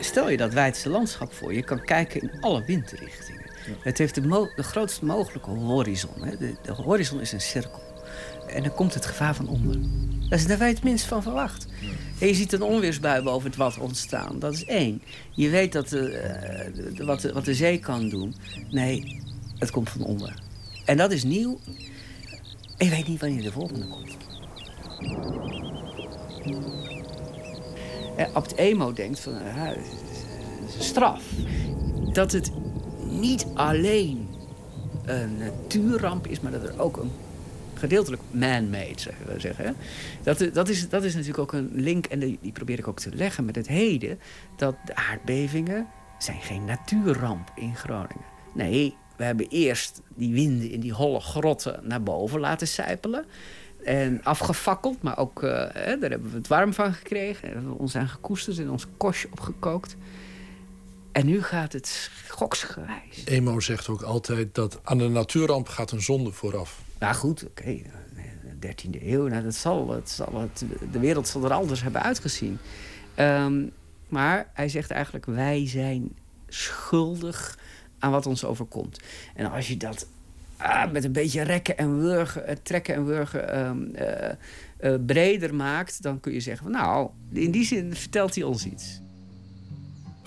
Stel 0.00 0.30
je 0.30 0.36
dat 0.36 0.52
wijdse 0.52 0.88
landschap 0.88 1.32
voor. 1.32 1.54
Je 1.54 1.62
kan 1.62 1.84
kijken 1.84 2.20
in 2.20 2.40
alle 2.40 2.64
windrichtingen. 2.64 3.44
Het 3.80 3.98
heeft 3.98 4.14
de, 4.14 4.22
mo- 4.22 4.50
de 4.56 4.62
grootst 4.62 5.02
mogelijke 5.02 5.50
horizon. 5.50 6.22
Hè. 6.22 6.36
De, 6.36 6.54
de 6.62 6.72
horizon 6.72 7.20
is 7.20 7.32
een 7.32 7.40
cirkel. 7.40 7.82
En 8.48 8.62
dan 8.62 8.74
komt 8.74 8.94
het 8.94 9.06
gevaar 9.06 9.34
van 9.34 9.48
onder. 9.48 9.76
Dat 10.28 10.38
is 10.38 10.46
daar 10.46 10.58
je 10.58 10.64
het 10.74 10.82
minst 10.82 11.04
van 11.04 11.22
verwacht. 11.22 11.66
En 12.18 12.26
je 12.26 12.34
ziet 12.34 12.52
een 12.52 12.62
onweersbui 12.62 13.22
boven 13.22 13.48
het 13.48 13.56
wat 13.58 13.78
ontstaan. 13.78 14.38
Dat 14.38 14.52
is 14.52 14.64
één. 14.64 15.02
Je 15.34 15.48
weet 15.48 15.72
dat 15.72 15.84
eh, 15.84 15.90
de- 15.92 17.04
wat, 17.04 17.20
de, 17.20 17.32
wat 17.32 17.44
de 17.44 17.54
zee 17.54 17.78
kan 17.78 18.08
doen. 18.08 18.34
Nee, 18.70 19.22
het 19.58 19.70
komt 19.70 19.90
van 19.90 20.04
onder. 20.04 20.42
En 20.84 20.96
dat 20.96 21.12
is 21.12 21.24
nieuw. 21.24 21.58
En 22.76 22.86
je 22.86 22.90
weet 22.92 23.08
niet 23.08 23.20
wanneer 23.20 23.42
de 23.42 23.52
volgende 23.52 23.86
komt. 23.86 24.16
Eh, 28.16 28.26
Abt 28.34 28.56
Emo 28.56 28.92
denkt 28.92 29.20
van, 29.20 29.32
een 29.34 29.76
straf. 30.78 31.22
Dat 32.12 32.32
het 32.32 32.50
niet 33.10 33.46
alleen 33.54 34.28
een 35.04 35.36
natuurramp 35.38 36.26
is, 36.26 36.40
maar 36.40 36.52
dat 36.52 36.62
er 36.62 36.80
ook 36.80 36.96
een 36.96 37.10
gedeeltelijk 37.78 38.22
man-made, 38.30 39.00
zeggen 39.00 39.26
we 39.26 39.40
zeggen. 39.40 39.76
Dat, 40.22 40.48
dat, 40.52 40.68
is, 40.68 40.88
dat 40.88 41.04
is 41.04 41.12
natuurlijk 41.12 41.38
ook 41.38 41.52
een 41.52 41.70
link, 41.72 42.06
en 42.06 42.18
die, 42.18 42.52
probeer 42.52 42.78
ik 42.78 42.88
ook 42.88 43.00
te 43.00 43.14
leggen 43.14 43.44
met 43.44 43.56
het 43.56 43.68
heden... 43.68 44.18
dat 44.56 44.76
de 44.84 44.94
aardbevingen 44.94 45.86
zijn 46.18 46.40
geen 46.40 46.64
natuurramp 46.64 47.52
in 47.54 47.76
Groningen. 47.76 48.34
Nee, 48.54 48.96
we 49.16 49.24
hebben 49.24 49.46
eerst 49.48 50.02
die 50.14 50.32
winden 50.32 50.70
in 50.70 50.80
die 50.80 50.92
holle 50.92 51.20
grotten 51.20 51.80
naar 51.82 52.02
boven 52.02 52.40
laten 52.40 52.68
sijpelen... 52.68 53.24
En 53.84 54.20
afgefakkeld, 54.22 55.02
maar 55.02 55.18
ook, 55.18 55.42
eh, 55.42 55.50
daar 56.00 56.10
hebben 56.10 56.30
we 56.30 56.36
het 56.36 56.48
warm 56.48 56.72
van 56.72 56.94
gekregen. 56.94 57.42
Daar 57.42 57.52
hebben 57.52 57.72
we 57.72 57.78
ons 57.78 57.96
aan 57.96 58.08
gekoesterd 58.08 58.58
en 58.58 58.70
ons 58.70 58.86
kostje 58.96 59.28
opgekookt. 59.30 59.96
En 61.12 61.26
nu 61.26 61.42
gaat 61.42 61.72
het 61.72 62.10
schoksgewijs. 62.26 63.24
Emo 63.24 63.60
zegt 63.60 63.88
ook 63.88 64.02
altijd 64.02 64.54
dat 64.54 64.80
aan 64.82 64.98
de 64.98 65.08
natuurramp 65.08 65.68
gaat 65.68 65.90
een 65.90 66.02
zonde 66.02 66.32
vooraf. 66.32 66.84
Nou 66.98 67.14
goed, 67.14 67.46
oké. 67.46 67.82
De 68.58 68.68
13e 68.68 69.02
eeuw, 69.02 69.26
nou, 69.26 69.42
dat 69.42 69.54
zal, 69.54 69.90
het 69.90 70.10
zal 70.10 70.50
de 70.92 70.98
wereld 70.98 71.28
zal 71.28 71.44
er 71.44 71.52
anders 71.52 71.82
hebben 71.82 72.02
uitgezien. 72.02 72.58
Ehm, 73.14 73.66
maar 74.08 74.50
hij 74.52 74.68
zegt 74.68 74.90
eigenlijk, 74.90 75.26
wij 75.26 75.68
zijn 75.68 76.16
schuldig 76.48 77.58
aan 77.98 78.10
wat 78.10 78.26
ons 78.26 78.44
overkomt. 78.44 79.00
En 79.34 79.50
als 79.50 79.68
je 79.68 79.76
dat 79.76 80.06
ah, 80.56 80.92
met 80.92 81.04
een 81.04 81.12
beetje 81.12 81.42
rekken 81.42 81.78
en 81.78 81.98
wurgen, 81.98 82.46
eh, 82.46 82.56
trekken 82.62 82.94
en 82.94 83.04
wurgen 83.04 83.52
ehm, 83.52 83.94
eh, 83.94 84.30
eh, 84.76 85.00
breder 85.06 85.54
maakt... 85.54 86.02
dan 86.02 86.20
kun 86.20 86.32
je 86.32 86.40
zeggen, 86.40 86.62
van, 86.62 86.72
nou, 86.72 87.10
in 87.32 87.50
die 87.50 87.64
zin 87.64 87.94
vertelt 87.94 88.34
hij 88.34 88.44
ons 88.44 88.66
iets. 88.66 89.00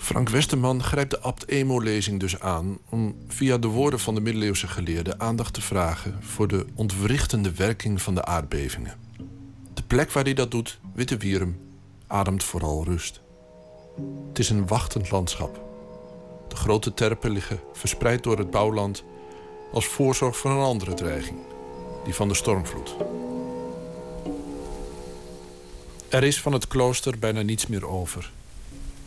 Frank 0.00 0.28
Westerman 0.28 0.82
grijpt 0.82 1.10
de 1.10 1.20
Abt 1.20 1.48
Emo-lezing 1.48 2.20
dus 2.20 2.40
aan... 2.40 2.78
om 2.88 3.16
via 3.28 3.58
de 3.58 3.66
woorden 3.66 4.00
van 4.00 4.14
de 4.14 4.20
middeleeuwse 4.20 4.68
geleerde 4.68 5.18
aandacht 5.18 5.54
te 5.54 5.60
vragen... 5.60 6.18
voor 6.20 6.48
de 6.48 6.66
ontwrichtende 6.74 7.52
werking 7.52 8.02
van 8.02 8.14
de 8.14 8.24
aardbevingen. 8.24 8.96
De 9.74 9.82
plek 9.82 10.10
waar 10.10 10.24
hij 10.24 10.34
dat 10.34 10.50
doet, 10.50 10.80
Witte 10.94 11.16
Wierum, 11.16 11.60
ademt 12.06 12.44
vooral 12.44 12.84
rust. 12.84 13.20
Het 14.28 14.38
is 14.38 14.50
een 14.50 14.66
wachtend 14.66 15.10
landschap. 15.10 15.60
De 16.48 16.56
grote 16.56 16.94
terpen 16.94 17.30
liggen 17.30 17.60
verspreid 17.72 18.22
door 18.22 18.38
het 18.38 18.50
bouwland... 18.50 19.04
als 19.72 19.86
voorzorg 19.86 20.36
voor 20.36 20.50
een 20.50 20.58
andere 20.58 20.94
dreiging, 20.94 21.38
die 22.04 22.14
van 22.14 22.28
de 22.28 22.34
stormvloed. 22.34 22.96
Er 26.08 26.24
is 26.24 26.40
van 26.40 26.52
het 26.52 26.66
klooster 26.66 27.18
bijna 27.18 27.42
niets 27.42 27.66
meer 27.66 27.86
over... 27.86 28.30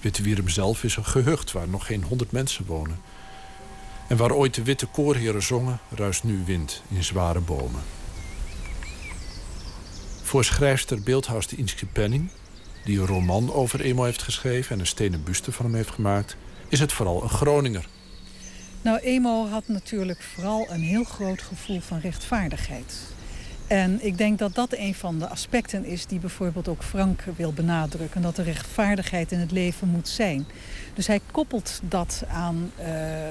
Wittewierum 0.04 0.50
zelf 0.50 0.84
is 0.84 0.96
een 0.96 1.06
gehucht 1.06 1.52
waar 1.52 1.68
nog 1.68 1.86
geen 1.86 2.04
honderd 2.04 2.32
mensen 2.32 2.66
wonen. 2.66 3.02
En 4.08 4.18
waar 4.18 4.32
ooit 4.32 4.54
de 4.54 4.64
witte 4.64 4.86
koorheren 4.86 5.44
zongen, 5.44 5.80
ruist 5.90 6.24
nu 6.24 6.44
wind 6.46 6.84
in 6.90 7.04
zware 7.04 7.40
bomen. 7.40 7.82
Voor 10.22 10.44
schrijfster 10.44 11.02
beeldhouwster 11.02 11.58
Inske 11.58 11.86
Penning, 11.86 12.30
die 12.86 13.00
een 13.00 13.06
roman 13.06 13.54
over 13.54 13.82
Emo 13.82 14.04
heeft 14.04 14.22
geschreven 14.22 14.72
en 14.72 14.80
een 14.80 14.88
stenen 14.88 15.24
buste 15.24 15.52
van 15.52 15.66
hem 15.66 15.76
heeft 15.76 15.92
gemaakt, 15.92 16.38
is 16.68 16.80
het 16.80 16.94
vooral 16.94 17.24
een 17.24 17.30
Groninger. 17.30 17.88
Nou, 18.82 19.00
Emo 19.00 19.48
had 19.48 19.68
natuurlijk 19.68 20.22
vooral 20.22 20.68
een 20.70 20.82
heel 20.82 21.04
groot 21.04 21.42
gevoel 21.42 21.80
van 21.80 22.00
rechtvaardigheid. 22.00 23.13
En 23.74 24.06
ik 24.06 24.18
denk 24.18 24.40
dat 24.40 24.56
dat 24.56 24.74
een 24.78 24.96
van 24.96 25.20
de 25.20 25.28
aspecten 25.28 25.86
is 25.86 26.06
die 26.06 26.20
bijvoorbeeld 26.20 26.68
ook 26.68 26.84
Frank 26.84 27.24
wil 27.36 27.54
benadrukken. 27.54 28.22
Dat 28.22 28.38
er 28.38 28.44
rechtvaardigheid 28.44 29.32
in 29.32 29.40
het 29.40 29.52
leven 29.52 29.88
moet 29.88 30.08
zijn. 30.08 30.46
Dus 30.94 31.08
hij 31.08 31.20
koppelt 31.32 31.80
dat 31.84 32.24
aan 32.28 32.72
eh, 32.76 32.86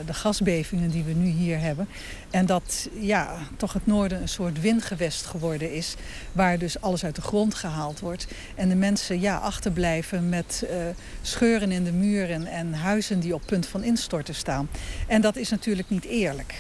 de 0.07 0.15
gasbevingen 0.15 0.91
die 0.91 1.03
we 1.03 1.13
nu 1.13 1.29
hier 1.29 1.61
hebben. 1.61 1.89
En 2.31 2.47
dat 2.47 2.89
ja, 3.01 3.37
toch 3.57 3.73
het 3.73 3.87
noorden 3.87 4.21
een 4.21 4.29
soort 4.29 4.61
windgewest 4.61 5.27
geworden 5.27 5.73
is. 5.73 5.95
Waar 6.33 6.59
dus 6.59 6.81
alles 6.81 7.05
uit 7.05 7.15
de 7.15 7.23
grond 7.23 7.55
gehaald 7.55 8.01
wordt. 8.01 8.27
En 8.55 8.69
de 8.69 8.77
mensen 8.77 9.21
ja, 9.21 9.37
achterblijven 9.37 10.29
met 10.29 10.65
eh, 10.71 10.77
scheuren 11.23 11.73
in 11.73 11.85
de 11.85 11.93
muren 11.93 12.47
en 12.47 12.75
huizen 12.75 13.21
die 13.21 13.35
op 13.35 13.43
punt 13.47 13.67
van 13.67 13.83
instorten 13.83 14.35
staan. 14.35 14.69
En 15.07 15.21
dat 15.21 15.37
is 15.37 15.51
natuurlijk 15.51 15.89
niet 15.91 16.05
eerlijk. 16.05 16.55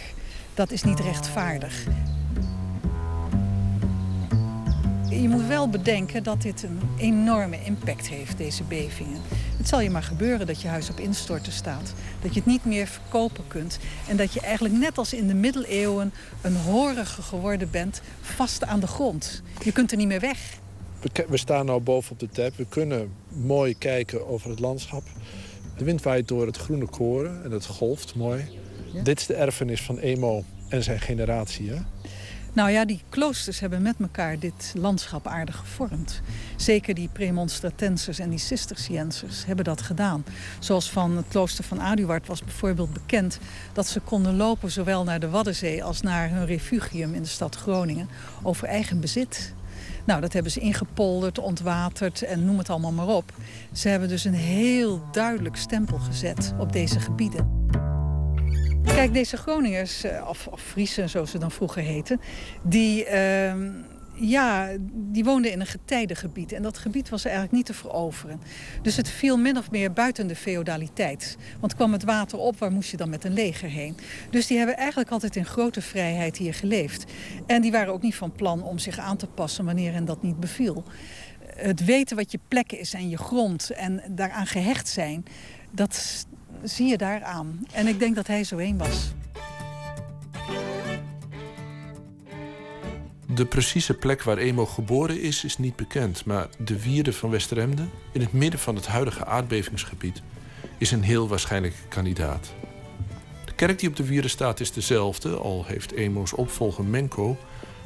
Dat 0.54 0.70
is 0.70 0.82
niet 0.82 1.00
rechtvaardig. 1.00 1.86
Je 5.20 5.28
moet 5.28 5.46
wel 5.46 5.68
bedenken 5.68 6.22
dat 6.22 6.42
dit 6.42 6.62
een 6.62 6.80
enorme 6.98 7.64
impact 7.64 8.08
heeft, 8.08 8.38
deze 8.38 8.62
bevingen. 8.62 9.20
Het 9.56 9.68
zal 9.68 9.80
je 9.80 9.90
maar 9.90 10.02
gebeuren 10.02 10.46
dat 10.46 10.60
je 10.60 10.68
huis 10.68 10.90
op 10.90 11.00
instorten 11.00 11.52
staat. 11.52 11.92
Dat 12.22 12.34
je 12.34 12.40
het 12.40 12.48
niet 12.48 12.64
meer 12.64 12.86
verkopen 12.86 13.44
kunt. 13.46 13.78
En 14.08 14.16
dat 14.16 14.32
je 14.32 14.40
eigenlijk 14.40 14.74
net 14.74 14.98
als 14.98 15.14
in 15.14 15.26
de 15.26 15.34
middeleeuwen 15.34 16.12
een 16.40 16.56
horige 16.56 17.22
geworden 17.22 17.70
bent, 17.70 18.02
vast 18.20 18.64
aan 18.64 18.80
de 18.80 18.86
grond. 18.86 19.42
Je 19.64 19.72
kunt 19.72 19.90
er 19.90 19.96
niet 19.96 20.06
meer 20.06 20.20
weg. 20.20 20.38
We, 21.28 21.36
staan 21.36 21.66
nu 21.66 21.78
boven 21.78 22.12
op 22.12 22.18
de 22.18 22.28
tap. 22.28 22.56
We 22.56 22.66
kunnen 22.68 23.12
mooi 23.28 23.78
kijken 23.78 24.28
over 24.28 24.50
het 24.50 24.60
landschap. 24.60 25.02
De 25.76 25.84
wind 25.84 26.02
waait 26.02 26.28
door 26.28 26.46
het 26.46 26.56
groene 26.56 26.86
koren 26.86 27.44
en 27.44 27.50
het 27.50 27.66
golft 27.66 28.14
mooi. 28.14 28.44
Dit 29.02 29.20
is 29.20 29.26
de 29.26 29.34
erfenis 29.34 29.82
van 29.82 29.98
Emo 29.98 30.44
en 30.68 30.82
zijn 30.82 31.00
generatie. 31.00 31.70
Hè? 31.70 31.76
Nou 32.54 32.70
ja, 32.70 32.84
die 32.84 33.02
kloosters 33.08 33.60
hebben 33.60 33.82
met 33.82 33.94
elkaar 34.00 34.38
dit 34.38 34.72
landschap 34.76 35.26
aardig 35.26 35.56
gevormd. 35.56 36.20
Zeker 36.56 36.94
die 36.94 37.08
premonstratensers 37.12 38.18
en 38.18 38.30
die 38.30 38.38
cisterciënsers 38.38 39.44
hebben 39.46 39.64
dat 39.64 39.82
gedaan. 39.82 40.24
Zoals 40.58 40.90
van 40.90 41.16
het 41.16 41.26
klooster 41.28 41.64
van 41.64 41.80
Aduard 41.80 42.26
was 42.26 42.44
bijvoorbeeld 42.44 42.92
bekend... 42.92 43.38
dat 43.72 43.86
ze 43.86 44.00
konden 44.00 44.36
lopen 44.36 44.70
zowel 44.70 45.04
naar 45.04 45.20
de 45.20 45.28
Waddenzee 45.28 45.84
als 45.84 46.00
naar 46.00 46.30
hun 46.30 46.46
refugium 46.46 47.14
in 47.14 47.22
de 47.22 47.28
stad 47.28 47.56
Groningen... 47.56 48.08
over 48.42 48.68
eigen 48.68 49.00
bezit. 49.00 49.54
Nou, 50.04 50.20
dat 50.20 50.32
hebben 50.32 50.52
ze 50.52 50.60
ingepolderd, 50.60 51.38
ontwaterd 51.38 52.22
en 52.22 52.44
noem 52.44 52.58
het 52.58 52.70
allemaal 52.70 52.92
maar 52.92 53.06
op. 53.06 53.32
Ze 53.72 53.88
hebben 53.88 54.08
dus 54.08 54.24
een 54.24 54.34
heel 54.34 55.02
duidelijk 55.12 55.56
stempel 55.56 55.98
gezet 55.98 56.54
op 56.58 56.72
deze 56.72 57.00
gebieden. 57.00 57.60
Kijk, 58.84 59.12
deze 59.12 59.36
Groningers, 59.36 60.04
eh, 60.04 60.28
of, 60.28 60.46
of 60.46 60.60
Friesen 60.60 61.08
zoals 61.08 61.30
ze 61.30 61.38
dan 61.38 61.50
vroeger 61.50 61.82
heten... 61.82 62.20
die, 62.62 63.04
ehm, 63.04 63.70
ja, 64.14 64.68
die 64.92 65.24
woonden 65.24 65.52
in 65.52 65.60
een 65.60 65.66
getijdengebied. 65.66 66.52
En 66.52 66.62
dat 66.62 66.78
gebied 66.78 67.08
was 67.08 67.24
eigenlijk 67.24 67.54
niet 67.54 67.66
te 67.66 67.74
veroveren. 67.74 68.40
Dus 68.82 68.96
het 68.96 69.08
viel 69.08 69.36
min 69.36 69.58
of 69.58 69.70
meer 69.70 69.92
buiten 69.92 70.26
de 70.26 70.36
feodaliteit. 70.36 71.36
Want 71.60 71.74
kwam 71.74 71.92
het 71.92 72.04
water 72.04 72.38
op, 72.38 72.58
waar 72.58 72.72
moest 72.72 72.90
je 72.90 72.96
dan 72.96 73.10
met 73.10 73.24
een 73.24 73.32
leger 73.32 73.68
heen? 73.68 73.96
Dus 74.30 74.46
die 74.46 74.56
hebben 74.56 74.76
eigenlijk 74.76 75.10
altijd 75.10 75.36
in 75.36 75.46
grote 75.46 75.82
vrijheid 75.82 76.36
hier 76.36 76.54
geleefd. 76.54 77.12
En 77.46 77.62
die 77.62 77.72
waren 77.72 77.92
ook 77.92 78.02
niet 78.02 78.14
van 78.14 78.32
plan 78.32 78.62
om 78.62 78.78
zich 78.78 78.98
aan 78.98 79.16
te 79.16 79.26
passen 79.26 79.64
wanneer 79.64 79.92
hen 79.92 80.04
dat 80.04 80.22
niet 80.22 80.40
beviel. 80.40 80.84
Het 81.56 81.84
weten 81.84 82.16
wat 82.16 82.32
je 82.32 82.38
plek 82.48 82.72
is 82.72 82.94
en 82.94 83.08
je 83.08 83.18
grond 83.18 83.70
en 83.70 84.02
daaraan 84.08 84.46
gehecht 84.46 84.88
zijn... 84.88 85.24
dat 85.70 86.26
zie 86.62 86.88
je 86.88 86.96
daar 86.96 87.22
aan. 87.22 87.66
En 87.72 87.86
ik 87.86 87.98
denk 87.98 88.14
dat 88.14 88.26
hij 88.26 88.44
zo 88.44 88.56
één 88.56 88.76
was. 88.76 89.12
De 93.34 93.46
precieze 93.46 93.94
plek 93.94 94.22
waar 94.22 94.38
Emo 94.38 94.66
geboren 94.66 95.20
is, 95.20 95.44
is 95.44 95.58
niet 95.58 95.76
bekend. 95.76 96.24
Maar 96.24 96.48
de 96.58 96.82
wierde 96.82 97.12
van 97.12 97.30
Westeremde, 97.30 97.86
in 98.12 98.20
het 98.20 98.32
midden 98.32 98.60
van 98.60 98.74
het 98.74 98.86
huidige 98.86 99.24
aardbevingsgebied, 99.24 100.22
is 100.78 100.90
een 100.90 101.02
heel 101.02 101.28
waarschijnlijke 101.28 101.88
kandidaat. 101.88 102.52
De 103.44 103.52
kerk 103.54 103.78
die 103.78 103.88
op 103.88 103.96
de 103.96 104.06
wierde 104.06 104.28
staat 104.28 104.60
is 104.60 104.72
dezelfde, 104.72 105.36
al 105.36 105.64
heeft 105.66 105.92
Emo's 105.92 106.32
opvolger 106.32 106.84
Menko 106.84 107.36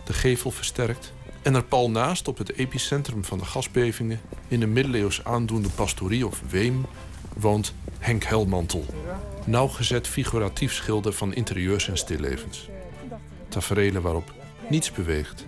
de 0.05 0.13
gevel 0.13 0.51
versterkt. 0.51 1.13
En 1.43 1.55
er 1.55 1.65
pal 1.65 1.91
naast, 1.91 2.29
op 2.29 2.39
het 2.39 2.53
epicentrum 2.53 3.25
van 3.25 3.39
de 3.39 3.45
gasbevingen, 3.45 4.21
in 4.49 4.61
de 4.61 4.67
middeleeuws 4.67 5.25
aandoende 5.25 5.69
pastorie 5.69 6.27
of 6.27 6.43
weem, 6.49 6.87
woont 7.37 7.75
Henk 7.99 8.25
Helmantel. 8.25 8.85
Nauwgezet 9.45 10.07
figuratief 10.07 10.73
schilder 10.73 11.13
van 11.13 11.35
interieurs 11.35 11.89
en 11.89 11.97
stillevens. 11.97 12.69
Taferelen 13.49 14.03
waarop 14.03 14.33
niets 14.69 14.93
beweegt 14.93 15.47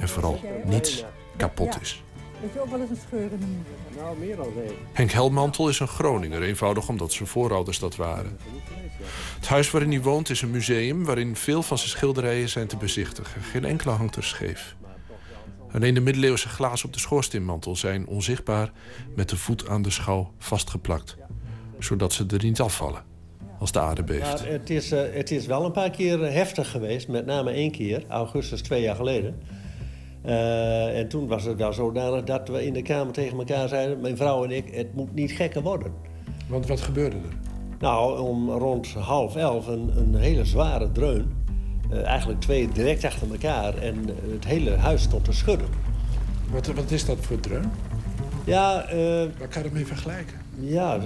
en 0.00 0.08
vooral 0.08 0.40
niets 0.64 1.04
kapot 1.36 1.80
is. 1.80 2.02
Weet 2.40 2.52
je 2.52 2.60
ook 2.60 2.70
wel 2.70 2.80
eens 2.80 2.90
een 2.90 2.98
scheur 3.06 3.32
in 3.32 3.38
de 3.38 3.46
muur? 3.46 4.02
Nou, 4.02 4.18
meer 4.18 4.36
dan 4.36 4.52
één. 4.64 4.74
Henk 4.92 5.10
Helmantel 5.10 5.68
is 5.68 5.80
een 5.80 5.88
Groninger, 5.88 6.42
eenvoudig 6.42 6.88
omdat 6.88 7.12
zijn 7.12 7.28
voorouders 7.28 7.78
dat 7.78 7.96
waren. 7.96 8.38
Het 9.36 9.48
huis 9.48 9.70
waarin 9.70 9.90
hij 9.90 10.02
woont 10.02 10.30
is 10.30 10.42
een 10.42 10.50
museum 10.50 11.04
waarin 11.04 11.36
veel 11.36 11.62
van 11.62 11.78
zijn 11.78 11.90
schilderijen 11.90 12.48
zijn 12.48 12.66
te 12.66 12.76
bezichtigen. 12.76 13.42
Geen 13.42 13.64
enkele 13.64 13.92
hangt 13.92 14.16
er 14.16 14.24
scheef. 14.24 14.76
Alleen 15.72 15.94
de 15.94 16.00
middeleeuwse 16.00 16.48
glazen 16.48 16.86
op 16.86 16.92
de 16.92 16.98
schoorsteenmantel 16.98 17.76
zijn 17.76 18.06
onzichtbaar 18.06 18.72
met 19.14 19.28
de 19.28 19.36
voet 19.36 19.68
aan 19.68 19.82
de 19.82 19.90
schouw 19.90 20.32
vastgeplakt, 20.38 21.16
zodat 21.78 22.12
ze 22.12 22.24
er 22.26 22.44
niet 22.44 22.60
afvallen 22.60 23.02
als 23.58 23.72
de 23.72 23.80
aarde 23.80 24.02
beeft. 24.02 24.22
Maar 24.22 24.46
het 24.46 24.70
is, 24.70 24.92
eh, 24.92 25.00
het 25.12 25.30
is 25.30 25.46
wel 25.46 25.64
een 25.64 25.72
paar 25.72 25.90
keer 25.90 26.32
heftig 26.32 26.70
geweest. 26.70 27.08
Met 27.08 27.26
name 27.26 27.50
één 27.50 27.70
keer, 27.70 28.04
augustus 28.08 28.60
twee 28.60 28.82
jaar 28.82 28.96
geleden. 28.96 29.40
Eh, 30.22 30.98
en 30.98 31.08
toen 31.08 31.26
was 31.26 31.44
het 31.44 31.58
wel 31.58 31.72
zodanig 31.72 32.24
dat 32.24 32.48
we 32.48 32.66
in 32.66 32.72
de 32.72 32.82
kamer 32.82 33.12
tegen 33.12 33.38
elkaar 33.38 33.68
zeiden... 33.68 34.00
mijn 34.00 34.16
vrouw 34.16 34.44
en 34.44 34.50
ik, 34.50 34.74
het 34.74 34.94
moet 34.94 35.14
niet 35.14 35.32
gekker 35.32 35.62
worden. 35.62 35.92
Want 36.48 36.66
wat 36.66 36.80
gebeurde 36.80 37.16
er? 37.16 37.36
Nou, 37.78 38.20
om 38.20 38.50
rond 38.50 38.92
half 38.92 39.36
elf 39.36 39.66
een, 39.66 39.92
een 39.96 40.14
hele 40.14 40.44
zware 40.44 40.92
dreun. 40.92 41.39
Eh, 41.90 42.04
eigenlijk 42.04 42.40
twee 42.40 42.68
direct 42.68 43.04
achter 43.04 43.30
elkaar. 43.30 43.78
En 43.78 44.08
het 44.32 44.44
hele 44.44 44.70
huis 44.70 45.02
stond 45.02 45.24
te 45.24 45.32
schudden. 45.32 45.68
Wat, 46.50 46.66
wat 46.66 46.90
is 46.90 47.04
dat 47.04 47.18
voor 47.20 47.40
dreun? 47.40 47.70
Ja, 48.44 48.84
eh, 48.88 48.96
Waar 49.38 49.48
kan 49.48 49.62
je 49.62 49.68
het 49.68 49.72
mee 49.72 49.86
vergelijken? 49.86 50.38
ja, 50.60 50.98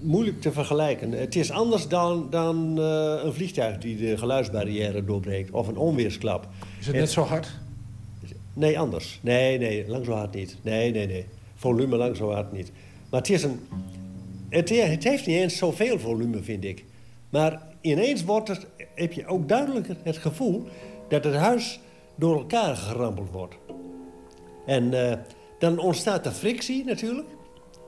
moeilijk 0.00 0.40
te 0.40 0.52
vergelijken. 0.52 1.12
Het 1.12 1.36
is 1.36 1.50
anders 1.50 1.88
dan, 1.88 2.26
dan 2.30 2.78
eh, 2.78 3.20
een 3.24 3.32
vliegtuig 3.32 3.78
die 3.78 3.96
de 3.96 4.18
geluidsbarrière 4.18 5.04
doorbreekt. 5.04 5.50
Of 5.50 5.68
een 5.68 5.76
onweersklap. 5.76 6.48
Is 6.80 6.86
het 6.86 6.96
net 6.96 7.10
zo 7.10 7.22
hard? 7.22 7.48
Nee, 8.54 8.78
anders. 8.78 9.18
Nee, 9.22 9.58
nee, 9.58 9.88
lang 9.88 10.04
zo 10.04 10.12
hard 10.12 10.34
niet. 10.34 10.56
Nee, 10.62 10.92
nee, 10.92 11.06
nee. 11.06 11.26
Volume 11.54 11.96
lang 11.96 12.16
zo 12.16 12.32
hard 12.32 12.52
niet. 12.52 12.72
Maar 13.10 13.20
het 13.20 13.30
is 13.30 13.42
een... 13.42 13.60
Het, 14.48 14.68
het 14.68 15.04
heeft 15.04 15.26
niet 15.26 15.36
eens 15.36 15.56
zoveel 15.56 15.98
volume, 15.98 16.42
vind 16.42 16.64
ik. 16.64 16.84
Maar 17.30 17.62
ineens 17.80 18.24
wordt 18.24 18.48
het, 18.48 18.66
heb 18.94 19.12
je 19.12 19.26
ook 19.26 19.48
duidelijker 19.48 19.96
het 20.02 20.16
gevoel... 20.16 20.66
dat 21.08 21.24
het 21.24 21.34
huis 21.34 21.80
door 22.14 22.36
elkaar 22.36 22.76
gerampeld 22.76 23.30
wordt. 23.30 23.54
En 24.66 25.08
eh, 25.08 25.18
dan 25.58 25.78
ontstaat 25.78 26.26
er 26.26 26.32
frictie 26.32 26.84
natuurlijk. 26.84 27.28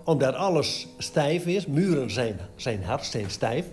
Omdat 0.05 0.35
alles 0.35 0.89
stijf 0.99 1.47
is. 1.47 1.67
Muren 1.67 2.11
zijn, 2.11 2.39
zijn 2.57 2.85
hard, 2.85 3.05
zijn 3.05 3.31
stijf. 3.31 3.67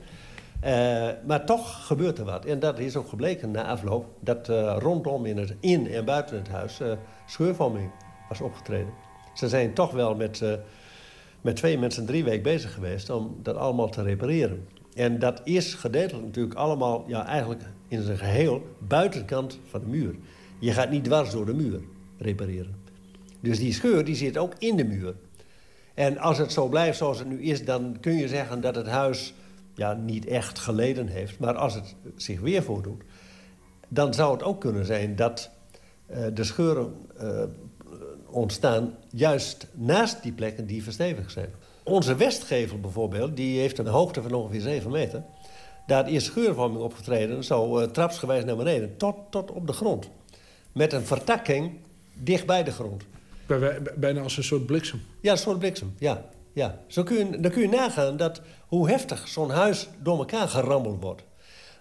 Eh, 0.59 1.09
maar 1.25 1.45
toch 1.45 1.85
gebeurt 1.85 2.17
er 2.17 2.25
wat. 2.25 2.45
En 2.45 2.59
dat 2.59 2.79
is 2.79 2.95
ook 2.95 3.09
gebleken 3.09 3.51
na 3.51 3.65
afloop... 3.67 4.05
dat 4.19 4.49
eh, 4.49 4.75
rondom 4.79 5.25
in, 5.25 5.37
het, 5.37 5.55
in 5.59 5.87
en 5.87 6.05
buiten 6.05 6.37
het 6.37 6.47
huis 6.47 6.79
scheurvorming 7.25 7.91
was 8.29 8.41
opgetreden. 8.41 8.93
Ze 9.33 9.49
zijn 9.49 9.73
toch 9.73 9.91
wel 9.91 10.15
met, 10.15 10.43
met 11.41 11.55
twee 11.55 11.77
mensen 11.77 12.05
drie 12.05 12.23
weken 12.23 12.43
bezig 12.43 12.73
geweest... 12.73 13.09
om 13.09 13.39
dat 13.43 13.55
allemaal 13.55 13.89
te 13.89 14.03
repareren. 14.03 14.67
En 14.95 15.19
dat 15.19 15.41
is 15.43 15.73
gedeeltelijk 15.73 16.25
natuurlijk 16.25 16.55
allemaal... 16.55 17.03
Ja, 17.07 17.25
eigenlijk 17.25 17.61
in 17.87 18.01
zijn 18.01 18.17
geheel 18.17 18.75
buitenkant 18.87 19.59
van 19.69 19.79
de 19.79 19.87
muur. 19.87 20.15
Je 20.59 20.71
gaat 20.71 20.89
niet 20.89 21.03
dwars 21.03 21.31
door 21.31 21.45
de 21.45 21.53
muur 21.53 21.81
repareren. 22.17 22.75
Dus 23.39 23.59
die 23.59 23.73
scheur 23.73 24.05
die 24.05 24.15
zit 24.15 24.37
ook 24.37 24.53
in 24.57 24.75
de 24.75 24.83
muur. 24.83 25.15
En 25.93 26.17
als 26.17 26.37
het 26.37 26.51
zo 26.51 26.67
blijft 26.67 26.97
zoals 26.97 27.19
het 27.19 27.27
nu 27.27 27.41
is... 27.41 27.65
dan 27.65 27.97
kun 27.99 28.15
je 28.15 28.27
zeggen 28.27 28.61
dat 28.61 28.75
het 28.75 28.87
huis 28.87 29.33
ja, 29.75 29.93
niet 29.93 30.25
echt 30.25 30.59
geleden 30.59 31.07
heeft. 31.07 31.39
Maar 31.39 31.55
als 31.55 31.73
het 31.73 31.95
zich 32.15 32.39
weer 32.39 32.63
voordoet... 32.63 33.01
dan 33.87 34.13
zou 34.13 34.33
het 34.33 34.43
ook 34.43 34.61
kunnen 34.61 34.85
zijn 34.85 35.15
dat 35.15 35.49
eh, 36.05 36.23
de 36.33 36.43
scheuren 36.43 36.93
eh, 37.17 37.43
ontstaan... 38.25 38.95
juist 39.09 39.67
naast 39.73 40.23
die 40.23 40.31
plekken 40.31 40.65
die 40.65 40.83
verstevigd 40.83 41.31
zijn. 41.31 41.49
Onze 41.83 42.15
westgevel 42.15 42.79
bijvoorbeeld, 42.79 43.35
die 43.35 43.59
heeft 43.59 43.77
een 43.77 43.87
hoogte 43.87 44.21
van 44.21 44.33
ongeveer 44.33 44.61
7 44.61 44.91
meter. 44.91 45.23
Daar 45.87 46.09
is 46.11 46.25
scheurvorming 46.25 46.81
opgetreden, 46.81 47.43
zo 47.43 47.77
eh, 47.79 47.87
trapsgewijs 47.87 48.43
naar 48.45 48.55
beneden, 48.55 48.97
tot, 48.97 49.15
tot 49.29 49.51
op 49.51 49.67
de 49.67 49.73
grond. 49.73 50.09
Met 50.71 50.93
een 50.93 51.05
vertakking 51.05 51.71
dicht 52.13 52.45
bij 52.45 52.63
de 52.63 52.71
grond. 52.71 53.03
Bij- 53.45 53.59
bij- 53.59 53.81
Bijna 53.95 54.21
als 54.21 54.37
een 54.37 54.43
soort 54.43 54.65
bliksem. 54.65 55.01
Ja, 55.21 55.31
een 55.31 55.37
soort 55.37 55.59
bliksem, 55.59 55.93
ja. 55.97 56.25
ja. 56.53 56.79
Zo 56.87 57.03
kun 57.03 57.17
je, 57.17 57.39
dan 57.39 57.51
kun 57.51 57.61
je 57.61 57.67
nagaan 57.69 58.17
dat, 58.17 58.41
hoe 58.67 58.89
heftig 58.89 59.27
zo'n 59.27 59.49
huis 59.49 59.87
door 60.03 60.17
elkaar 60.17 60.47
gerammeld 60.47 61.01
wordt. 61.01 61.23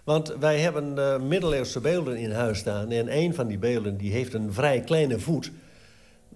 Want 0.03 0.35
wij 0.39 0.59
hebben 0.59 0.97
eh, 0.97 1.19
middeleeuwse 1.19 1.79
beelden 1.79 2.17
in 2.17 2.31
huis 2.31 2.57
staan. 2.59 2.91
En 2.91 3.17
een 3.17 3.33
van 3.35 3.47
die 3.47 3.57
beelden 3.57 3.97
die 3.97 4.11
heeft 4.11 4.33
een 4.33 4.53
vrij 4.53 4.79
kleine 4.81 5.19
voet. 5.19 5.43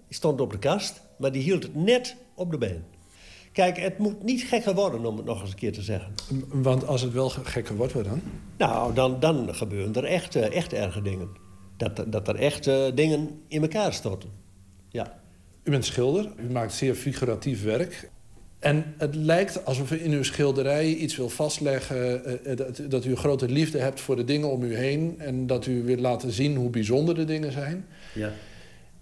Die 0.08 0.16
stond 0.16 0.40
op 0.40 0.50
de 0.52 0.58
kast, 0.58 1.00
maar 1.16 1.32
die 1.32 1.42
hield 1.42 1.62
het 1.62 1.74
net 1.74 2.16
op 2.34 2.50
de 2.50 2.58
been. 2.58 2.84
Kijk, 3.56 3.78
het 3.78 3.98
moet 3.98 4.22
niet 4.22 4.42
gekker 4.42 4.74
worden, 4.74 5.04
om 5.04 5.16
het 5.16 5.26
nog 5.26 5.40
eens 5.40 5.50
een 5.50 5.56
keer 5.56 5.72
te 5.72 5.82
zeggen. 5.82 6.12
Want 6.48 6.86
als 6.86 7.02
het 7.02 7.12
wel 7.12 7.28
gekker 7.28 7.76
wordt, 7.76 7.92
wat 7.92 8.04
dan? 8.04 8.22
Nou, 8.56 8.94
dan, 8.94 9.20
dan 9.20 9.54
gebeuren 9.54 9.94
er 9.94 10.04
echt, 10.04 10.36
eh, 10.36 10.54
echt 10.56 10.72
erge 10.72 11.02
dingen. 11.02 11.28
Dat, 11.76 12.04
dat 12.06 12.28
er 12.28 12.34
echt 12.34 12.66
eh, 12.66 12.84
dingen 12.94 13.40
in 13.48 13.62
elkaar 13.62 13.92
storten. 13.92 14.30
Ja. 14.88 15.20
U 15.62 15.70
bent 15.70 15.84
schilder, 15.84 16.32
u 16.36 16.50
maakt 16.50 16.72
zeer 16.72 16.94
figuratief 16.94 17.62
werk. 17.62 18.10
En 18.58 18.94
het 18.98 19.14
lijkt 19.14 19.64
alsof 19.64 19.92
u 19.92 20.04
in 20.04 20.12
uw 20.12 20.22
schilderij 20.22 20.94
iets 20.94 21.16
wil 21.16 21.28
vastleggen... 21.28 22.24
eh, 22.44 22.56
dat, 22.56 22.80
dat 22.88 23.04
u 23.04 23.10
een 23.10 23.16
grote 23.16 23.48
liefde 23.48 23.78
hebt 23.78 24.00
voor 24.00 24.16
de 24.16 24.24
dingen 24.24 24.50
om 24.50 24.62
u 24.62 24.76
heen... 24.76 25.14
en 25.18 25.46
dat 25.46 25.66
u 25.66 25.82
wilt 25.82 26.00
laten 26.00 26.30
zien 26.30 26.56
hoe 26.56 26.70
bijzonder 26.70 27.14
de 27.14 27.24
dingen 27.24 27.52
zijn. 27.52 27.86
Ja. 28.14 28.32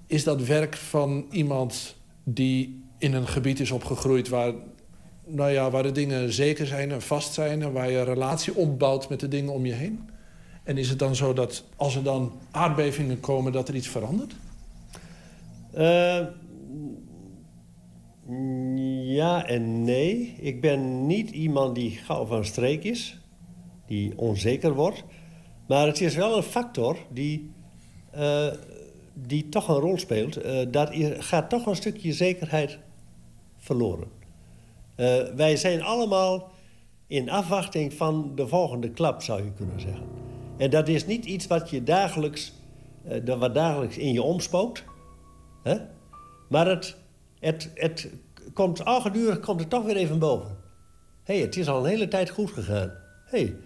Is 0.07 0.25
dat 0.25 0.47
werk 0.47 0.77
van 0.77 1.27
iemand 1.31 1.97
die 2.25 2.84
in 2.99 3.15
een 3.15 3.29
gebied 3.29 3.61
is 3.61 3.71
opgegroeid... 3.71 4.29
waar, 4.29 4.53
nou 5.27 5.51
ja, 5.51 5.71
waar 5.71 5.83
de 5.83 5.93
dingen 5.93 6.33
zeker 6.33 6.67
zijn 6.67 6.91
en 6.93 7.03
vast 7.03 7.33
zijn... 7.35 7.63
en 7.63 7.73
waar 7.73 7.91
je 7.91 8.03
relatie 8.03 8.55
opbouwt 8.55 9.09
met 9.09 9.21
de 9.21 9.29
dingen 9.29 9.53
om 9.53 9.67
je 9.67 9.73
heen? 9.73 10.09
En 10.65 10.79
is 10.79 10.89
het 10.89 10.99
dan 10.99 11.15
zo 11.17 11.33
dat 11.33 11.65
als 11.77 11.97
er 11.97 12.03
dan 12.03 12.33
aardbevingen 12.51 13.21
komen... 13.21 13.53
dat 13.53 13.69
er 13.69 13.75
iets 13.75 13.89
verandert? 13.89 14.35
Eh, 15.73 16.21
ja 19.05 19.47
en 19.47 19.83
nee. 19.83 20.35
Ik 20.41 20.61
ben 20.61 21.07
niet 21.07 21.31
iemand 21.31 21.75
die 21.75 21.91
gauw 21.91 22.27
van 22.27 22.45
streek 22.45 22.85
is. 22.85 23.19
Die 23.87 24.19
onzeker 24.19 24.75
wordt. 24.75 25.05
Maar 25.69 25.87
het 25.87 26.01
is 26.01 26.15
wel 26.15 26.37
een 26.37 26.43
factor 26.43 26.97
die 27.13 27.51
eh, 28.11 28.47
die 29.15 29.49
toch 29.49 29.69
een 29.69 29.75
rol 29.75 29.99
speelt. 29.99 30.39
daar 30.73 30.95
i- 30.97 31.15
gaat 31.23 31.51
toch 31.51 31.67
een 31.67 31.77
stukje 31.77 32.13
zekerheid 32.13 32.79
verloren. 33.65 34.09
Eh, 34.95 35.23
wij 35.37 35.57
zijn 35.57 35.83
allemaal 35.83 36.51
in 37.07 37.31
afwachting 37.31 37.93
van 37.93 38.33
de 38.35 38.49
volgende 38.49 38.91
klap, 38.91 39.23
zou 39.23 39.45
je 39.45 39.53
kunnen 39.53 39.81
zeggen. 39.81 40.07
En 40.57 40.71
dat 40.71 40.89
is 40.89 41.07
niet 41.07 41.25
iets 41.25 41.47
wat 41.47 41.71
je 41.71 41.83
dagelijks, 41.83 42.53
dat 43.25 43.39
wat 43.39 43.55
dagelijks 43.55 43.97
in 43.97 44.13
je 44.13 44.23
omspookt. 44.23 44.85
Maar 46.49 46.67
het, 46.67 46.97
het, 47.39 47.71
het 47.75 48.11
komt 48.53 48.85
al 48.85 49.01
gedurig 49.01 49.41
komt 49.41 49.61
het 49.61 49.71
toch 49.71 49.85
weer 49.85 49.97
even 49.97 50.19
boven. 50.19 50.57
Hé, 51.25 51.35
hey, 51.35 51.43
het 51.43 51.57
is 51.57 51.69
al 51.69 51.79
een 51.79 51.91
hele 51.91 52.09
tijd 52.09 52.31
goed 52.31 52.51
gegaan. 52.51 52.93
Hé, 53.27 53.39
hey, 53.39 53.57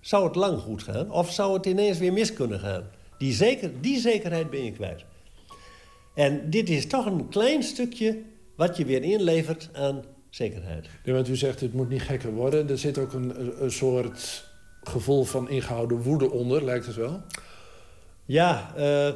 zou 0.00 0.24
het 0.24 0.34
lang 0.34 0.58
goed 0.58 0.82
gaan? 0.82 1.10
Of 1.10 1.32
zou 1.32 1.54
het 1.54 1.66
ineens 1.66 1.98
weer 1.98 2.12
mis 2.12 2.32
kunnen 2.32 2.60
gaan? 2.60 2.84
Die, 3.18 3.32
zeker, 3.32 3.80
die 3.80 3.98
zekerheid 3.98 4.50
ben 4.50 4.64
je 4.64 4.72
kwijt. 4.72 5.04
En 6.14 6.50
dit 6.50 6.68
is 6.68 6.86
toch 6.86 7.06
een 7.06 7.28
klein 7.28 7.62
stukje 7.62 8.22
wat 8.56 8.76
je 8.76 8.84
weer 8.84 9.02
inlevert 9.02 9.68
aan 9.72 10.04
zekerheid. 10.30 10.86
Ja, 11.04 11.12
want 11.12 11.28
u 11.28 11.36
zegt 11.36 11.60
het 11.60 11.72
moet 11.72 11.88
niet 11.88 12.02
gekker 12.02 12.32
worden. 12.32 12.68
Er 12.70 12.78
zit 12.78 12.98
ook 12.98 13.12
een, 13.12 13.62
een- 13.62 13.70
soort 13.72 14.50
gevoel 14.82 15.24
van 15.24 15.48
ingehouden 15.48 16.02
woede 16.02 16.30
onder, 16.30 16.64
lijkt 16.64 16.86
het 16.86 16.96
wel. 16.96 17.20
Ja, 18.24 18.72
eh, 18.76 19.12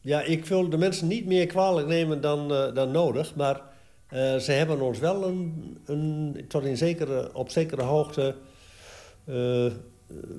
ja, 0.00 0.22
ik 0.22 0.46
wil 0.46 0.68
de 0.68 0.76
mensen 0.78 1.08
niet 1.08 1.26
meer 1.26 1.46
kwalijk 1.46 1.86
nemen 1.86 2.20
dan, 2.20 2.52
eh, 2.54 2.74
dan 2.74 2.90
nodig. 2.90 3.34
Maar 3.34 3.60
eh, 4.08 4.36
ze 4.36 4.52
hebben 4.52 4.80
ons 4.80 4.98
wel 4.98 5.26
een, 5.28 5.76
een, 5.84 6.44
tot 6.48 6.64
in 6.64 6.76
zekere, 6.76 7.34
op 7.34 7.50
zekere 7.50 7.82
hoogte 7.82 8.34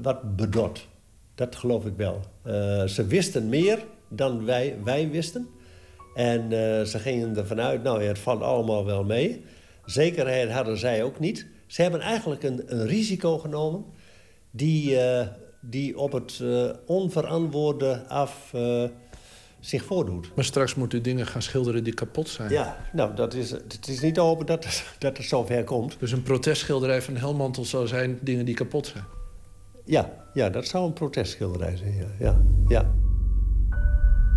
wat 0.01 0.35
bedot. 0.35 0.87
Dat 1.35 1.55
geloof 1.55 1.85
ik 1.85 1.93
wel. 1.95 2.21
Ze 2.87 3.05
wisten 3.07 3.49
meer 3.49 3.85
dan 4.07 4.45
wij, 4.45 4.77
wij 4.83 5.09
wisten. 5.09 5.47
En 6.13 6.41
eh, 6.41 6.85
ze 6.85 6.99
gingen 6.99 7.37
ervan 7.37 7.61
uit, 7.61 7.83
nou 7.83 8.01
ja, 8.01 8.07
het 8.07 8.19
valt 8.19 8.41
allemaal 8.41 8.85
wel 8.85 9.03
mee. 9.03 9.45
Zekerheid 9.85 10.51
hadden 10.51 10.77
zij 10.77 11.03
ook 11.03 11.19
niet. 11.19 11.47
Ze 11.67 11.81
hebben 11.81 11.99
eigenlijk 11.99 12.43
een, 12.43 12.63
een 12.65 12.87
risico 12.87 13.37
genomen 13.37 13.85
die, 14.51 14.99
eh, 14.99 15.27
die 15.59 15.97
op 15.97 16.11
het 16.11 16.39
eh, 16.41 16.69
onverantwoorde 16.85 18.03
af 18.07 18.53
zich 19.59 19.83
voordoet. 19.83 20.31
Maar 20.35 20.45
straks 20.45 20.75
moet 20.75 20.93
u 20.93 21.01
dingen 21.01 21.27
gaan 21.27 21.41
schilderen 21.41 21.83
die 21.83 21.93
kapot 21.93 22.29
zijn. 22.29 22.49
Ja, 22.49 22.77
nou, 22.93 23.15
dat 23.15 23.33
is, 23.33 23.51
het 23.51 23.87
is 23.87 23.99
niet 23.99 24.13
te 24.13 24.21
hopen 24.21 24.45
dat, 24.45 24.83
dat 24.99 25.17
het 25.17 25.25
zover 25.25 25.63
komt. 25.63 25.99
Dus 25.99 26.11
een 26.11 26.23
protestschilderij 26.23 27.01
van 27.01 27.15
Helmantel 27.15 27.65
zou 27.65 27.87
zijn 27.87 28.19
dingen 28.21 28.45
die 28.45 28.55
kapot 28.55 28.87
zijn. 28.87 29.03
Ja, 29.85 30.13
ja 30.33 30.49
dat 30.49 30.67
zou 30.67 30.85
een 30.85 30.93
protestschilderij 30.93 31.77
zijn, 31.77 31.95
ja. 31.95 32.07
ja, 32.19 32.41
ja. 32.67 32.91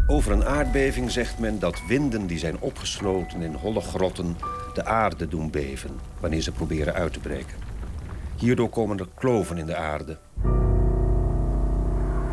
Over 0.06 0.32
een 0.32 0.44
aardbeving 0.44 1.10
zegt 1.10 1.38
men 1.38 1.58
dat 1.58 1.82
winden 1.88 2.26
die 2.26 2.38
zijn 2.38 2.60
opgesloten 2.60 3.42
in 3.42 3.54
holle 3.54 3.80
grotten 3.80 4.36
de 4.74 4.84
aarde 4.84 5.28
doen 5.28 5.50
beven 5.50 5.90
wanneer 6.20 6.40
ze 6.40 6.52
proberen 6.52 6.94
uit 6.94 7.12
te 7.12 7.18
breken. 7.18 7.56
Hierdoor 8.36 8.68
komen 8.68 8.98
er 8.98 9.08
kloven 9.14 9.58
in 9.58 9.66
de 9.66 9.76
aarde. 9.76 10.18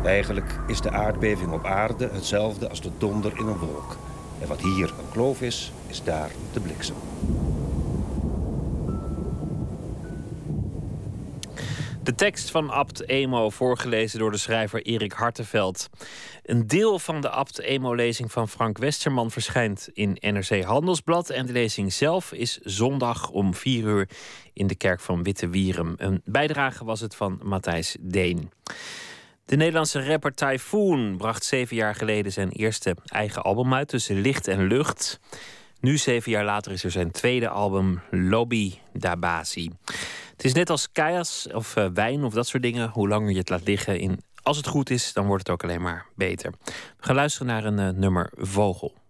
Eigenlijk 0.04 0.60
is 0.66 0.80
de 0.80 0.90
aardbeving 0.90 1.52
op 1.52 1.64
aarde 1.64 2.08
hetzelfde 2.12 2.68
als 2.68 2.80
de 2.80 2.90
donder 2.98 3.32
in 3.38 3.46
een 3.46 3.58
wolk. 3.58 3.96
En 4.40 4.48
wat 4.48 4.60
hier 4.60 4.88
een 4.88 5.10
kloof 5.12 5.40
is, 5.40 5.72
is 5.86 6.02
daar 6.02 6.30
de 6.52 6.60
bliksem. 6.60 6.96
De 12.02 12.14
tekst 12.14 12.50
van 12.50 12.70
Abt 12.70 13.08
Emo, 13.08 13.50
voorgelezen 13.50 14.18
door 14.18 14.30
de 14.30 14.36
schrijver 14.36 14.82
Erik 14.82 15.12
Hartenveld. 15.12 15.88
Een 16.42 16.66
deel 16.66 16.98
van 16.98 17.20
de 17.20 17.28
Abt 17.28 17.60
Emo-lezing 17.60 18.32
van 18.32 18.48
Frank 18.48 18.78
Westerman 18.78 19.30
verschijnt 19.30 19.88
in 19.92 20.16
NRC 20.20 20.62
Handelsblad. 20.62 21.30
En 21.30 21.46
de 21.46 21.52
lezing 21.52 21.92
zelf 21.92 22.32
is 22.32 22.58
zondag 22.58 23.30
om 23.30 23.54
4 23.54 23.84
uur 23.84 24.08
in 24.52 24.66
de 24.66 24.74
kerk 24.74 25.00
van 25.00 25.22
Witte 25.22 25.48
Wierum. 25.48 25.94
Een 25.96 26.20
bijdrage 26.24 26.84
was 26.84 27.00
het 27.00 27.14
van 27.14 27.40
Matthijs 27.42 27.96
Deen. 28.00 28.50
De 29.44 29.56
Nederlandse 29.56 30.06
rapper 30.06 30.34
Typhoon 30.34 31.16
bracht 31.16 31.44
zeven 31.44 31.76
jaar 31.76 31.94
geleden 31.94 32.32
zijn 32.32 32.50
eerste 32.50 32.96
eigen 33.04 33.42
album 33.42 33.74
uit, 33.74 33.88
tussen 33.88 34.20
licht 34.20 34.48
en 34.48 34.66
lucht. 34.66 35.20
Nu, 35.80 35.98
zeven 35.98 36.30
jaar 36.30 36.44
later, 36.44 36.72
is 36.72 36.84
er 36.84 36.90
zijn 36.90 37.10
tweede 37.10 37.48
album, 37.48 38.00
Lobby 38.10 38.74
Dabasi. 38.92 39.70
Het 40.42 40.50
is 40.50 40.56
net 40.56 40.70
als 40.70 40.92
kaas 40.92 41.46
of 41.52 41.76
eh, 41.76 41.86
wijn 41.94 42.24
of 42.24 42.32
dat 42.32 42.46
soort 42.46 42.62
dingen. 42.62 42.88
Hoe 42.88 43.08
langer 43.08 43.30
je 43.30 43.38
het 43.38 43.48
laat 43.48 43.64
liggen, 43.64 43.98
in, 43.98 44.20
als 44.42 44.56
het 44.56 44.66
goed 44.66 44.90
is, 44.90 45.12
dan 45.12 45.26
wordt 45.26 45.46
het 45.46 45.52
ook 45.52 45.62
alleen 45.62 45.82
maar 45.82 46.06
beter. 46.14 46.52
We 46.64 46.72
gaan 47.00 47.14
luisteren 47.14 47.46
naar 47.46 47.64
een 47.64 47.78
eh, 47.78 47.88
nummer 47.88 48.32
Vogel. 48.36 49.01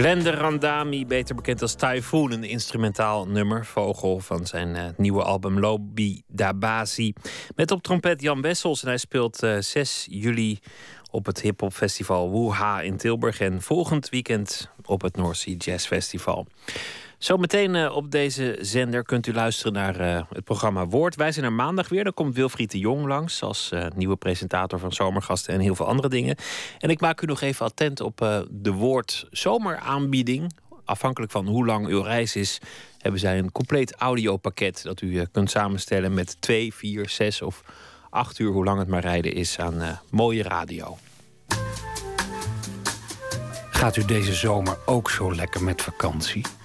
Glenda 0.00 0.30
Randami, 0.30 1.06
beter 1.06 1.34
bekend 1.34 1.62
als 1.62 1.74
Typhoon, 1.74 2.32
een 2.32 2.44
instrumentaal 2.44 3.26
nummer, 3.26 3.66
vogel 3.66 4.18
van 4.18 4.46
zijn 4.46 4.76
eh, 4.76 4.84
nieuwe 4.96 5.22
album 5.22 5.58
Lobby 5.58 6.20
Dabasi. 6.26 7.12
Met 7.56 7.70
op 7.70 7.82
trompet 7.82 8.22
Jan 8.22 8.40
Wessels 8.40 8.82
en 8.82 8.88
hij 8.88 8.96
speelt 8.96 9.42
eh, 9.42 9.58
6 9.58 10.06
juli 10.10 10.58
op 11.10 11.26
het 11.26 11.40
hip-hop 11.40 11.72
festival 11.72 12.30
Woeha 12.30 12.80
in 12.80 12.96
Tilburg 12.96 13.40
en 13.40 13.62
volgend 13.62 14.08
weekend 14.08 14.70
op 14.84 15.02
het 15.02 15.16
North 15.16 15.36
Sea 15.36 15.54
Jazz 15.58 15.86
Festival. 15.86 16.46
Zometeen 17.20 17.74
eh, 17.74 17.96
op 17.96 18.10
deze 18.10 18.58
zender 18.60 19.02
kunt 19.02 19.26
u 19.26 19.32
luisteren 19.32 19.72
naar 19.72 20.00
eh, 20.00 20.22
het 20.28 20.44
programma 20.44 20.86
Woord. 20.86 21.16
Wij 21.16 21.32
zijn 21.32 21.44
er 21.44 21.52
maandag 21.52 21.88
weer. 21.88 22.04
Dan 22.04 22.14
komt 22.14 22.34
Wilfried 22.34 22.70
de 22.70 22.78
Jong 22.78 23.06
langs 23.06 23.42
als 23.42 23.70
eh, 23.72 23.86
nieuwe 23.94 24.16
presentator 24.16 24.78
van 24.78 24.92
Zomergasten 24.92 25.54
en 25.54 25.60
heel 25.60 25.74
veel 25.74 25.86
andere 25.86 26.08
dingen. 26.08 26.36
En 26.78 26.90
ik 26.90 27.00
maak 27.00 27.20
u 27.20 27.26
nog 27.26 27.40
even 27.40 27.66
attent 27.66 28.00
op 28.00 28.44
de 28.50 28.72
Woord 28.72 29.26
Zomeraanbieding. 29.30 30.52
Afhankelijk 30.84 31.32
van 31.32 31.46
hoe 31.46 31.66
lang 31.66 31.86
uw 31.86 32.00
reis 32.02 32.36
is, 32.36 32.58
hebben 32.98 33.20
zij 33.20 33.38
een 33.38 33.52
compleet 33.52 33.94
audiopakket 33.94 34.82
dat 34.82 35.00
u 35.00 35.24
kunt 35.32 35.50
samenstellen 35.50 36.14
met 36.14 36.40
twee, 36.40 36.74
vier, 36.74 37.08
zes 37.08 37.42
of 37.42 37.62
acht 38.10 38.38
uur, 38.38 38.52
hoe 38.52 38.64
lang 38.64 38.78
het 38.78 38.88
maar 38.88 39.02
rijden 39.02 39.34
is, 39.34 39.58
aan 39.58 40.00
mooie 40.10 40.42
radio. 40.42 40.98
Gaat 43.70 43.96
u 43.96 44.04
deze 44.04 44.34
zomer 44.34 44.78
ook 44.86 45.10
zo 45.10 45.34
lekker 45.34 45.62
met 45.62 45.82
vakantie? 45.82 46.59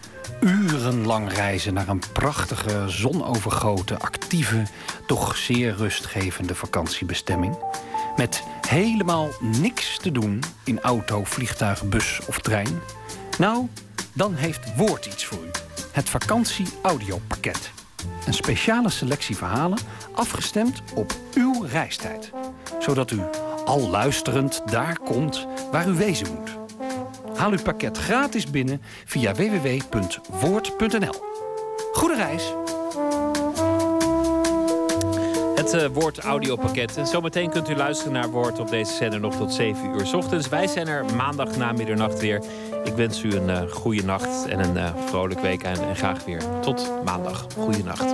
Urenlang 0.45 1.33
reizen 1.33 1.73
naar 1.73 1.87
een 1.87 2.01
prachtige, 2.13 2.83
zonovergoten, 2.87 3.99
actieve, 3.99 4.63
toch 5.07 5.37
zeer 5.37 5.75
rustgevende 5.75 6.55
vakantiebestemming? 6.55 7.57
Met 8.15 8.43
helemaal 8.67 9.29
niks 9.39 9.97
te 9.97 10.11
doen 10.11 10.39
in 10.63 10.81
auto, 10.81 11.23
vliegtuig, 11.23 11.83
bus 11.83 12.19
of 12.27 12.39
trein? 12.39 12.79
Nou, 13.37 13.67
dan 14.13 14.33
heeft 14.33 14.75
Woord 14.75 15.05
iets 15.05 15.25
voor 15.25 15.43
u. 15.45 15.49
Het 15.91 16.09
vakantie-audiopakket. 16.09 17.71
Een 18.25 18.33
speciale 18.33 18.89
selectie 18.89 19.35
verhalen 19.35 19.79
afgestemd 20.11 20.81
op 20.95 21.13
uw 21.33 21.63
reistijd. 21.63 22.31
Zodat 22.79 23.11
u 23.11 23.19
al 23.65 23.89
luisterend 23.89 24.61
daar 24.65 24.99
komt 24.99 25.47
waar 25.71 25.87
u 25.87 25.93
wezen 25.93 26.27
moet. 26.33 26.57
Haal 27.35 27.51
uw 27.51 27.61
pakket 27.63 27.97
gratis 27.97 28.49
binnen 28.49 28.81
via 29.05 29.33
www.woord.nl. 29.33 31.13
Goede 31.93 32.15
reis! 32.15 32.53
Het 35.55 35.73
eh, 35.73 35.87
Woord 35.93 36.19
audiopakket. 36.19 36.97
En 36.97 37.07
zometeen 37.07 37.49
kunt 37.49 37.69
u 37.69 37.75
luisteren 37.75 38.13
naar 38.13 38.29
Woord 38.29 38.59
op 38.59 38.69
deze 38.69 38.93
zender 38.93 39.19
nog 39.19 39.35
tot 39.35 39.53
7 39.53 39.89
uur 39.89 40.05
's 40.05 40.13
ochtends. 40.13 40.49
Wij 40.49 40.67
zijn 40.67 40.87
er 40.87 41.05
maandag 41.15 41.57
na 41.57 41.71
middernacht 41.71 42.19
weer. 42.19 42.41
Ik 42.83 42.93
wens 42.93 43.23
u 43.23 43.35
een 43.35 43.49
uh, 43.49 43.71
goede 43.71 44.03
nacht 44.03 44.47
en 44.47 44.59
een 44.59 44.77
eh, 44.77 44.95
vrolijk 45.05 45.39
weekend. 45.39 45.79
En 45.79 45.95
graag 45.95 46.25
weer 46.25 46.41
tot 46.61 47.03
maandag. 47.03 47.45
Goeie 47.57 47.83
nacht. 47.83 48.13